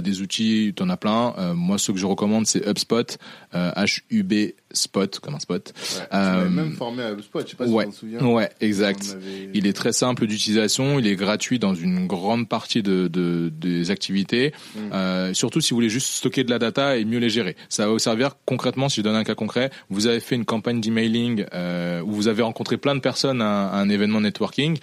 des 0.00 0.22
outils, 0.22 0.72
tu 0.74 0.82
en 0.82 0.88
as 0.88 0.96
plein. 0.96 1.34
Euh, 1.36 1.52
moi, 1.52 1.76
ceux 1.76 1.92
que 1.92 1.98
je 1.98 2.06
recommande, 2.06 2.46
c'est 2.46 2.66
HubSpot, 2.66 3.18
euh, 3.54 3.70
H-U-B 3.76 4.54
Spot, 4.74 5.18
comme 5.20 5.34
un 5.34 5.38
spot. 5.38 5.72
Ouais. 5.76 6.00
Tu 6.10 6.16
Euh, 6.16 6.48
même 6.48 6.72
formé 6.72 7.02
à 7.02 7.12
HubSpot, 7.12 7.40
je 7.44 7.50
sais 7.50 7.56
pas 7.56 7.66
si 7.66 7.72
ouais. 7.72 7.84
tu 7.84 7.90
t'en 7.90 7.96
souviens. 7.96 8.20
Ouais, 8.26 8.50
exact. 8.60 9.02
avait- 9.12 9.50
Il 9.54 9.66
est 9.66 9.72
très 9.72 9.92
simple 9.92 10.26
d'utilisation, 10.26 10.98
il 10.98 11.06
est 11.06 11.16
gratuit 11.16 11.58
dans 11.58 11.74
une 11.74 12.06
grande 12.06 12.48
partie 12.48 12.82
de, 12.82 13.08
de- 13.08 13.50
des 13.54 13.90
activités. 13.90 14.52
Mm. 14.74 14.78
Euh, 14.92 15.34
surtout 15.34 15.60
si 15.60 15.70
vous 15.70 15.76
voulez 15.76 15.88
juste 15.88 16.08
stocker 16.08 16.44
de 16.44 16.50
la 16.50 16.58
data 16.58 16.96
et 16.96 17.04
mieux 17.04 17.18
les 17.18 17.30
gérer. 17.30 17.56
Ça 17.68 17.86
va 17.86 17.92
vous 17.92 17.98
servir 17.98 18.36
concrètement, 18.46 18.88
si 18.88 18.96
je 18.96 19.02
donne 19.02 19.16
un 19.16 19.24
cas 19.24 19.34
concret, 19.34 19.70
vous 19.90 20.06
avez 20.06 20.20
fait 20.20 20.34
une 20.34 20.44
campagne 20.44 20.80
d'emailing 20.80 21.44
euh, 21.54 22.00
où 22.02 22.12
vous 22.12 22.28
avez 22.28 22.42
rencontré 22.42 22.76
plein 22.76 22.94
de 22.94 23.00
personnes 23.00 23.42
à, 23.42 23.46
un- 23.46 23.66
à 23.68 23.76
un 23.76 23.88
événement 23.88 24.20
networking 24.20 24.78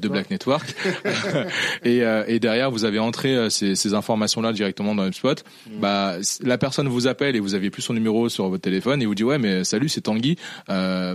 De 0.00 0.08
Black 0.08 0.26
euh, 0.30 0.34
Network. 0.34 0.74
Black 0.74 1.04
Network. 1.04 1.44
et, 1.84 2.02
euh, 2.02 2.24
et 2.26 2.38
derrière, 2.40 2.70
vous 2.70 2.84
avez 2.84 2.98
entré 2.98 3.50
ces, 3.50 3.74
ces 3.74 3.94
informations-là 3.94 4.52
directement 4.52 4.94
dans 4.94 5.06
HubSpot. 5.06 5.42
Mm. 5.68 5.80
Bah, 5.80 6.16
la 6.42 6.58
personne 6.58 6.88
vous 6.88 7.06
appelle 7.06 7.36
et 7.36 7.40
vous 7.40 7.54
aviez 7.54 7.70
plus 7.70 7.82
son 7.82 7.94
numéro 7.94 8.28
sur 8.28 8.48
votre 8.48 8.62
téléphone 8.62 9.02
et 9.02 9.06
vous 9.06 9.14
dit 9.14 9.22
ouais 9.28 9.38
mais 9.38 9.64
salut 9.64 9.88
c'est 9.88 10.02
Tanguy. 10.02 10.36
Euh, 10.70 11.14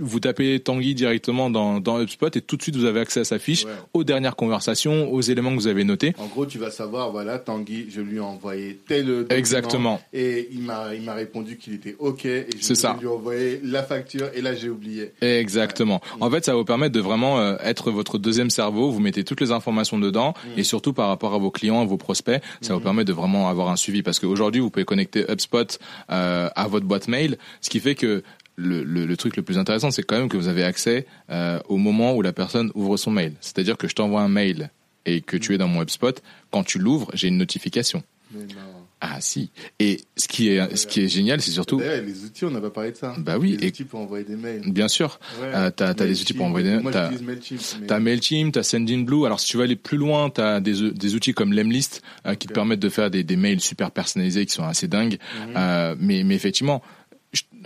vous 0.00 0.20
tapez 0.20 0.60
Tanguy 0.60 0.94
directement 0.94 1.50
dans, 1.50 1.80
dans 1.80 2.00
HubSpot 2.00 2.28
et 2.36 2.40
tout 2.40 2.56
de 2.56 2.62
suite 2.62 2.76
vous 2.76 2.84
avez 2.84 3.00
accès 3.00 3.20
à 3.20 3.24
sa 3.24 3.38
fiche, 3.38 3.64
Ouais. 3.64 3.72
aux 3.94 4.04
dernières 4.04 4.36
conversations, 4.36 5.12
aux 5.12 5.20
éléments 5.20 5.50
que 5.50 5.56
vous 5.56 5.66
avez 5.66 5.84
notés. 5.84 6.14
En 6.18 6.26
gros, 6.26 6.46
tu 6.46 6.58
vas 6.58 6.70
savoir, 6.70 7.10
voilà, 7.10 7.38
Tanguy, 7.38 7.86
je 7.90 8.00
lui 8.00 8.16
ai 8.16 8.20
envoyé 8.20 8.78
tel. 8.86 9.26
Exactement. 9.30 10.00
Et 10.12 10.48
il 10.52 10.60
m'a, 10.62 10.94
il 10.94 11.02
m'a 11.02 11.14
répondu 11.14 11.56
qu'il 11.56 11.74
était 11.74 11.96
OK. 11.98 12.24
Et 12.26 12.46
je 12.56 12.62
C'est 12.62 12.74
ça. 12.74 12.96
lui 13.00 13.06
ai 13.06 13.10
envoyé 13.10 13.60
la 13.64 13.82
facture 13.82 14.28
et 14.34 14.40
là, 14.40 14.54
j'ai 14.54 14.68
oublié. 14.68 15.12
Exactement. 15.22 16.00
En 16.20 16.30
fait, 16.30 16.44
ça 16.44 16.52
va 16.52 16.58
vous 16.58 16.64
permettre 16.64 16.94
de 16.94 17.00
vraiment 17.00 17.38
euh, 17.40 17.56
être 17.62 17.90
votre 17.90 18.18
deuxième 18.18 18.50
cerveau. 18.50 18.90
Vous 18.90 19.00
mettez 19.00 19.24
toutes 19.24 19.40
les 19.40 19.52
informations 19.52 19.98
dedans 19.98 20.34
Mm. 20.38 20.58
et 20.58 20.62
surtout 20.64 20.92
par 20.92 21.08
rapport 21.08 21.34
à 21.34 21.38
vos 21.38 21.50
clients, 21.50 21.80
à 21.80 21.84
vos 21.84 21.96
prospects, 21.96 22.40
ça 22.60 22.68
Mm-hmm. 22.68 22.74
vous 22.74 22.80
permet 22.80 23.04
de 23.04 23.12
vraiment 23.12 23.48
avoir 23.48 23.68
un 23.70 23.76
suivi 23.76 24.02
parce 24.02 24.18
qu'aujourd'hui, 24.20 24.60
vous 24.60 24.70
pouvez 24.70 24.84
connecter 24.84 25.24
HubSpot 25.30 25.78
euh, 26.10 26.48
à 26.54 26.68
votre 26.68 26.86
boîte 26.86 27.08
mail, 27.08 27.38
ce 27.60 27.70
qui 27.70 27.80
fait 27.80 27.94
que 27.94 28.22
le, 28.60 28.82
le, 28.82 29.06
le 29.06 29.16
truc 29.16 29.36
le 29.36 29.42
plus 29.42 29.56
intéressant, 29.56 29.90
c'est 29.92 30.02
quand 30.02 30.18
même 30.18 30.28
que 30.28 30.36
vous 30.36 30.48
avez 30.48 30.64
accès 30.64 31.06
euh, 31.30 31.60
au 31.68 31.76
moment 31.76 32.14
où 32.14 32.22
la 32.22 32.32
personne 32.32 32.70
ouvre 32.74 32.96
son 32.96 33.10
mail. 33.12 33.34
C'est-à-dire 33.40 33.76
que 33.76 33.86
je 33.88 33.94
t'envoie 33.94 34.20
un 34.22 34.28
mail 34.28 34.70
et 35.06 35.20
que 35.20 35.36
tu 35.36 35.54
es 35.54 35.58
dans 35.58 35.68
mon 35.68 35.80
HubSpot, 35.82 36.20
quand 36.50 36.64
tu 36.64 36.78
l'ouvres, 36.78 37.08
j'ai 37.14 37.28
une 37.28 37.38
notification. 37.38 38.02
Mais 38.34 38.42
non. 38.42 38.60
Ah 39.00 39.18
si. 39.20 39.52
Et 39.78 40.00
ce 40.16 40.26
qui 40.26 40.48
est 40.48 40.76
ce 40.76 40.88
qui 40.88 41.00
est 41.02 41.08
génial, 41.08 41.40
c'est 41.40 41.52
surtout 41.52 41.78
les 41.78 42.24
outils, 42.24 42.44
on 42.44 42.50
n'a 42.50 42.60
pas 42.60 42.70
parlé 42.70 42.90
de 42.90 42.96
ça. 42.96 43.14
Bah 43.16 43.38
oui, 43.38 43.56
Les 43.56 43.66
et- 43.66 43.68
outils 43.68 43.84
pour 43.84 44.00
envoyer 44.00 44.24
des 44.24 44.34
mails. 44.34 44.62
bien 44.72 44.88
sûr, 44.88 45.20
Ouais. 45.40 45.46
euh, 45.54 45.70
t'as 45.70 45.94
t'as 45.94 46.04
des 46.04 46.20
outils 46.20 46.34
pour 46.34 46.44
envoyer 46.46 46.68
des 46.68 46.82
Moi, 46.82 46.90
t'as- 46.90 47.08
j'utilise 47.12 47.24
Mailchimp. 47.28 47.60
mais- 47.80 47.86
T'as 47.86 48.00
Mailchimp, 48.00 48.52
t'as 48.52 48.64
Sendinblue. 48.64 49.24
Alors 49.24 49.38
si 49.38 49.46
tu 49.46 49.56
veux 49.56 49.62
aller 49.62 49.76
plus 49.76 49.98
loin, 49.98 50.30
t'as 50.30 50.58
des, 50.58 50.90
des 50.90 51.14
outils 51.14 51.32
comme 51.32 51.52
Lemlist 51.52 52.02
euh, 52.26 52.34
qui 52.34 52.48
te 52.48 52.52
permettent 52.52 52.80
de 52.80 52.88
faire 52.88 53.08
des, 53.08 53.22
des 53.22 53.36
mails 53.36 53.60
super 53.60 53.92
personnalisés 53.92 54.44
qui 54.46 54.52
sont 54.54 54.64
assez 54.64 54.88
dingues. 54.88 55.18
Mhm. 55.46 55.54
Euh, 55.56 55.94
mais, 56.00 56.24
mais 56.24 56.34
effectivement, 56.34 56.82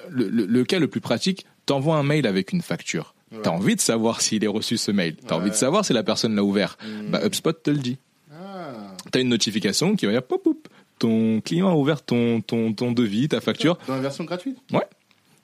le, 0.08 0.28
le, 0.28 0.46
le 0.46 0.64
cas 0.64 0.78
le 0.78 0.88
plus 0.88 1.00
pratique, 1.00 1.46
t'envoies 1.66 1.96
un 1.96 2.02
mail 2.02 2.26
avec 2.26 2.52
une 2.52 2.62
facture. 2.62 3.14
Ouais. 3.30 3.38
T'as 3.42 3.50
envie 3.50 3.76
de 3.76 3.80
savoir 3.80 4.20
s'il 4.20 4.44
est 4.44 4.48
reçu 4.48 4.76
ce 4.76 4.90
mail. 4.90 5.16
T'as 5.16 5.36
Ouais. 5.36 5.40
envie 5.42 5.50
de 5.50 5.54
savoir 5.56 5.84
si 5.84 5.92
la 5.92 6.02
personne 6.02 6.34
l'a 6.34 6.44
ouvert. 6.44 6.76
Mhm. 6.84 7.10
Bah 7.10 7.20
HubSpot 7.24 7.52
te 7.52 7.70
le 7.70 7.78
dit. 7.78 7.98
Ah. 8.32 8.94
T'as 9.10 9.20
une 9.20 9.28
notification 9.28 9.96
qui 9.96 10.06
va 10.06 10.12
dire 10.12 10.22
pop, 10.22 10.42
pop, 10.42 10.68
ton 10.98 11.40
client 11.40 11.68
a 11.70 11.74
ouvert 11.74 12.02
ton, 12.02 12.40
ton, 12.40 12.72
ton 12.72 12.92
devis, 12.92 13.28
ta 13.28 13.40
facture. 13.40 13.78
Dans 13.86 13.94
la 13.94 14.00
version 14.00 14.24
gratuite? 14.24 14.58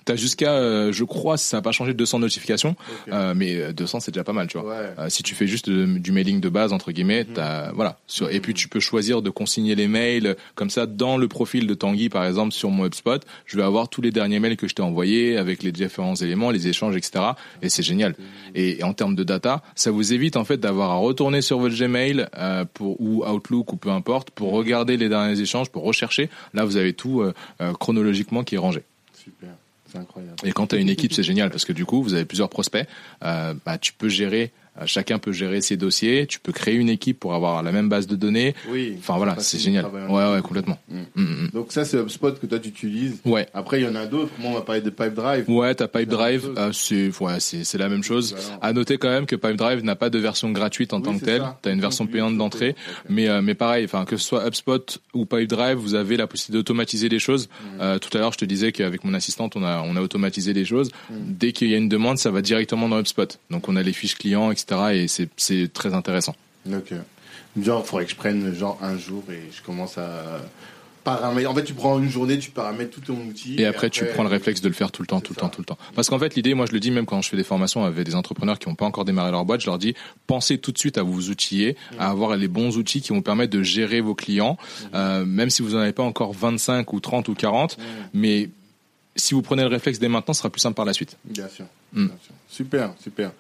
T'as 0.09 0.17
jusqu'à, 0.17 0.53
euh, 0.55 0.91
je 0.91 1.05
crois, 1.05 1.37
si 1.37 1.45
ça 1.49 1.59
n'a 1.59 1.63
pas 1.63 1.71
changé, 1.73 1.93
200 1.93 2.21
notifications. 2.21 2.77
Euh, 3.13 3.35
mais 3.37 3.57
euh, 3.57 3.73
200 3.75 4.01
c'est 4.01 4.11
déjà 4.11 4.25
pas 4.25 4.33
mal, 4.33 4.47
tu 4.47 4.57
vois. 4.57 4.71
Ouais. 4.71 4.87
Euh, 4.99 5.09
si 5.11 5.23
tu 5.23 5.35
fais 5.35 5.47
juste 5.47 5.69
de- 5.69 5.99
du 5.99 6.13
mailing 6.13 6.41
de 6.41 6.49
base 6.49 6.73
entre 6.73 6.93
guillemets, 6.93 7.25
Mhm. 7.25 7.35
t'as 7.35 7.73
voilà. 7.73 7.99
Sur, 8.07 8.31
et 8.31 8.41
puis 8.41 8.55
tu 8.55 8.69
peux 8.69 8.81
choisir 8.81 9.21
de 9.21 9.29
consigner 9.29 9.75
les 9.75 9.87
mails 9.87 10.27
euh, 10.29 10.35
comme 10.55 10.71
ça 10.71 10.87
dans 10.87 11.19
le 11.19 11.29
profil 11.29 11.67
de 11.67 11.75
Tanguy 11.75 12.09
par 12.09 12.25
exemple 12.25 12.53
sur 12.53 12.71
mon 12.71 12.87
HubSpot. 12.87 13.21
Je 13.45 13.57
vais 13.59 13.63
avoir 13.63 13.91
tous 13.91 14.01
les 14.01 14.11
derniers 14.11 14.41
mails 14.41 14.57
que 14.57 14.67
je 14.67 14.75
t'ai 14.75 14.81
envoyés 14.83 15.37
avec 15.37 15.63
les 15.63 15.73
différents 15.73 16.15
éléments, 16.15 16.51
les 16.51 16.69
échanges, 16.69 16.97
etc. 16.97 17.23
Et 17.61 17.69
c'est 17.69 17.83
génial. 17.83 18.15
Et, 18.55 18.79
et 18.79 18.85
en 18.85 18.95
termes 18.95 19.15
de 19.15 19.25
data, 19.25 19.63
ça 19.75 19.91
vous 19.91 20.15
évite 20.15 20.37
en 20.39 20.45
fait 20.45 20.57
d'avoir 20.57 20.91
à 20.93 20.97
retourner 20.97 21.43
sur 21.43 21.59
votre 21.59 21.77
Gmail 21.77 22.29
euh, 22.39 22.65
pour 22.73 22.99
ou 22.99 23.27
Outlook 23.27 23.75
ou 23.75 23.77
peu 23.77 23.91
importe 23.91 24.31
pour 24.31 24.53
regarder 24.53 24.97
les 24.97 25.11
derniers 25.11 25.39
échanges, 25.39 25.69
pour 25.69 25.83
rechercher. 25.85 26.31
Là, 26.55 26.65
vous 26.65 26.79
avez 26.79 26.95
tout 26.95 27.21
euh, 27.21 27.35
euh, 27.61 27.75
chronologiquement 27.75 28.43
qui 28.43 28.55
est 28.55 28.59
rangé. 28.59 28.83
Super. 29.13 29.51
C'est 29.91 29.99
incroyable. 29.99 30.37
Et 30.45 30.53
quand 30.53 30.69
tu 30.69 30.77
as 30.77 30.79
une 30.79 30.89
équipe, 30.89 31.13
c'est 31.13 31.23
génial 31.23 31.51
parce 31.51 31.65
que 31.65 31.73
du 31.73 31.85
coup, 31.85 32.03
vous 32.03 32.15
avez 32.15 32.25
plusieurs 32.25 32.51
prospects. 32.51 32.87
Euh, 33.25 33.55
bah, 33.65 33.79
tu 33.79 33.93
peux 33.93 34.09
gérer, 34.09 34.53
euh, 34.53 34.68
chacun 34.87 35.19
peut 35.19 35.33
gérer 35.33 35.61
ses 35.61 35.77
dossiers. 35.77 36.27
Tu 36.27 36.41
peux 36.41 36.53
créer 36.53 36.75
une 36.75 36.89
équipe 36.89 37.19
pour 37.19 37.35
avoir 37.35 37.63
la 37.63 37.73
même 37.73 37.89
base 37.89 38.07
de 38.07 38.17
données. 38.17 38.55
Oui. 38.69 38.97
Enfin 38.99 39.17
voilà, 39.17 39.37
c'est 39.39 39.59
génial. 39.59 39.87
Ouais, 40.09 40.33
ouais, 40.33 40.43
complètement. 40.43 40.79
Mm. 40.89 41.01
Mm, 41.15 41.23
mm. 41.23 41.51
Donc 41.53 41.73
ça, 41.73 41.85
c'est 41.85 41.99
HubSpot 41.99 42.33
que 42.33 42.47
toi, 42.47 42.59
tu 42.59 42.69
utilises. 42.69 43.21
Ouais. 43.25 43.47
Après, 43.55 43.81
il 43.81 43.85
y 43.85 43.89
en 43.89 43.95
a 43.95 44.07
d'autres. 44.07 44.33
Moi, 44.39 44.51
on 44.51 44.55
va 44.55 44.63
parler 44.63 44.81
de 44.81 44.91
Pipedrive. 44.91 45.49
Ouais, 45.49 45.75
t'as 45.75 45.89
Pipedrive, 45.89 46.53
euh, 46.57 46.73
c'est 46.73 47.11
ouais, 47.21 47.41
c'est 47.41 47.79
la 47.79 47.89
même 47.89 48.03
chose. 48.03 48.35
À 48.61 48.73
noter 48.73 48.99
quand 48.99 49.09
même 49.09 49.27
que 49.27 49.37
Pipedrive 49.37 49.85
n'a 49.85 49.97
pas 49.97 50.11
de 50.11 50.19
version 50.19 50.51
gratuite 50.51 50.93
en 50.93 50.99
Oui, 50.99 51.03
tant 51.05 51.19
que 51.19 51.25
telle. 51.25 51.43
T'as 51.63 51.73
une 51.73 51.81
version 51.81 52.07
payante 52.07 52.37
d'entrée. 52.37 52.75
Mais 53.09 53.29
euh, 53.29 53.43
mais 53.43 53.55
pareil, 53.55 53.85
enfin 53.85 54.05
que 54.05 54.17
ce 54.17 54.25
soit 54.25 54.47
HubSpot 54.47 54.99
ou 55.15 55.25
Pipedrive, 55.27 55.77
vous 55.77 55.95
avez 55.95 56.17
la 56.17 56.27
possibilité 56.27 56.59
d'automatiser 56.59 57.09
les 57.09 57.19
choses. 57.19 57.49
Euh, 57.81 57.99
tout 57.99 58.17
à 58.17 58.21
l'heure, 58.21 58.33
je 58.33 58.39
te 58.39 58.45
disais 58.45 58.73
qu'avec 58.73 59.05
mon 59.05 59.15
assistante, 59.15 59.57
on 59.57 59.65
a 59.65 59.83
on 59.83 59.97
a 59.97 60.01
automatisé 60.01 60.53
les 60.53 60.65
choses. 60.65 60.91
Dès 61.11 61.53
qu'il 61.53 61.69
y 61.69 61.75
a 61.75 61.77
une 61.77 61.89
demande, 61.89 62.19
ça 62.19 62.31
va 62.31 62.43
directement 62.43 62.89
dans 62.89 62.99
HubSpot. 62.99 63.39
Donc 63.51 63.69
on 63.69 63.77
a 63.77 63.83
les 63.83 63.93
fiches 63.93 64.17
clients, 64.17 64.51
etc. 64.51 64.68
Et 64.93 65.07
c'est 65.09 65.73
très 65.73 65.95
intéressant. 65.95 66.35
Ok. 66.71 66.93
Genre, 67.61 67.83
il 67.85 67.89
faudrait 67.89 68.05
que 68.05 68.11
je 68.11 68.17
prenne 68.17 68.55
genre 68.55 68.79
un 68.83 68.97
jour 68.99 69.25
et 69.31 69.41
je 69.53 69.63
commence 69.63 69.99
à. 69.99 70.41
En 71.07 71.55
fait, 71.55 71.65
tu 71.65 71.73
prends 71.73 71.99
une 71.99 72.11
journée, 72.11 72.39
tu 72.39 72.51
paramètres 72.51 72.91
tout 72.91 73.01
ton 73.01 73.15
outil. 73.27 73.57
Et, 73.59 73.65
après, 73.65 73.89
tu 73.89 74.05
prends 74.05 74.23
le 74.23 74.29
réflexe 74.29 74.61
de 74.61 74.69
le 74.69 74.75
faire 74.75 74.93
tout 74.93 75.03
le 75.03 75.07
temps, 75.07 75.21
tout 75.21 75.33
le 75.33 75.41
temps, 75.41 75.49
tout 75.49 75.63
le 75.63 75.65
temps. 75.65 75.79
Parce 75.95 76.11
qu'en 76.11 76.19
fait, 76.19 76.35
l'idée, 76.35 76.53
moi, 76.53 76.67
je 76.67 76.73
le 76.73 76.81
dis 76.81 76.91
même 76.91 77.07
quand 77.07 77.23
je 77.23 77.31
fais 77.31 77.37
des 77.37 77.45
formations 77.45 77.85
avec 77.85 78.05
des 78.05 78.15
entrepreneurs 78.15 78.59
qui 78.59 78.69
n'ont 78.69 78.75
pas 78.75 78.85
encore 78.85 79.07
démarré 79.07 79.31
leur 79.31 79.47
boîte, 79.47 79.63
je 79.63 79.67
leur 79.67 79.79
dis, 79.79 79.95
pensez 80.27 80.59
tout 80.59 80.71
de 80.73 80.79
suite 80.79 80.99
à 80.99 81.03
vous 81.03 81.31
outiller, 81.31 81.77
à 81.99 82.11
avoir 82.11 82.37
les 82.37 82.49
bons 82.49 82.77
outils 82.77 83.01
qui 83.01 83.15
vont 83.15 83.23
permettre 83.23 83.53
de 83.53 83.63
gérer 83.63 84.03
vos 84.03 84.15
clients, 84.15 84.59
euh, 84.95 85.25
même 85.25 85.49
si 85.49 85.63
vous 85.63 85.71
n'en 85.71 85.79
avez 85.79 85.93
pas 85.93 86.03
encore 86.03 86.35
25 86.35 86.93
ou 86.93 87.01
30 87.01 87.29
ou 87.29 87.35
40, 87.35 87.79
mais 88.13 88.51
si 89.19 89.35
vous 89.35 89.43
prenez 89.43 89.63
le 89.63 89.69
réflexe 89.69 89.99
dès 89.99 90.09
maintenant, 90.09 90.33
ce 90.33 90.39
sera 90.39 90.51
plus 90.51 90.61
simple 90.61 90.77
par 90.77 90.85
la 90.85 90.93
suite. 90.93 91.17
Bien 91.25 91.49
sûr. 91.49 91.67
Mm. 91.93 92.07
Bien 92.07 92.17
sûr. 92.23 92.35
Super, 92.49 92.93
super. 93.03 93.33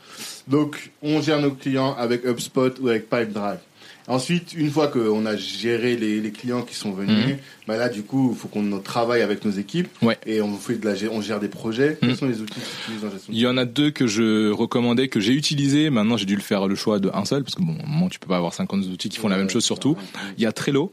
Donc, 0.46 0.90
on 1.02 1.22
gère 1.22 1.40
nos 1.40 1.52
clients 1.52 1.94
avec 1.94 2.24
HubSpot 2.24 2.78
ou 2.80 2.88
avec 2.88 3.08
Pipedrive. 3.08 3.60
Ensuite, 4.08 4.54
une 4.54 4.70
fois 4.70 4.88
qu'on 4.88 5.26
a 5.26 5.36
géré 5.36 5.94
les, 5.94 6.30
clients 6.30 6.62
qui 6.62 6.74
sont 6.74 6.92
venus, 6.92 7.36
bah 7.66 7.76
là, 7.76 7.90
du 7.90 8.02
coup, 8.02 8.30
il 8.32 8.38
faut 8.38 8.48
qu'on 8.48 8.78
travaille 8.78 9.20
avec 9.20 9.44
nos 9.44 9.50
équipes 9.50 9.88
et 10.24 10.40
on 10.40 10.56
fait 10.56 10.76
de 10.76 10.88
la, 10.88 10.94
on 11.12 11.20
gère 11.20 11.40
des 11.40 11.48
projets. 11.48 11.98
Quels 12.00 12.10
mhm. 12.10 12.16
sont 12.16 12.26
les 12.26 12.40
outils 12.40 12.58
que 12.58 13.00
tu 13.00 13.06
en 13.06 13.10
gestion 13.10 13.32
Il 13.34 13.38
y 13.38 13.46
en 13.46 13.58
a 13.58 13.66
deux 13.66 13.90
que 13.90 14.06
je 14.06 14.50
recommandais, 14.50 15.08
que 15.08 15.20
j'ai 15.20 15.34
utilisés. 15.34 15.90
Maintenant, 15.90 16.16
j'ai 16.16 16.24
dû 16.24 16.36
le 16.36 16.40
faire 16.40 16.66
le 16.66 16.74
choix 16.74 17.00
de 17.00 17.10
un 17.12 17.26
seul 17.26 17.44
parce 17.44 17.54
que 17.54 17.60
bon, 17.60 17.74
moment, 17.86 18.08
tu 18.08 18.18
peux 18.18 18.28
pas 18.28 18.38
avoir 18.38 18.54
50 18.54 18.86
outils 18.86 19.10
qui 19.10 19.18
font 19.18 19.28
la 19.28 19.36
même 19.36 19.50
chose 19.50 19.64
surtout. 19.64 19.94
Il 20.38 20.42
y 20.42 20.46
a 20.46 20.52
Trello. 20.52 20.90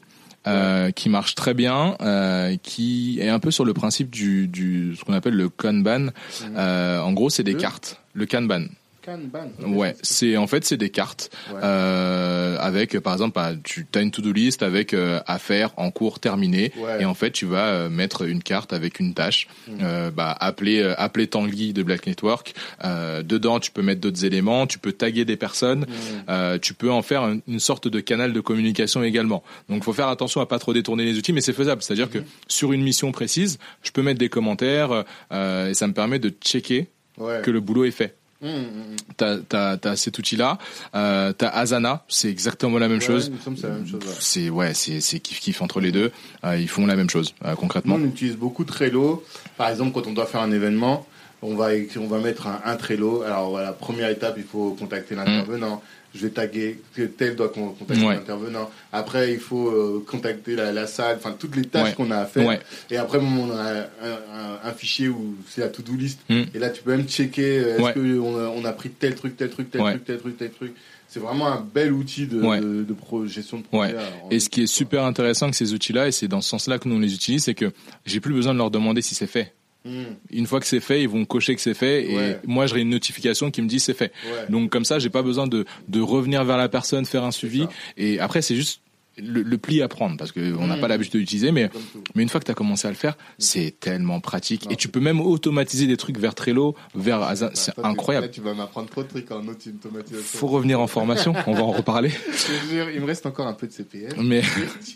Euh, 0.48 0.92
qui 0.92 1.10
marche 1.10 1.34
très 1.34 1.56
bien, 1.56 1.96
euh, 2.02 2.56
qui 2.62 3.18
est 3.20 3.30
un 3.30 3.40
peu 3.40 3.50
sur 3.50 3.66
le 3.66 3.74
principe 3.74 4.12
du, 4.12 4.48
du 4.48 4.96
ce 4.96 5.04
qu'on 5.04 5.14
appelle 5.14 5.34
le 5.34 5.50
Kanban. 5.50 6.00
Mhm. 6.00 6.12
Euh, 6.56 7.00
en 7.00 7.14
gros, 7.14 7.32
c'est 7.32 7.44
des 7.44 7.56
cartes. 7.56 8.00
Le 8.14 8.28
Kanban. 8.28 8.66
Ouais, 9.66 9.96
c'est 10.02 10.38
en 10.38 10.48
fait 10.48 10.66
c'est 10.66 10.78
des 10.78 10.90
cartes 10.90 11.30
euh, 11.54 12.58
avec 12.60 13.00
par 13.00 13.14
exemple 13.14 13.34
bah, 13.36 13.52
tu 13.64 13.86
as 13.94 14.02
une 14.02 14.12
to-do 14.12 14.32
list 14.32 14.64
avec 14.64 14.94
euh, 14.94 15.20
à 15.28 15.38
faire 15.38 15.72
en 15.78 15.92
cours 15.92 16.20
terminé 16.20 16.72
et 17.00 17.06
en 17.06 17.14
fait 17.14 17.32
tu 17.32 17.46
vas 17.46 17.68
euh, 17.68 17.90
mettre 17.90 18.24
une 18.24 18.42
carte 18.42 18.74
avec 18.74 19.00
une 19.00 19.14
tâche 19.14 19.48
euh, 19.82 20.12
bah 20.12 20.36
appeler 20.40 20.82
euh, 20.82 20.94
appeler 20.98 21.28
Tanguy 21.28 21.74
de 21.74 21.84
Black 21.84 22.08
Network 22.08 22.54
dedans 22.84 23.60
tu 23.60 23.72
peux 23.72 23.82
mettre 23.82 24.02
d'autres 24.02 24.26
éléments, 24.26 24.68
tu 24.68 24.80
peux 24.80 24.92
taguer 24.92 25.26
des 25.26 25.38
personnes, 25.38 25.86
hmm. 26.28 26.60
tu 26.60 26.74
peux 26.74 26.92
en 26.92 27.02
faire 27.02 27.28
une, 27.48 27.60
sorte 27.60 27.88
de 27.88 28.00
canal 28.00 28.34
de 28.34 28.40
communication 28.40 29.04
également. 29.04 29.44
Donc 29.70 29.84
faut 29.84 29.94
faire 29.94 30.08
attention 30.08 30.42
à 30.42 30.46
pas 30.46 30.60
trop 30.60 30.74
détourner 30.74 31.06
les 31.06 31.18
outils 31.18 31.34
mais 31.34 31.42
c'est 31.42 31.54
faisable, 31.54 31.82
c'est-à-dire 31.82 32.10
que 32.10 32.20
hmm. 32.20 32.26
sur 32.48 32.74
une 32.74 32.82
mission 32.82 33.12
précise, 33.12 33.60
je 33.84 33.92
peux 33.92 34.02
mettre 34.02 34.20
des 34.20 34.30
commentaires 34.30 35.04
et 35.32 35.74
ça 35.74 35.88
me 35.88 35.94
permet 35.94 36.20
de 36.20 36.30
checker 36.30 36.88
que 37.18 37.52
le 37.52 37.60
boulot 37.60 37.86
est 37.86 37.92
fait. 37.92 38.16
Mmh, 38.42 38.48
mmh. 38.48 38.96
T'as, 39.48 39.78
as, 39.84 39.96
cet 39.96 40.20
outil-là. 40.20 40.58
Euh, 40.94 41.32
t'as 41.34 41.50
Asana, 41.50 42.04
c'est 42.08 42.30
exactement 42.30 42.78
la 42.78 42.88
même 42.88 43.02
chose. 43.02 43.32
C'est 44.20 44.50
ouais, 44.50 44.74
c'est, 44.74 45.00
c'est 45.00 45.20
kiff 45.20 45.40
kiff 45.40 45.62
entre 45.62 45.80
les 45.80 45.92
deux. 45.92 46.12
Euh, 46.44 46.58
ils 46.58 46.68
font 46.68 46.86
la 46.86 46.96
même 46.96 47.10
chose 47.10 47.34
euh, 47.46 47.56
concrètement. 47.56 47.96
on 47.96 48.04
utilise 48.04 48.36
beaucoup 48.36 48.66
Trello. 48.66 49.24
Par 49.58 49.70
exemple, 49.70 49.94
quand 49.94 50.08
on 50.08 50.14
doit 50.14 50.26
faire 50.26 50.42
un 50.42 50.52
événement, 50.52 51.08
on 51.42 51.56
va 51.56 51.70
on 51.98 52.08
va 52.08 52.20
mettre 52.20 52.48
un, 52.48 52.62
un 52.66 52.76
Trello. 52.76 53.22
Alors 53.24 53.50
voilà, 53.52 53.72
première 53.72 54.10
étape, 54.10 54.36
il 54.38 54.44
faut 54.44 54.72
contacter 54.78 55.16
l'intervenant 55.16 55.82
je 56.16 56.22
vais 56.22 56.30
taguer 56.30 56.80
que 56.96 57.04
tel 57.04 57.36
doit 57.36 57.50
contacter 57.50 58.04
l'intervenant. 58.04 58.70
Après, 58.94 59.34
il 59.34 59.40
faut 59.40 59.68
euh, 59.68 60.04
contacter 60.08 60.56
la, 60.56 60.88
salle, 60.88 61.18
enfin 61.18 61.36
toutes 61.38 61.56
les 61.56 61.66
tâches 61.66 61.94
qu'on 61.96 62.10
a 62.12 62.18
à 62.20 62.26
faire. 62.26 62.60
Et 62.90 62.98
après, 62.98 63.20
on 63.20 63.52
a 63.52 63.88
un, 64.64 64.72
fichier 64.74 65.10
où 65.10 65.36
c'est 65.50 65.62
la 65.62 65.70
to-do 65.70 65.94
list. 65.94 66.20
Hmm. 66.30 66.44
Et 66.54 66.60
là, 66.60 66.70
tu 66.70 66.84
peux 66.84 66.92
même 66.92 67.08
checker 67.08 67.60
euh, 67.60 67.78
est-ce 67.78 67.94
qu'on 67.94 68.38
a, 68.38 68.48
on 68.50 68.66
a 68.66 68.74
pris 68.74 68.90
tel 68.90 69.16
truc, 69.16 69.38
tel 69.38 69.50
truc, 69.50 69.72
tel 69.72 69.82
truc, 69.82 70.06
tel 70.06 70.18
truc, 70.20 70.38
tel 70.38 70.52
truc. 70.52 70.74
C'est 71.08 71.20
vraiment 71.20 71.48
un 71.48 71.62
bel 71.62 71.94
outil 71.94 72.28
de, 72.28 72.42
de, 72.42 73.28
gestion 73.28 73.60
de 73.60 73.64
projet. 73.64 73.96
Et 74.32 74.40
ce 74.40 74.50
qui 74.50 74.64
est 74.64 74.68
super 74.68 75.06
intéressant 75.06 75.46
avec 75.46 75.56
ces 75.56 75.74
outils-là, 75.74 76.08
et 76.08 76.12
c'est 76.12 76.28
dans 76.28 76.42
ce 76.42 76.50
sens-là 76.50 76.80
que 76.80 76.90
nous 76.90 76.96
on 76.96 77.00
les 77.00 77.14
utilise, 77.14 77.44
c'est 77.44 77.54
que 77.54 77.72
j'ai 78.06 78.20
plus 78.20 78.34
besoin 78.34 78.54
de 78.54 78.58
leur 78.58 78.72
demander 78.72 79.02
si 79.02 79.16
c'est 79.16 79.28
fait. 79.28 79.54
Hmm. 79.86 80.16
Une 80.32 80.48
fois 80.48 80.60
que 80.60 80.66
c'est 80.66 80.80
fait, 80.80 81.04
ils 81.04 81.10
vont 81.10 81.26
cocher 81.26 81.54
que 81.56 81.62
c'est 81.62 81.76
fait 81.76 82.12
et 82.12 82.36
moi 82.46 82.66
j'aurai 82.66 82.82
une 82.82 82.90
notification 82.90 83.52
qui 83.52 83.62
me 83.62 83.68
dit 83.68 83.80
c'est 83.80 83.94
fait. 83.94 84.12
Donc 84.50 84.72
comme 84.72 84.86
ça, 84.86 85.00
j'ai 85.00 85.12
pas 85.12 85.22
besoin 85.22 85.48
de, 85.48 85.66
de 85.88 86.02
revenir 86.02 86.44
vers 86.44 86.58
la 86.58 86.70
personne, 86.70 87.06
faire 87.06 87.24
un 87.24 87.32
suivi. 87.32 87.68
Et 87.96 88.20
après, 88.20 88.42
c'est 88.42 88.56
juste 88.56 88.82
le, 89.18 89.58
pli 89.58 89.82
à 89.82 89.88
prendre 89.88 90.18
parce 90.18 90.32
qu'on 90.32 90.68
n'a 90.68 90.78
pas 90.78 90.88
mmh. 90.88 90.90
l'habitude 90.90 91.14
de 91.14 91.20
l'utiliser 91.20 91.52
mais 91.52 91.70
mais 92.16 92.24
une 92.24 92.30
fois 92.30 92.40
que 92.40 92.46
tu 92.46 92.52
as 92.52 92.56
commencé 92.56 92.88
à 92.88 92.92
le 92.92 92.96
faire 92.96 93.14
mmh. 93.14 93.34
c'est 93.38 93.80
tellement 93.80 94.20
pratique. 94.20 94.68
Et 94.70 94.76
tu 94.76 94.88
peux 94.88 95.00
même 95.00 95.22
automatiser 95.22 95.88
des 95.88 95.98
trucs 95.98 96.18
vers 96.18 96.36
Trello 96.36 96.76
vers 96.94 97.22
Asana 97.22 97.52
c'est 97.54 97.78
incroyable. 97.84 98.30
tu 98.32 98.42
vas 98.42 98.54
m'apprendre 98.54 98.90
trop 98.90 99.04
de 99.04 99.08
trucs 99.08 99.32
en 99.32 99.48
automatisation. 99.48 100.40
Faut 100.40 100.48
revenir 100.48 100.80
en 100.80 100.88
formation 100.88 101.34
on 101.48 101.54
va 101.54 101.64
en 101.64 101.72
reparler. 101.72 102.12
Il 102.94 103.02
me 103.02 103.06
reste 103.06 103.26
encore 103.26 103.48
un 103.48 103.54
peu 103.54 103.68
de 103.68 103.72
CPF 103.72 104.14
mais 104.18 104.42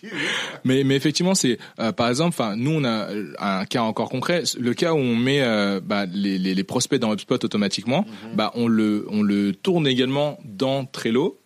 mais 0.63 0.83
mais 0.83 0.95
effectivement 0.95 1.35
c'est 1.35 1.57
euh, 1.79 1.91
par 1.91 2.09
exemple 2.09 2.29
enfin 2.29 2.55
nous 2.55 2.71
on 2.71 2.83
a 2.83 3.09
un 3.39 3.65
cas 3.65 3.81
encore 3.81 4.09
concret 4.09 4.43
le 4.59 4.73
cas 4.73 4.93
où 4.93 4.97
on 4.97 5.15
met 5.15 5.41
euh, 5.41 5.79
bah, 5.83 6.05
les, 6.05 6.37
les, 6.37 6.55
les, 6.55 6.63
prospects 6.63 6.99
dans 6.99 7.13
HubSpot 7.13 7.43
automatiquement 7.43 8.01
mmh. 8.01 8.35
bah 8.35 8.51
on 8.55 8.67
le 8.67 9.05
on 9.09 9.21
le 9.21 9.53
tourne 9.53 9.87
également 9.87 10.37
dans 10.43 10.85
Trello 10.85 11.38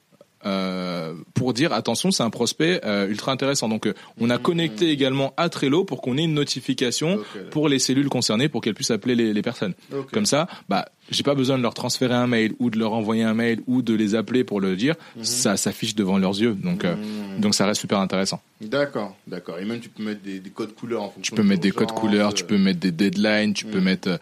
euh, 0.45 1.13
pour 1.33 1.53
dire 1.53 1.73
attention, 1.73 2.11
c'est 2.11 2.23
un 2.23 2.29
prospect 2.29 2.81
euh, 2.85 3.07
ultra 3.07 3.31
intéressant. 3.31 3.69
Donc, 3.69 3.87
euh, 3.87 3.93
on 4.19 4.29
a 4.29 4.37
connecté 4.37 4.89
également 4.89 5.33
à 5.37 5.49
Trello 5.49 5.83
pour 5.85 6.01
qu'on 6.01 6.17
ait 6.17 6.23
une 6.23 6.33
notification 6.33 7.19
pour 7.51 7.69
les 7.69 7.79
cellules 7.79 8.09
concernées 8.09 8.49
pour 8.49 8.61
qu'elles 8.61 8.73
puissent 8.73 8.91
appeler 8.91 9.15
les, 9.15 9.33
les 9.33 9.41
personnes. 9.41 9.73
Comme 10.11 10.25
ça, 10.25 10.47
bah 10.69 10.85
j'ai 11.09 11.23
pas 11.23 11.35
besoin 11.35 11.57
de 11.57 11.63
leur 11.63 11.73
transférer 11.73 12.13
un 12.13 12.27
mail 12.27 12.53
ou 12.59 12.69
de 12.69 12.79
leur 12.79 12.93
envoyer 12.93 13.23
un 13.23 13.33
mail 13.33 13.61
ou 13.67 13.81
de 13.81 13.93
les 13.93 14.15
appeler 14.15 14.43
pour 14.43 14.61
le 14.61 14.75
dire. 14.75 14.95
Mhm. 15.15 15.23
Ça 15.23 15.57
s'affiche 15.57 15.95
devant 15.95 16.17
leurs 16.17 16.39
yeux. 16.39 16.53
Donc, 16.53 16.83
mhm. 16.83 17.39
donc 17.39 17.55
ça 17.55 17.65
reste 17.65 17.81
super 17.81 17.99
intéressant. 17.99 18.41
D'accord, 18.61 19.15
d'accord. 19.27 19.59
Et 19.59 19.65
même 19.65 19.79
tu 19.79 19.89
peux 19.89 20.03
mettre 20.03 20.21
des, 20.21 20.39
des 20.39 20.49
codes 20.49 20.73
couleurs 20.73 21.03
en 21.03 21.09
fonction. 21.09 21.35
Tu 21.35 21.41
peux 21.41 21.47
mettre 21.47 21.61
des 21.61 21.71
codes 21.71 21.91
couleurs, 21.91 22.33
tu 22.33 22.45
peux 22.45 22.57
mettre 22.57 22.79
des 22.79 22.91
deadlines, 22.91 23.53
tu 23.53 23.65
peux 23.65 23.81
mettre, 23.81 24.19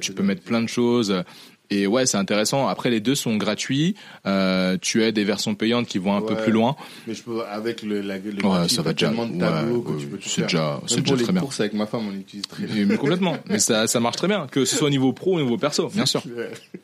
tu, 0.00 0.12
peux 0.12 0.22
mettre 0.22 0.42
plein 0.42 0.62
de 0.62 0.68
choses. 0.68 1.22
Et 1.70 1.86
ouais, 1.86 2.06
c'est 2.06 2.16
intéressant. 2.16 2.68
Après, 2.68 2.90
les 2.90 3.00
deux 3.00 3.14
sont 3.14 3.36
gratuits. 3.36 3.96
Euh, 4.26 4.76
tu 4.80 5.02
as 5.02 5.12
des 5.12 5.24
versions 5.24 5.54
payantes 5.54 5.86
qui 5.86 5.98
vont 5.98 6.14
un 6.14 6.22
peu 6.22 6.36
plus 6.36 6.52
loin. 6.52 6.76
Mais 7.06 7.14
je 7.14 7.22
peux 7.22 7.42
avec 7.44 7.82
le, 7.82 8.00
la, 8.00 8.18
le 8.18 8.44
ouais, 8.44 8.68
ça 8.68 8.82
va 8.82 8.92
déjà. 8.92 9.12
c'est 10.22 10.42
déjà, 10.42 10.80
c'est 10.86 11.00
déjà 11.00 11.16
très 11.16 11.32
bien. 11.32 11.40
Pour 11.40 11.52
avec 11.58 11.72
ma 11.72 11.86
femme, 11.86 12.08
on 12.08 12.14
utilise 12.14 12.46
très 12.46 12.66
bien. 12.66 12.86
Mais 12.86 12.96
complètement. 12.96 13.36
mais 13.48 13.58
ça, 13.58 13.86
ça 13.86 14.00
marche 14.00 14.16
très 14.16 14.28
bien. 14.28 14.46
Que 14.50 14.64
ce 14.64 14.76
soit 14.76 14.86
au 14.86 14.90
niveau 14.90 15.12
pro 15.12 15.32
ou 15.32 15.36
au 15.36 15.42
niveau 15.42 15.58
perso, 15.58 15.88
bien 15.88 16.06
sûr. 16.06 16.22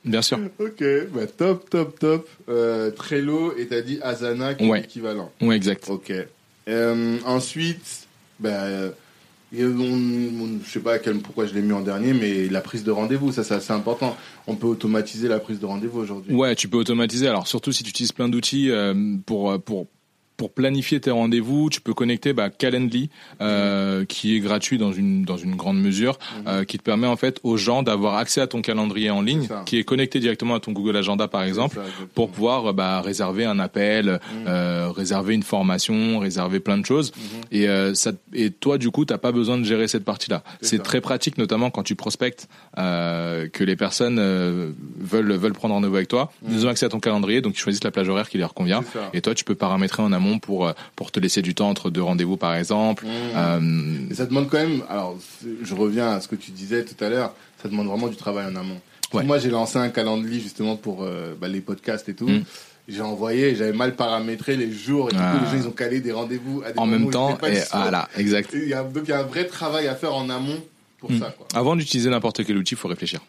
Bien 0.05 0.23
sûr. 0.23 0.39
Ok, 0.59 0.83
bah 1.15 1.27
top, 1.27 1.71
top, 1.71 1.99
top. 1.99 2.29
Euh, 2.49 2.91
Trello 2.91 3.57
et 3.57 3.67
t'as 3.67 3.83
dit 3.83 3.99
Asana 4.03 4.55
qui 4.55 4.65
est 4.69 4.75
l'équivalent. 4.75 5.31
Ouais, 5.41 5.57
exact. 5.57 5.89
Ok. 5.89 6.13
Euh, 6.69 7.19
ensuite, 7.25 8.07
bah, 8.41 8.65
je 9.53 9.65
ne 9.67 10.59
je 10.65 10.71
sais 10.71 10.81
pas 10.81 10.99
pourquoi 11.23 11.47
je 11.47 11.55
l'ai 11.55 11.63
mis 11.63 11.73
en 11.73 11.81
dernier, 11.81 12.13
mais 12.13 12.49
la 12.49 12.61
prise 12.61 12.85
de 12.85 12.91
rendez-vous, 12.91 13.33
ça 13.33 13.45
c'est 13.45 13.55
assez 13.55 13.73
important. 13.73 14.17
On 14.47 14.57
peut 14.57 14.67
automatiser 14.67 15.29
la 15.29 15.39
prise 15.39 15.61
de 15.61 15.67
rendez-vous 15.67 16.01
aujourd'hui. 16.01 16.35
Ouais, 16.35 16.55
tu 16.55 16.69
peux 16.69 16.79
automatiser. 16.79 17.29
Alors 17.29 17.47
surtout 17.47 17.73
si 17.73 17.83
tu 17.83 17.91
utilises 17.91 18.13
plein 18.13 18.29
d'outils 18.29 18.71
euh, 18.71 18.95
pour 19.27 19.61
pour 19.63 19.87
pour 20.43 20.53
planifier 20.53 20.99
tes 20.99 21.13
rendez-vous, 21.13 21.71
tu 21.71 21.81
peux 21.81 21.95
connecter 21.95 22.33
bah, 22.33 22.51
Calendly, 22.51 23.11
euh, 23.41 24.05
qui 24.05 24.35
est 24.35 24.41
gratuit 24.41 24.77
dans 24.77 24.93
une 24.93 25.25
dans 25.25 25.37
une 25.37 25.55
grande 25.55 25.81
mesure, 25.81 26.19
mhm. 26.19 26.45
euh, 26.49 26.65
qui 26.65 26.79
te 26.79 26.83
permet 26.83 27.07
en 27.07 27.15
fait 27.15 27.39
aux 27.45 27.57
gens 27.57 27.85
d'avoir 27.85 28.17
accès 28.17 28.41
à 28.41 28.49
ton 28.49 28.61
calendrier 28.61 29.09
en 29.11 29.23
ligne, 29.23 29.47
qui 29.67 29.79
est 29.79 29.85
connecté 29.85 30.19
directement 30.19 30.57
à 30.57 30.59
ton 30.59 30.73
Google 30.73 30.97
Agenda 30.97 31.29
par 31.29 31.45
exemple, 31.45 31.79
pour 32.17 32.29
pouvoir 32.29 32.75
bah, 32.75 33.01
réserver 33.03 33.45
un 33.45 33.61
appel, 33.61 34.07
mhm. 34.07 34.19
euh, 34.49 34.91
réserver 34.91 35.35
une 35.35 35.45
formation, 35.45 36.19
réserver 36.19 36.59
plein 36.59 36.77
de 36.77 36.87
choses. 36.87 37.13
Mhm. 37.15 37.23
Et 37.53 37.95
ça 37.95 38.11
et 38.35 38.51
toi 38.51 38.79
du 38.79 38.91
coup 38.91 39.05
t'as 39.05 39.19
pas 39.19 39.31
besoin 39.31 39.59
de 39.59 39.65
gérer 39.65 39.87
cette 39.87 40.05
partie-là. 40.05 40.43
C'est 40.61 40.83
très 40.83 41.01
pratique 41.01 41.39
notamment 41.39 41.71
quand 41.71 41.85
tu 41.85 41.95
prospectes 41.95 42.49
que 42.75 43.63
les 43.63 43.77
personnes 43.77 44.19
veulent 44.19 45.35
veulent 45.35 45.53
prendre 45.53 45.75
rendez-vous 45.75 45.95
avec 45.95 46.09
toi. 46.09 46.33
Ils 46.51 46.67
ont 46.67 46.69
accès 46.69 46.87
à 46.87 46.89
ton 46.89 46.99
calendrier, 46.99 47.43
donc 47.43 47.55
ils 47.55 47.61
choisissent 47.61 47.85
la 47.85 47.93
plage 47.93 48.09
horaire 48.09 48.29
qui 48.29 48.39
leur 48.39 48.55
convient. 48.55 48.83
Et 49.15 49.21
toi 49.21 49.37
tu 49.37 49.45
peux 49.45 49.55
paramétrer 49.55 50.03
en 50.03 50.13
amont 50.13 50.32
pour 50.39 50.67
euh, 50.67 50.73
pour 50.97 51.11
te 51.11 51.21
laisser 51.21 51.43
du 51.43 51.55
temps 51.55 51.69
entre 51.69 51.91
deux 51.91 52.03
rendez-vous 52.03 52.37
par 52.37 52.55
exemple. 52.55 53.05
Mmh. 53.07 53.09
Euh, 53.37 54.15
ça 54.15 54.27
demande 54.27 54.49
quand 54.49 54.59
même. 54.59 54.83
Alors 54.89 55.17
je 55.63 55.75
reviens 55.75 56.11
à 56.11 56.21
ce 56.21 56.29
que 56.29 56.37
tu 56.37 56.51
disais 56.51 56.85
tout 56.85 57.03
à 57.05 57.09
l'heure. 57.09 57.35
Ça 57.63 57.69
demande 57.69 57.87
vraiment 57.87 58.09
du 58.09 58.17
travail 58.17 58.47
en 58.47 58.57
amont. 58.57 58.81
Moi 59.13 59.39
j'ai 59.39 59.51
lancé 59.51 59.79
un 59.79 59.91
calendrier 59.91 60.41
justement 60.41 60.77
pour 60.77 61.03
euh, 61.03 61.35
bah, 61.39 61.49
les 61.49 61.61
podcasts 61.61 62.09
et 62.09 62.15
tout. 62.15 62.29
Mmh. 62.29 62.45
j'ai 62.89 63.03
envoyé, 63.03 63.55
j'avais 63.55 63.73
mal 63.73 63.95
paramétré 63.95 64.57
les 64.57 64.73
jours 64.73 65.11
et 65.11 65.17
ah. 65.17 65.35
les 65.41 65.51
gens 65.51 65.65
ils 65.65 65.69
ont 65.69 65.73
calé 65.73 66.01
des 66.01 66.13
rendez-vous 66.13 66.63
en 66.77 66.87
même 66.87 67.11
temps. 67.11 67.39
Et 67.47 67.61
voilà, 67.73 68.09
exact. 68.17 68.51
Il 68.55 68.69
y 68.69 68.75
a, 68.75 68.83
donc 68.83 69.05
il 69.07 69.11
y 69.11 69.15
a 69.15 69.21
un 69.21 69.25
vrai 69.25 69.47
travail 69.47 69.87
à 69.87 69.95
faire 69.95 70.15
en 70.15 70.29
amont 70.31 70.63
pour 70.99 71.13
mmh. 71.13 71.19
ça. 71.19 71.35
Quoi. 71.37 71.47
Avant 71.55 71.77
d'utiliser 71.77 72.11
n'importe 72.11 72.45
quel 72.45 72.57
outil, 72.57 72.75
il 72.75 72.79
faut 72.79 72.89
réfléchir. 72.89 73.21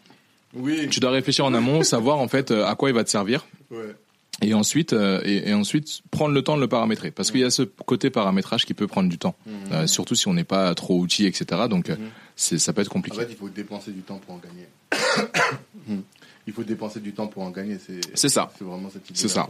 Oui. 0.54 0.88
Tu 0.88 1.00
dois 1.00 1.10
réfléchir 1.10 1.44
en 1.44 1.52
amont, 1.52 1.82
savoir 1.82 2.18
en 2.18 2.28
fait 2.28 2.52
à 2.52 2.74
quoi 2.76 2.88
il 2.88 2.94
va 2.94 3.02
te 3.02 3.10
servir. 3.10 3.44
Ouais 3.70 3.94
et 4.42 4.54
ensuite 4.54 4.92
euh, 4.92 5.20
et, 5.24 5.52
ensuite 5.54 6.00
prendre 6.10 6.34
le 6.34 6.42
temps 6.42 6.56
de 6.56 6.60
le 6.60 6.68
paramétrer. 6.68 7.10
Parce 7.10 7.30
qu'il 7.30 7.40
y 7.40 7.44
a 7.44 7.50
ce 7.50 7.62
côté 7.62 8.10
paramétrage 8.10 8.64
qui 8.66 8.74
peut 8.74 8.86
prendre 8.86 9.08
du 9.08 9.18
temps. 9.18 9.34
Mhm. 9.46 9.54
euh, 9.72 9.86
surtout 9.86 10.14
si 10.14 10.28
on 10.28 10.34
n'est 10.34 10.44
pas 10.44 10.74
trop 10.74 10.98
outil 10.98 11.26
etc 11.26 11.62
donc 11.68 11.90
euh, 11.90 11.96
c'est 12.36 12.58
ça 12.58 12.72
peut 12.72 12.82
être 12.82 12.88
compliqué. 12.88 13.16
En 13.16 13.20
fait 13.20 13.28
il 13.30 13.36
faut 13.36 13.48
dépenser 13.48 13.92
du 13.92 14.02
temps 14.02 14.20
pour 14.24 14.34
en 14.34 14.38
gagner. 14.38 14.68
Il 16.46 16.52
faut 16.52 16.62
dépenser 16.62 17.00
du 17.00 17.14
temps 17.14 17.26
pour 17.26 17.42
en 17.42 17.50
gagner. 17.50 17.78
C'est 17.84 18.00
c'est 18.12 18.28
ça. 18.28 18.52
c'est 18.58 18.64
vraiment 18.64 18.90
cette 18.92 19.08
idée 19.08 19.18
c'est 19.18 19.28
ça. 19.28 19.48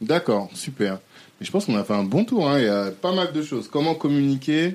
d'accord 0.00 0.50
super. 0.54 0.98
Mais 1.38 1.46
je 1.46 1.52
pense 1.52 1.66
qu'on 1.66 1.76
a 1.76 1.84
fait 1.84 1.94
un 1.94 2.02
bon 2.02 2.24
tour 2.24 2.48
hein. 2.48 2.58
il 2.58 2.64
y 2.64 2.68
a 2.68 2.90
pas 2.90 3.14
mal 3.14 3.32
de 3.32 3.42
choses. 3.42 3.68
Comment 3.68 3.94
communiquer 3.94 4.74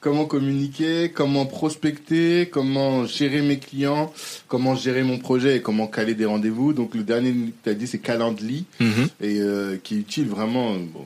comment 0.00 0.24
communiquer, 0.26 1.10
comment 1.12 1.46
prospecter, 1.46 2.48
comment 2.50 3.06
gérer 3.06 3.42
mes 3.42 3.58
clients, 3.58 4.12
comment 4.48 4.74
gérer 4.74 5.02
mon 5.02 5.18
projet 5.18 5.56
et 5.56 5.62
comment 5.62 5.86
caler 5.86 6.14
des 6.14 6.24
rendez-vous. 6.26 6.72
Donc 6.72 6.94
le 6.94 7.02
dernier 7.02 7.32
que 7.32 7.36
tu 7.64 7.70
as 7.70 7.74
dit 7.74 7.86
c'est 7.86 7.98
Calendly 7.98 8.64
Mhm. 8.80 9.08
et 9.20 9.40
euh, 9.40 9.76
qui 9.82 9.94
est 9.94 9.98
utile 9.98 10.28
vraiment. 10.28 10.74
bon, 10.74 11.04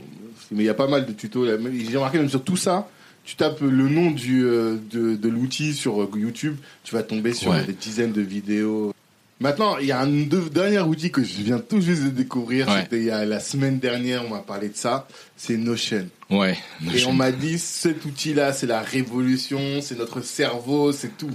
mais 0.52 0.64
il 0.64 0.66
y 0.66 0.70
a 0.70 0.74
pas 0.74 0.88
mal 0.88 1.06
de 1.06 1.12
tutos. 1.12 1.46
J'ai 1.46 1.96
remarqué 1.96 2.18
même 2.18 2.28
sur 2.28 2.42
tout 2.42 2.56
ça, 2.56 2.88
tu 3.24 3.36
tapes 3.36 3.60
le 3.60 3.88
nom 3.88 4.10
du, 4.10 4.44
euh, 4.44 4.76
de, 4.90 5.14
de 5.14 5.28
l'outil 5.28 5.72
sur 5.74 6.02
euh, 6.02 6.10
YouTube, 6.16 6.56
tu 6.84 6.94
vas 6.94 7.02
tomber 7.02 7.32
sur 7.32 7.52
Ouais. 7.52 7.64
des 7.64 7.72
dizaines 7.72 8.12
de 8.12 8.20
vidéos. 8.22 8.92
Maintenant, 9.40 9.78
il 9.78 9.86
y 9.86 9.92
a 9.92 10.00
un 10.00 10.06
dernier 10.06 10.80
outil 10.80 11.10
que 11.10 11.22
je 11.22 11.40
viens 11.42 11.58
tout 11.58 11.80
juste 11.80 12.04
de 12.04 12.10
découvrir. 12.10 12.68
Ouais. 12.68 12.82
C'était 12.82 12.98
il 12.98 13.06
y 13.06 13.10
a 13.10 13.24
la 13.24 13.40
semaine 13.40 13.78
dernière, 13.78 14.24
on 14.26 14.28
m'a 14.28 14.40
parlé 14.40 14.68
de 14.68 14.76
ça. 14.76 15.08
C'est 15.34 15.56
Notion. 15.56 16.06
Ouais. 16.28 16.58
Et 16.94 17.06
on 17.06 17.14
m'a 17.14 17.32
dit, 17.32 17.58
cet 17.58 18.04
outil-là, 18.04 18.52
c'est 18.52 18.66
la 18.66 18.82
révolution, 18.82 19.80
c'est 19.80 19.98
notre 19.98 20.20
cerveau, 20.20 20.92
c'est 20.92 21.16
tout. 21.16 21.30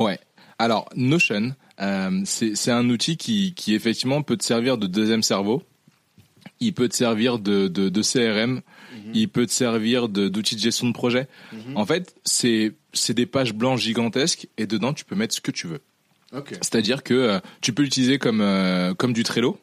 Ouais. 0.00 0.18
Alors 0.58 0.88
Notion, 0.96 1.54
euh, 1.80 2.22
c'est 2.24 2.70
un 2.70 2.88
outil 2.90 3.16
qui 3.16 3.54
qui 3.54 3.74
effectivement 3.74 4.22
peut 4.22 4.36
te 4.36 4.44
servir 4.44 4.76
de 4.76 4.88
deuxième 4.88 5.22
cerveau. 5.22 5.62
Il 6.58 6.74
peut 6.74 6.88
te 6.88 6.96
servir 6.96 7.38
de 7.38 7.68
de, 7.68 7.88
de 7.88 8.02
CRM. 8.02 8.60
Il 9.14 9.28
peut 9.28 9.46
te 9.46 9.52
servir 9.52 10.08
d'outil 10.08 10.56
de 10.56 10.60
gestion 10.60 10.88
de 10.88 10.92
projet. 10.92 11.28
En 11.76 11.86
fait, 11.86 12.14
c'est 12.24 12.72
c'est 12.92 13.14
des 13.14 13.26
pages 13.26 13.54
blanches 13.54 13.82
gigantesques 13.82 14.48
et 14.58 14.66
dedans 14.66 14.92
tu 14.92 15.04
peux 15.04 15.14
mettre 15.14 15.34
ce 15.34 15.40
que 15.40 15.52
tu 15.52 15.68
veux. 15.68 15.80
C'est-à-dire 16.60 17.02
que 17.02 17.14
euh, 17.14 17.38
tu 17.60 17.72
peux 17.72 17.82
l'utiliser 17.82 18.18
comme 18.18 18.40
euh, 18.40 18.94
comme 18.94 19.12
du 19.12 19.22
Trello. 19.22 19.58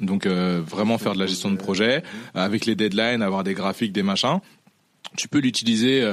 Donc 0.00 0.26
euh, 0.26 0.60
vraiment 0.66 0.98
faire 0.98 1.14
de 1.14 1.18
la 1.18 1.26
gestion 1.26 1.50
de 1.50 1.56
projet 1.56 2.02
avec 2.34 2.66
les 2.66 2.74
deadlines, 2.74 3.22
avoir 3.22 3.44
des 3.44 3.54
graphiques, 3.54 3.92
des 3.92 4.02
machins. 4.02 4.40
Tu 5.16 5.28
peux 5.28 5.38
l'utiliser 5.38 6.12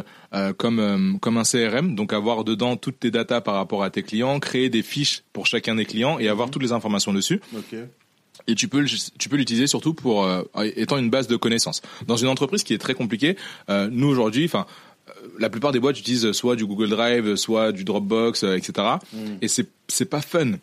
comme 0.57 1.17
comme 1.19 1.37
un 1.37 1.43
CRM, 1.43 1.95
donc 1.95 2.13
avoir 2.13 2.43
dedans 2.43 2.77
toutes 2.77 2.99
tes 2.99 3.11
datas 3.11 3.41
par 3.41 3.55
rapport 3.55 3.83
à 3.83 3.89
tes 3.89 4.03
clients, 4.03 4.39
créer 4.39 4.69
des 4.69 4.83
fiches 4.83 5.23
pour 5.33 5.45
chacun 5.47 5.75
des 5.75 5.85
clients 5.85 6.19
et 6.19 6.29
avoir 6.29 6.49
toutes 6.49 6.61
les 6.63 6.71
informations 6.71 7.11
dessus. 7.11 7.41
Et 8.47 8.55
tu 8.55 8.67
peux 8.67 8.79
le- 8.81 9.17
tu 9.19 9.29
peux 9.29 9.35
l'utiliser 9.35 9.67
surtout 9.67 9.93
pour 9.93 10.27
étant 10.75 10.97
une 10.97 11.09
base 11.09 11.27
de 11.27 11.35
connaissances. 11.35 11.81
Dans 12.07 12.15
une 12.17 12.27
entreprise 12.29 12.63
qui 12.63 12.73
est 12.73 12.77
très 12.77 12.93
compliquée, 12.93 13.35
nous 13.69 14.07
aujourd'hui, 14.07 14.45
enfin 14.45 14.65
la 15.39 15.49
plupart 15.49 15.71
des 15.71 15.79
boîtes 15.79 15.99
utilisent 15.99 16.31
soit 16.31 16.55
du 16.55 16.65
Google 16.65 16.89
Drive, 16.89 17.35
soit 17.35 17.71
du 17.71 17.83
Dropbox, 17.83 18.43
euh, 18.43 18.55
etc. 18.55 18.87
Et 19.41 19.47
c'est 19.47 19.67
c'est 19.87 20.05
pas 20.05 20.21
fun. 20.21 20.53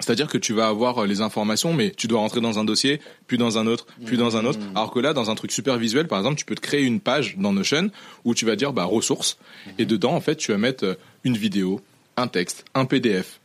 C'est-à-dire 0.00 0.28
que 0.28 0.38
tu 0.38 0.54
vas 0.54 0.68
avoir 0.68 0.98
euh, 0.98 1.06
les 1.06 1.20
informations, 1.20 1.74
mais 1.74 1.90
tu 1.90 2.08
dois 2.08 2.20
rentrer 2.20 2.40
dans 2.40 2.58
un 2.58 2.64
dossier, 2.64 3.00
puis 3.26 3.36
dans 3.38 3.58
un 3.58 3.66
autre, 3.66 3.86
puis 4.06 4.16
dans 4.16 4.36
un 4.36 4.44
autre. 4.46 4.58
Alors 4.74 4.90
que 4.90 4.98
là, 4.98 5.12
dans 5.12 5.30
un 5.30 5.34
truc 5.34 5.52
super 5.52 5.76
visuel, 5.76 6.08
par 6.08 6.18
exemple, 6.18 6.36
tu 6.36 6.46
peux 6.46 6.54
te 6.54 6.60
créer 6.60 6.82
une 6.82 7.00
page 7.00 7.36
dans 7.36 7.52
Notion 7.52 7.90
où 8.24 8.34
tu 8.34 8.46
vas 8.46 8.56
dire 8.56 8.72
bah, 8.72 8.84
ressources, 8.84 9.38
et 9.78 9.84
dedans, 9.84 10.12
en 10.12 10.20
fait, 10.20 10.36
tu 10.36 10.52
vas 10.52 10.58
mettre 10.58 10.84
euh, 10.84 10.94
une 11.24 11.36
vidéo, 11.36 11.80
un 12.16 12.28
texte, 12.28 12.64
un 12.74 12.86
PDF, 12.86 13.40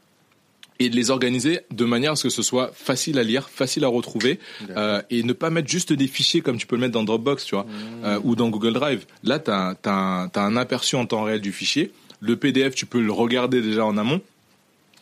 et 0.79 0.89
de 0.89 0.95
les 0.95 1.09
organiser 1.09 1.61
de 1.71 1.85
manière 1.85 2.13
à 2.13 2.15
ce 2.15 2.23
que 2.23 2.29
ce 2.29 2.43
soit 2.43 2.71
facile 2.73 3.17
à 3.19 3.23
lire, 3.23 3.49
facile 3.49 3.83
à 3.83 3.87
retrouver, 3.87 4.39
euh, 4.71 5.01
et 5.09 5.23
ne 5.23 5.33
pas 5.33 5.49
mettre 5.49 5.69
juste 5.69 5.93
des 5.93 6.07
fichiers 6.07 6.41
comme 6.41 6.57
tu 6.57 6.67
peux 6.67 6.75
le 6.75 6.81
mettre 6.81 6.93
dans 6.93 7.03
Dropbox, 7.03 7.45
tu 7.45 7.55
vois, 7.55 7.65
euh, 8.03 8.19
ou 8.23 8.35
dans 8.35 8.49
Google 8.49 8.73
Drive. 8.73 9.05
Là, 9.23 9.39
tu 9.39 9.51
as, 9.51 9.75
t'as 9.81 10.29
un 10.35 10.57
aperçu 10.57 10.95
en 10.95 11.05
temps 11.05 11.23
réel 11.23 11.41
du 11.41 11.51
fichier. 11.51 11.91
Le 12.19 12.35
PDF, 12.35 12.75
tu 12.75 12.85
peux 12.85 13.01
le 13.01 13.11
regarder 13.11 13.61
déjà 13.61 13.85
en 13.85 13.97
amont. 13.97 14.21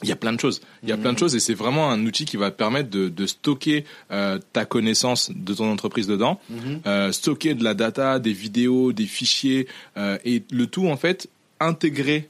Il 0.04 0.10
y 0.10 0.12
a 0.12 0.16
plein 0.16 0.34
de 0.34 0.40
choses. 0.40 0.62
Il 0.84 0.90
y 0.90 0.92
a 0.92 0.98
plein 0.98 1.14
de 1.14 1.18
choses 1.18 1.36
et 1.36 1.40
c'est 1.40 1.54
vraiment 1.54 1.90
un 1.90 2.06
outil 2.06 2.26
qui 2.26 2.38
va 2.38 2.52
te 2.52 2.58
permettre 2.58 2.90
de, 2.90 3.08
de 3.10 3.26
stocker 3.26 3.86
euh, 4.12 4.38
ta 4.52 4.66
connaissance 4.66 5.32
de 5.34 5.54
ton 5.54 5.72
entreprise 5.72 6.08
dedans, 6.08 6.40
euh, 6.86 7.12
stocker 7.12 7.56
de 7.56 7.64
la 7.64 7.74
data, 7.74 8.20
des 8.20 8.34
vidéos, 8.34 8.92
des 8.92 9.06
fichiers 9.06 9.68
euh, 9.98 10.18
et 10.26 10.44
le 10.52 10.68
tout 10.68 10.88
en 10.88 10.98
fait 10.98 11.30
intégré 11.60 12.30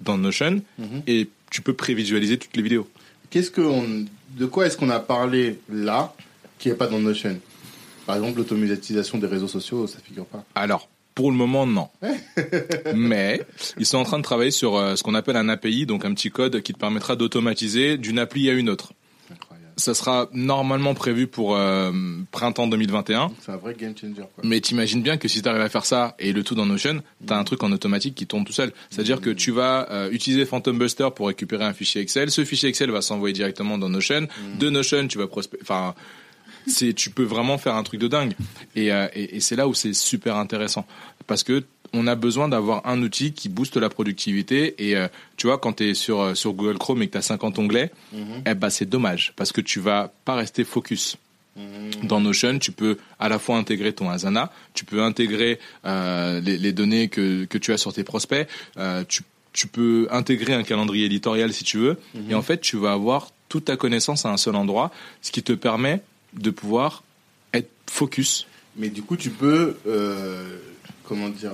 dans 0.00 0.16
Notion 0.16 0.62
et 1.06 1.28
tu 1.50 1.62
peux 1.62 1.74
prévisualiser 1.74 2.38
toutes 2.38 2.56
les 2.56 2.62
vidéos. 2.62 2.88
Qu'est-ce 3.28 3.50
que 3.50 3.60
on, 3.60 4.06
de 4.36 4.46
quoi 4.46 4.66
est-ce 4.66 4.76
qu'on 4.76 4.90
a 4.90 5.00
parlé 5.00 5.58
là 5.68 6.14
qui 6.58 6.68
n'est 6.68 6.74
pas 6.74 6.86
dans 6.86 6.98
Notion 6.98 7.38
Par 8.06 8.16
exemple, 8.16 8.38
l'automatisation 8.38 9.18
des 9.18 9.26
réseaux 9.26 9.48
sociaux, 9.48 9.86
ça 9.86 9.98
figure 10.02 10.26
pas. 10.26 10.44
Alors, 10.54 10.88
pour 11.14 11.30
le 11.30 11.36
moment, 11.36 11.66
non. 11.66 11.88
Mais 12.94 13.42
ils 13.78 13.86
sont 13.86 13.98
en 13.98 14.04
train 14.04 14.18
de 14.18 14.22
travailler 14.22 14.50
sur 14.50 14.76
euh, 14.76 14.96
ce 14.96 15.02
qu'on 15.02 15.14
appelle 15.14 15.36
un 15.36 15.48
API, 15.48 15.86
donc 15.86 16.04
un 16.04 16.14
petit 16.14 16.30
code 16.30 16.60
qui 16.62 16.72
te 16.72 16.78
permettra 16.78 17.16
d'automatiser 17.16 17.98
d'une 17.98 18.18
appli 18.18 18.48
à 18.48 18.52
une 18.52 18.68
autre. 18.68 18.92
Ça 19.80 19.94
sera 19.94 20.28
normalement 20.32 20.92
prévu 20.94 21.26
pour 21.26 21.56
euh, 21.56 21.90
printemps 22.30 22.66
2021. 22.66 23.30
C'est 23.40 23.52
un 23.52 23.56
vrai 23.56 23.74
game 23.74 23.94
changer. 23.96 24.14
Quoi. 24.34 24.44
Mais 24.44 24.60
t'imagines 24.60 25.02
bien 25.02 25.16
que 25.16 25.26
si 25.26 25.40
t'arrives 25.40 25.62
à 25.62 25.68
faire 25.70 25.86
ça 25.86 26.14
et 26.18 26.32
le 26.32 26.44
tout 26.44 26.54
dans 26.54 26.66
Notion, 26.66 27.02
t'as 27.26 27.38
un 27.38 27.44
truc 27.44 27.62
en 27.62 27.72
automatique 27.72 28.14
qui 28.14 28.26
tourne 28.26 28.44
tout 28.44 28.52
seul. 28.52 28.72
C'est-à-dire 28.90 29.20
que 29.20 29.30
tu 29.30 29.52
vas 29.52 29.90
euh, 29.90 30.10
utiliser 30.10 30.44
Phantom 30.44 30.78
Buster 30.78 31.08
pour 31.14 31.28
récupérer 31.28 31.64
un 31.64 31.72
fichier 31.72 32.02
Excel. 32.02 32.30
Ce 32.30 32.44
fichier 32.44 32.68
Excel 32.68 32.90
va 32.90 33.00
s'envoyer 33.00 33.32
directement 33.32 33.78
dans 33.78 33.88
Notion. 33.88 34.28
De 34.58 34.68
Notion, 34.68 35.06
tu 35.08 35.16
vas 35.16 35.26
prospecter. 35.26 35.64
Enfin, 35.64 35.94
c'est 36.66 36.92
tu 36.92 37.08
peux 37.08 37.24
vraiment 37.24 37.56
faire 37.56 37.74
un 37.74 37.82
truc 37.82 38.00
de 38.00 38.08
dingue. 38.08 38.34
Et, 38.76 38.92
euh, 38.92 39.08
et, 39.14 39.36
et 39.36 39.40
c'est 39.40 39.56
là 39.56 39.66
où 39.66 39.72
c'est 39.72 39.94
super 39.94 40.36
intéressant 40.36 40.86
parce 41.26 41.42
que 41.42 41.64
on 41.92 42.06
a 42.06 42.14
besoin 42.14 42.48
d'avoir 42.48 42.86
un 42.86 43.00
outil 43.02 43.32
qui 43.32 43.48
booste 43.48 43.76
la 43.76 43.88
productivité. 43.88 44.88
Et 44.88 44.96
euh, 44.96 45.08
tu 45.36 45.46
vois 45.46 45.58
quand 45.58 45.74
tu 45.74 45.90
es 45.90 45.94
sur 45.94 46.20
euh, 46.20 46.34
sur 46.34 46.52
Google 46.52 46.78
Chrome 46.78 47.02
et 47.02 47.06
que 47.06 47.12
tu 47.12 47.18
as 47.18 47.22
50 47.22 47.58
onglets, 47.58 47.90
eh 48.46 48.54
ben 48.54 48.70
c'est 48.70 48.88
dommage 48.88 49.32
parce 49.36 49.52
que 49.52 49.60
tu 49.60 49.80
vas 49.80 50.12
pas 50.24 50.34
rester 50.34 50.64
focus. 50.64 51.16
Dans 52.04 52.20
Notion, 52.20 52.58
tu 52.58 52.72
peux 52.72 52.96
à 53.18 53.28
la 53.28 53.38
fois 53.38 53.56
intégrer 53.56 53.92
ton 53.92 54.08
Asana, 54.08 54.50
tu 54.72 54.84
peux 54.84 55.02
intégrer 55.02 55.58
euh, 55.84 56.40
les, 56.40 56.56
les 56.56 56.72
données 56.72 57.08
que, 57.08 57.44
que 57.44 57.58
tu 57.58 57.72
as 57.72 57.76
sur 57.76 57.92
tes 57.92 58.04
prospects, 58.04 58.48
euh, 58.78 59.04
tu, 59.06 59.24
tu 59.52 59.66
peux 59.66 60.08
intégrer 60.10 60.54
un 60.54 60.62
calendrier 60.62 61.04
éditorial 61.06 61.52
si 61.52 61.64
tu 61.64 61.76
veux, 61.76 61.98
et 62.30 62.34
en 62.34 62.40
fait, 62.40 62.60
tu 62.62 62.76
vas 62.78 62.92
avoir 62.92 63.30
toute 63.50 63.66
ta 63.66 63.76
connaissance 63.76 64.24
à 64.24 64.30
un 64.30 64.38
seul 64.38 64.54
endroit, 64.54 64.90
ce 65.20 65.32
qui 65.32 65.42
te 65.42 65.52
permet 65.52 66.00
de 66.32 66.50
pouvoir 66.50 67.02
être 67.52 67.70
focus. 67.90 68.46
Mais 68.76 68.88
du 68.88 69.02
coup, 69.02 69.16
tu 69.16 69.28
peux, 69.28 69.76
comment 71.04 71.28
dire, 71.28 71.52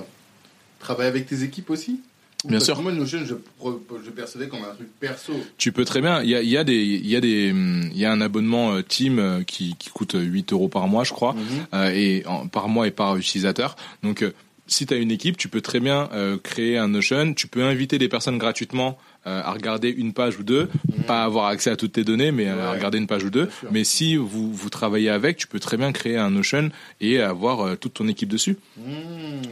travailler 0.87 1.09
avec 1.09 1.25
tes 1.27 1.43
équipes 1.43 1.69
aussi 1.69 1.99
Bien 2.43 2.59
parce 2.59 2.65
sûr. 2.65 2.77
que 2.77 2.81
Moi, 2.83 2.91
Notion, 2.91 3.19
je, 3.25 3.33
je 4.05 4.09
percevais 4.11 4.47
comme 4.47 4.59
un 4.63 4.73
truc 4.75 4.87
perso. 4.99 5.33
Tu 5.57 5.71
peux 5.71 5.85
très 5.85 6.01
bien. 6.01 6.21
Il 6.21 6.29
y 6.29 6.35
a, 6.35 6.41
il 6.41 6.49
y 6.49 6.55
a 6.55 6.63
des, 6.63 6.75
il 6.75 7.07
y 7.07 7.15
a 7.15 7.19
des, 7.19 7.51
hum, 7.51 7.89
il 7.91 7.97
y 7.97 8.05
a 8.05 8.11
un 8.11 8.21
abonnement 8.21 8.73
euh, 8.75 8.83
Team 8.83 9.17
euh, 9.19 9.41
qui, 9.43 9.75
qui 9.79 9.89
coûte 9.89 10.15
8 10.15 10.53
euros 10.53 10.67
par 10.69 10.87
mois, 10.87 11.03
je 11.03 11.13
crois, 11.13 11.35
euh, 11.73 11.89
et 11.93 12.23
en- 12.27 12.47
par 12.47 12.69
mois 12.69 12.85
et 12.87 12.91
par 12.91 13.17
utilisateur. 13.17 13.75
Donc, 14.03 14.21
euh, 14.21 14.33
si 14.67 14.85
tu 14.85 14.93
as 14.93 14.97
une 14.97 15.11
équipe, 15.11 15.35
tu 15.37 15.47
peux 15.49 15.61
très 15.61 15.79
bien 15.79 16.09
euh, 16.13 16.37
créer 16.37 16.77
un 16.77 16.89
Notion. 16.89 17.33
Tu 17.33 17.47
peux 17.47 17.63
inviter 17.63 17.97
des 17.97 18.07
personnes 18.07 18.37
gratuitement 18.37 18.97
euh, 19.27 19.41
à 19.43 19.51
regarder 19.51 19.89
une 19.89 20.13
page 20.13 20.39
ou 20.39 20.43
deux, 20.43 20.69
pas 21.05 21.23
avoir 21.23 21.47
accès 21.47 21.69
à 21.69 21.75
toutes 21.75 21.91
tes 21.93 22.03
données, 22.03 22.31
mais 22.31 22.47
à 22.47 22.55
Ouais. 22.55 22.77
regarder 22.77 22.97
une 22.97 23.07
page 23.07 23.23
ou 23.25 23.29
deux. 23.29 23.49
Mais 23.71 23.83
si 23.83 24.15
vous 24.15 24.51
vous 24.53 24.69
travaillez 24.69 25.09
avec, 25.09 25.37
tu 25.37 25.47
peux 25.47 25.59
très 25.59 25.77
bien 25.77 25.91
créer 25.91 26.17
un 26.17 26.29
Notion 26.31 26.69
et 27.01 27.19
avoir 27.21 27.61
euh, 27.61 27.75
toute 27.75 27.93
ton 27.95 28.07
équipe 28.07 28.29
dessus. 28.29 28.57
Mmh. 28.77 28.81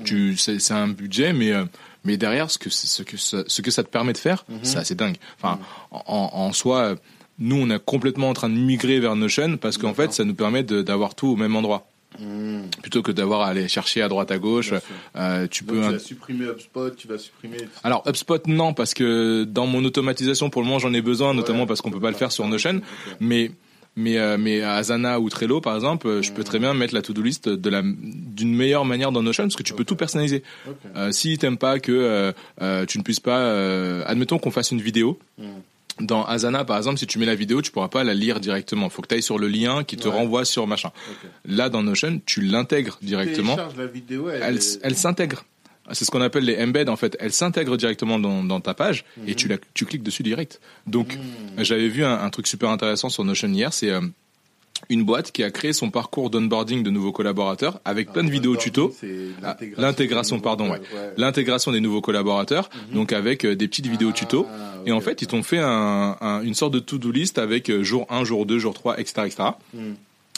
Tu, 0.05 0.37
c'est, 0.37 0.71
un 0.71 0.87
budget, 0.87 1.33
mais 1.33 1.51
euh, 1.51 1.65
mais 2.03 2.17
derrière, 2.17 2.49
ce 2.51 2.57
que 2.57 2.69
ce 2.69 3.03
que 3.03 3.17
ça, 3.17 3.43
ce 3.47 3.61
que 3.61 3.71
ça 3.71 3.83
te 3.83 3.89
permet 3.89 4.13
de 4.13 4.17
faire, 4.17 4.45
c'est 4.63 4.77
assez 4.77 4.95
dingue. 4.95 5.17
Enfin, 5.41 5.59
en, 5.91 6.29
en 6.33 6.53
soi, 6.53 6.79
euh, 6.81 6.95
nous, 7.39 7.55
on 7.57 7.69
est 7.69 7.83
complètement 7.83 8.29
en 8.29 8.33
train 8.33 8.47
de 8.49 8.55
migrer 8.55 8.99
vers 8.99 9.15
Notion 9.15 9.57
parce 9.57 9.77
qu'en 9.77 9.93
fait, 9.93 10.13
ça 10.13 10.23
nous 10.23 10.35
permet 10.35 10.63
d'avoir 10.63 11.15
tout 11.15 11.27
au 11.27 11.35
même 11.35 11.55
endroit. 11.55 11.87
Mmh. 12.19 12.61
Plutôt 12.81 13.01
que 13.01 13.11
d'avoir 13.11 13.41
à 13.41 13.47
aller 13.47 13.67
chercher 13.67 14.01
à 14.01 14.07
droite 14.07 14.31
à 14.31 14.37
gauche, 14.37 14.73
euh, 15.15 15.47
tu 15.49 15.63
Donc, 15.63 15.75
peux. 15.75 15.81
tu 15.81 15.91
vas 15.93 15.99
supprimer 15.99 16.45
HubSpot, 16.45 16.89
tu 16.95 17.07
vas 17.07 17.17
supprimer. 17.17 17.57
Alors 17.83 18.03
HubSpot 18.07 18.45
non 18.47 18.73
parce 18.73 18.93
que 18.93 19.43
dans 19.43 19.67
mon 19.67 19.83
automatisation 19.83 20.49
pour 20.49 20.61
le 20.61 20.67
moment 20.67 20.79
j'en 20.79 20.93
ai 20.93 21.01
besoin 21.01 21.33
notamment 21.33 21.61
Ouais, 21.61 21.65
parce 21.65 21.81
qu'on 21.81 21.91
peut 21.91 21.99
pas 21.99 22.11
le 22.11 22.15
faire 22.17 22.31
sur. 22.31 22.47
Notion 22.47 22.81
mais 23.19 23.51
mais 23.97 24.17
euh, 24.17 24.37
mais 24.37 24.61
Asana 24.61 25.19
ou 25.19 25.29
Trello 25.29 25.61
par 25.61 25.73
exemple 25.75 26.07
euh, 26.07 26.21
je 26.21 26.31
peux 26.31 26.43
très 26.43 26.59
bien 26.59 26.73
mettre 26.73 26.93
la 26.93 27.01
to-do 27.01 27.21
list 27.21 27.47
de 27.49 27.69
la 27.69 27.81
d'une 27.83 28.53
meilleure 28.55 28.85
manière 28.85 29.11
dans 29.11 29.21
Notion 29.23 29.43
parce 29.43 29.55
que 29.55 29.63
tu 29.63 29.73
peux 29.73 29.85
tout 29.85 29.95
personnaliser 29.95 30.43
Ok. 30.67 30.75
euh, 30.95 31.11
si 31.11 31.37
t'aimes 31.37 31.57
pas 31.57 31.79
que 31.79 32.33
euh, 32.61 32.85
tu 32.85 32.97
ne 32.97 33.03
puisses 33.03 33.19
pas 33.21 34.03
admettons 34.05 34.37
qu'on 34.37 34.51
fasse 34.51 34.71
une 34.71 34.81
vidéo 34.81 35.19
Mm. 35.37 35.43
Dans 35.99 36.25
Asana 36.25 36.65
par 36.65 36.77
exemple 36.77 36.97
si 36.99 37.07
tu 37.07 37.19
mets 37.19 37.25
la 37.25 37.35
vidéo 37.35 37.61
tu 37.61 37.71
pourras 37.71 37.87
pas 37.87 38.03
la 38.03 38.13
lire 38.13 38.39
directement 38.39 38.89
faut 38.89 39.01
que 39.01 39.07
tu 39.07 39.15
ailles 39.15 39.23
sur 39.23 39.39
le 39.39 39.47
lien 39.47 39.83
qui 39.83 39.95
te 39.97 40.07
Ouais. 40.07 40.13
renvoie 40.15 40.43
sur 40.45 40.67
machin 40.67 40.91
là 41.45 41.69
dans 41.69 41.83
Notion 41.83 42.19
tu 42.25 42.41
l'intègres 42.41 42.97
directement 43.01 43.55
la 43.77 43.85
vidéo, 43.87 44.29
elle, 44.29 44.59
s'intègre. 44.95 45.45
C'est 45.91 46.03
ce 46.03 46.09
qu'on 46.11 46.21
appelle 46.21 46.43
les 46.45 46.57
embeds 46.63 46.89
en 46.89 46.95
fait. 46.95 47.15
Elle 47.19 47.31
s'intègre 47.31 47.77
directement 47.77 48.17
dans, 48.17 48.43
dans 48.43 48.59
ta 48.59 48.73
page 48.73 49.05
et 49.27 49.35
tu, 49.35 49.47
la, 49.47 49.57
tu 49.75 49.85
cliques 49.85 50.01
dessus 50.03 50.23
direct. 50.23 50.59
Donc 50.87 51.15
Mhm. 51.15 51.63
j'avais 51.63 51.87
vu 51.89 52.03
un, 52.03 52.19
un 52.23 52.29
truc 52.31 52.47
super 52.47 52.69
intéressant 52.71 53.09
sur 53.09 53.23
Notion 53.23 53.49
hier, 53.49 53.71
c'est 53.71 53.91
euh, 53.91 54.01
une 54.89 55.03
boîte 55.03 55.31
qui 55.31 55.43
a 55.43 55.49
créé 55.51 55.73
son 55.73 55.89
parcours 55.89 56.29
d'onboarding 56.29 56.83
de 56.83 56.89
nouveaux 56.89 57.11
collaborateurs 57.11 57.79
avec 57.85 58.11
plein 58.11 58.23
de 58.23 58.27
Ah, 58.29 58.31
vidéos 58.31 58.55
c'est 58.59 59.27
Ah, 59.43 59.57
l'intégration 59.77 60.39
pardon, 60.39 60.65
nouveaux- 60.65 60.75
ouais. 60.79 60.87
ouais. 60.93 61.13
L'intégration 61.17 61.71
des 61.71 61.79
nouveaux 61.81 62.01
collaborateurs, 62.01 62.69
donc 62.93 63.11
avec 63.13 63.45
euh, 63.45 63.55
des 63.55 63.67
petites 63.67 63.87
vidéos 63.87 64.09
Ah, 64.11 64.17
tutos. 64.17 64.47
Et 64.85 64.91
en 64.91 65.01
fait, 65.01 65.21
ils 65.21 65.27
t'ont 65.27 65.43
fait 65.43 65.57
un, 65.59 66.17
un- 66.21 66.41
une 66.43 66.53
sorte 66.53 66.73
de 66.73 66.79
to-do 66.79 67.11
list 67.11 67.39
avec 67.39 67.69
euh, 67.69 67.83
jour 67.83 68.05
1, 68.09 68.23
jour 68.25 68.45
2, 68.45 68.59
jour 68.59 68.73
3, 68.73 68.99
etc. 68.99 69.21
etc. 69.25 69.43
Mm. 69.73 69.93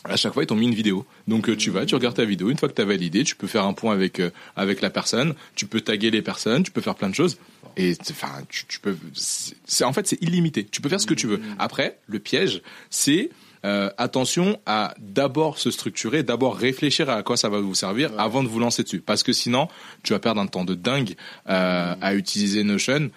à 0.05 0.15
chaque 0.15 0.33
fois 0.33 0.43
ils 0.43 0.47
t'ont 0.47 0.55
mis 0.55 0.67
une 0.67 0.75
vidéo. 0.75 1.05
Donc 1.27 1.49
euh, 1.49 1.55
tu 1.57 1.69
vas, 1.71 1.85
tu 1.85 1.95
regardes 1.95 2.15
ta 2.15 2.23
vidéo, 2.23 2.49
une 2.49 2.57
fois 2.57 2.69
que 2.69 2.73
tu 2.75 2.81
as 2.81 2.85
validé, 2.85 3.23
tu 3.25 3.35
peux 3.35 3.47
faire 3.47 3.65
un 3.65 3.73
point 3.73 3.91
avec 3.93 4.21
avec 4.55 4.79
la 4.81 4.89
personne, 4.89 5.33
tu 5.55 5.65
peux 5.65 5.81
taguer 5.81 6.11
les 6.11 6.21
personnes, 6.21 6.63
tu 6.63 6.71
peux 6.71 6.79
faire 6.81 6.95
plein 6.95 7.09
de 7.09 7.15
choses 7.15 7.37
et 7.75 7.93
enfin 8.11 8.29
tu, 8.47 8.65
tu 8.67 8.79
peux 8.79 8.95
c'est 9.13 9.83
en 9.83 9.91
fait 9.91 10.07
c'est 10.07 10.21
illimité. 10.21 10.63
Tu 10.63 10.79
peux 10.79 10.87
faire 10.87 11.01
ce 11.01 11.07
que 11.07 11.13
tu 11.15 11.27
veux. 11.27 11.41
Après, 11.59 11.97
le 12.07 12.19
piège, 12.19 12.61
c'est 12.89 13.31
euh, 13.67 13.89
attention 13.97 14.59
à 14.65 14.93
d'abord 14.97 15.59
se 15.59 15.71
structurer, 15.71 16.23
d'abord 16.23 16.55
réfléchir 16.55 17.09
à 17.09 17.21
quoi 17.21 17.35
ça 17.35 17.49
va 17.49 17.59
vous 17.59 17.75
servir 17.75 18.11
avant 18.17 18.41
de 18.41 18.47
vous 18.47 18.59
lancer 18.59 18.83
dessus. 18.83 19.01
Parce 19.01 19.23
que 19.23 19.33
sinon, 19.33 19.67
tu 20.03 20.13
vas 20.13 20.19
perdre 20.19 20.39
un 20.39 20.47
temps 20.47 20.63
de 20.63 20.73
dingue 20.73 21.15
euh, 21.49 21.93
à 21.99 22.15
utiliser 22.15 22.63
Notion 22.63 23.11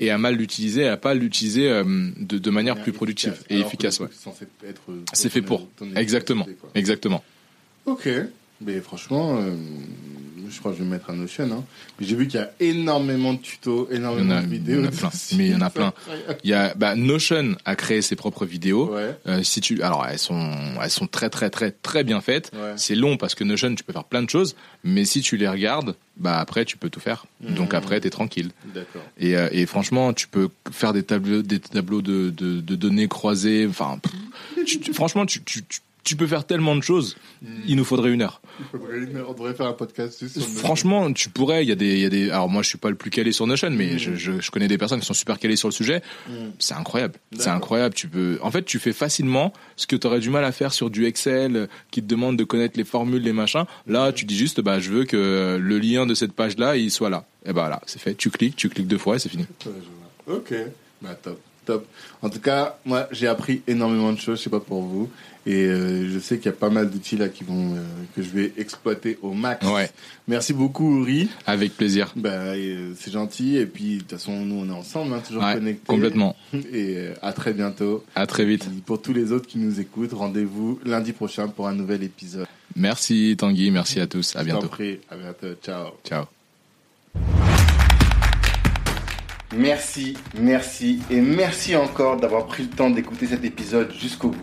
et 0.00 0.10
à 0.10 0.18
mal 0.18 0.34
l'utiliser, 0.34 0.82
et 0.82 0.88
à 0.88 0.96
pas 0.96 1.14
l'utiliser 1.14 1.70
euh, 1.70 1.84
de, 2.18 2.38
de 2.38 2.50
manière 2.50 2.82
plus 2.82 2.92
productive 2.92 3.44
et 3.48 3.54
Alors 3.54 3.68
efficace. 3.68 4.00
Ouais. 4.00 4.08
c'est 5.12 5.28
fait 5.30 5.40
pour. 5.42 5.68
Exactement. 5.94 6.48
Exactement. 6.74 7.22
Ok, 7.86 8.08
mais 8.60 8.80
franchement, 8.80 9.40
je 10.50 10.58
crois 10.58 10.72
que 10.72 10.78
je 10.78 10.82
vais 10.84 10.88
mettre 10.88 11.10
un 11.10 11.14
Notion. 11.16 11.44
Hein. 11.52 11.64
J'ai 12.00 12.14
vu 12.16 12.26
qu'il 12.28 12.40
y 12.40 12.42
a 12.42 12.50
énormément 12.60 13.32
de 13.34 13.38
tutos, 13.38 13.88
énormément 13.90 14.34
a, 14.36 14.42
de 14.42 14.46
il 14.46 14.54
y 14.54 14.58
vidéos. 14.58 14.82
en 14.82 14.86
a 14.86 14.90
plein. 14.90 15.10
Mais 15.36 15.46
il 15.46 15.52
y 15.52 15.54
en 15.54 15.60
a 15.60 15.70
plein. 15.70 15.92
Il 16.44 16.50
y 16.50 16.54
a 16.54 16.74
bah, 16.74 16.94
Notion 16.94 17.56
a 17.64 17.76
créé 17.76 18.02
ses 18.02 18.16
propres 18.16 18.44
vidéos. 18.46 18.94
Ouais. 18.94 19.16
Euh, 19.26 19.42
si 19.42 19.60
tu, 19.60 19.82
alors 19.82 20.06
elles 20.08 20.18
sont, 20.18 20.52
elles 20.82 20.90
sont 20.90 21.06
très 21.06 21.30
très 21.30 21.50
très 21.50 21.70
très 21.70 22.04
bien 22.04 22.20
faites. 22.20 22.50
Ouais. 22.54 22.72
C'est 22.76 22.94
long 22.94 23.16
parce 23.16 23.34
que 23.34 23.44
Notion 23.44 23.74
tu 23.74 23.84
peux 23.84 23.92
faire 23.92 24.04
plein 24.04 24.22
de 24.22 24.30
choses, 24.30 24.56
mais 24.84 25.04
si 25.04 25.20
tu 25.20 25.36
les 25.36 25.48
regardes, 25.48 25.94
bah 26.16 26.38
après 26.38 26.64
tu 26.64 26.76
peux 26.76 26.90
tout 26.90 27.00
faire. 27.00 27.26
Donc 27.40 27.72
Mhm. 27.72 27.78
après 27.78 28.00
t'es 28.00 28.10
tranquille. 28.10 28.50
Et, 29.18 29.36
euh, 29.36 29.48
et 29.52 29.66
franchement, 29.66 30.12
tu 30.12 30.28
peux 30.28 30.48
faire 30.70 30.92
des 30.92 31.02
tableaux, 31.02 31.42
des 31.42 31.60
tableaux 31.60 32.02
de, 32.02 32.30
de, 32.30 32.60
de 32.60 32.74
données 32.76 33.08
croisées. 33.08 33.66
Enfin, 33.68 33.98
pff, 34.02 34.64
tu- 34.66 34.80
tu- 34.80 34.92
franchement, 34.92 35.26
tu, 35.26 35.42
tu, 35.42 35.62
tu, 35.64 35.80
tu 36.06 36.16
peux 36.16 36.26
faire 36.26 36.46
tellement 36.46 36.74
de 36.76 36.80
choses. 36.82 37.16
Il 37.66 37.76
nous 37.76 37.84
faudrait 37.84 38.10
une 38.12 38.22
heure. 38.22 38.40
Il 38.60 38.64
faudrait 38.78 38.96
une- 38.98 39.22
On 39.28 39.32
devrait 39.34 39.52
faire 39.54 39.66
un 39.66 39.72
podcast 39.74 40.26
sur. 40.26 40.42
Franchement, 40.42 41.12
tu 41.12 41.28
pourrais. 41.28 41.62
Il 41.64 41.68
y 41.68 41.72
a 41.72 41.74
des, 41.74 41.92
il 41.94 42.00
y 42.00 42.04
a 42.04 42.08
des. 42.08 42.30
Alors 42.30 42.48
moi, 42.48 42.62
je 42.62 42.68
suis 42.68 42.78
pas 42.78 42.88
le 42.88 42.94
plus 42.96 43.10
calé 43.10 43.32
sur 43.32 43.46
Notion, 43.46 43.70
mais 43.70 43.98
je, 43.98 44.14
je, 44.14 44.40
je 44.40 44.50
connais 44.50 44.68
des 44.68 44.78
personnes 44.78 45.00
qui 45.00 45.06
sont 45.06 45.12
super 45.14 45.38
calées 45.38 45.56
sur 45.56 45.68
le 45.68 45.72
sujet. 45.74 46.00
Mhm. 46.28 46.52
C'est 46.58 46.74
incroyable. 46.74 47.14
C'est 47.38 47.50
incroyable. 47.50 47.94
Tu 47.94 48.08
peux. 48.08 48.38
En 48.40 48.50
fait, 48.50 48.64
tu 48.64 48.78
fais 48.78 48.92
facilement 48.94 49.52
ce 49.76 49.86
que 49.86 49.96
tu 49.96 50.06
aurais 50.06 50.20
du 50.20 50.30
mal 50.30 50.44
à 50.44 50.52
faire 50.52 50.72
sur 50.72 50.88
du 50.88 51.04
Excel, 51.04 51.56
euh, 51.56 51.66
qui 51.90 52.00
te 52.02 52.06
demande 52.06 52.36
de 52.38 52.44
connaître 52.44 52.78
les 52.78 52.84
formules, 52.84 53.22
les 53.22 53.32
machins. 53.34 53.64
Là, 53.86 54.12
tu 54.12 54.24
dis 54.24 54.36
juste, 54.36 54.60
bah, 54.60 54.78
je 54.80 54.90
veux 54.90 55.04
que 55.04 55.58
le 55.60 55.78
lien 55.78 56.06
de 56.06 56.14
cette 56.14 56.32
page-là, 56.32 56.76
il 56.76 56.90
soit 56.90 57.10
là. 57.10 57.26
Et 57.44 57.52
bah 57.52 57.68
là, 57.68 57.80
c'est 57.86 58.00
fait. 58.00 58.14
Tu 58.14 58.30
cliques, 58.30 58.56
tu 58.56 58.68
cliques 58.68 58.86
deux 58.88 58.98
fois, 58.98 59.16
et 59.16 59.18
c'est 59.18 59.28
fini. 59.28 59.44
Ok, 60.26 60.54
bah 61.02 61.14
top, 61.14 61.40
top. 61.64 61.86
En 62.22 62.28
tout 62.30 62.40
cas, 62.40 62.78
moi 62.84 63.06
j'ai 63.12 63.28
appris 63.28 63.62
énormément 63.68 64.12
de 64.12 64.18
choses, 64.18 64.38
je 64.38 64.44
sais 64.44 64.50
pas 64.50 64.60
pour 64.60 64.82
vous, 64.82 65.10
et 65.46 65.64
euh, 65.66 66.08
je 66.12 66.18
sais 66.18 66.36
qu'il 66.38 66.46
y 66.46 66.48
a 66.48 66.52
pas 66.52 66.70
mal 66.70 66.90
d'outils 66.90 67.16
là 67.16 67.28
qui 67.28 67.44
vont 67.44 67.74
euh, 67.76 67.82
que 68.14 68.22
je 68.22 68.28
vais 68.30 68.52
exploiter 68.58 69.18
au 69.22 69.32
max. 69.32 69.64
Ouais. 69.66 69.88
Merci 70.28 70.52
beaucoup 70.52 71.02
Uri. 71.04 71.28
Avec 71.46 71.76
plaisir. 71.76 72.12
Bah 72.16 72.30
euh, 72.30 72.92
c'est 72.98 73.12
gentil 73.12 73.56
et 73.56 73.66
puis 73.66 73.94
de 73.94 74.00
toute 74.00 74.10
façon 74.12 74.32
nous 74.44 74.56
on 74.56 74.68
est 74.68 74.76
ensemble, 74.76 75.14
hein, 75.14 75.22
toujours 75.26 75.42
Ouais, 75.44 75.54
connectés. 75.54 75.86
complètement. 75.86 76.36
Et 76.72 77.08
à 77.22 77.32
très 77.32 77.52
bientôt. 77.52 78.04
À 78.14 78.26
très 78.26 78.44
vite. 78.44 78.64
Et 78.66 78.80
pour 78.84 79.00
tous 79.00 79.12
les 79.12 79.30
autres 79.32 79.46
qui 79.46 79.58
nous 79.58 79.78
écoutent, 79.80 80.12
rendez-vous 80.12 80.80
lundi 80.84 81.12
prochain 81.12 81.48
pour 81.48 81.68
un 81.68 81.74
nouvel 81.74 82.02
épisode. 82.02 82.46
Merci 82.74 83.36
Tanguy, 83.38 83.70
merci 83.70 84.00
à 84.00 84.06
tous. 84.06 84.34
À 84.36 84.40
Je 84.40 84.44
bientôt. 84.46 84.66
prie, 84.68 84.98
à 85.10 85.16
bientôt, 85.16 85.54
ciao. 85.62 85.90
Ciao. 86.04 86.24
Merci, 89.56 90.16
merci 90.38 90.98
et 91.08 91.20
merci 91.20 91.76
encore 91.76 92.16
d'avoir 92.18 92.46
pris 92.46 92.64
le 92.64 92.68
temps 92.70 92.90
d'écouter 92.90 93.26
cet 93.28 93.44
épisode 93.44 93.92
jusqu'au 93.98 94.30
bout. 94.30 94.42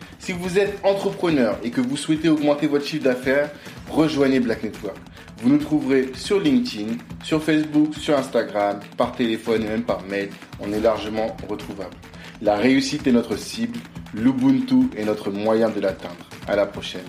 Si 0.21 0.33
vous 0.33 0.59
êtes 0.59 0.77
entrepreneur 0.85 1.57
et 1.63 1.71
que 1.71 1.81
vous 1.81 1.97
souhaitez 1.97 2.29
augmenter 2.29 2.67
votre 2.67 2.85
chiffre 2.85 3.03
d'affaires, 3.03 3.49
rejoignez 3.89 4.39
Black 4.39 4.61
Network. 4.61 4.95
Vous 5.41 5.49
nous 5.49 5.57
trouverez 5.57 6.11
sur 6.13 6.39
LinkedIn, 6.39 6.93
sur 7.23 7.41
Facebook, 7.41 7.95
sur 7.95 8.15
Instagram, 8.15 8.81
par 8.97 9.13
téléphone 9.13 9.63
et 9.63 9.67
même 9.67 9.81
par 9.81 10.03
mail. 10.03 10.29
On 10.59 10.71
est 10.73 10.79
largement 10.79 11.35
retrouvable. 11.49 11.95
La 12.39 12.55
réussite 12.55 13.07
est 13.07 13.11
notre 13.11 13.35
cible, 13.35 13.79
l'Ubuntu 14.13 14.91
est 14.95 15.05
notre 15.05 15.31
moyen 15.31 15.69
de 15.69 15.79
l'atteindre. 15.79 16.29
À 16.47 16.55
la 16.55 16.67
prochaine. 16.67 17.01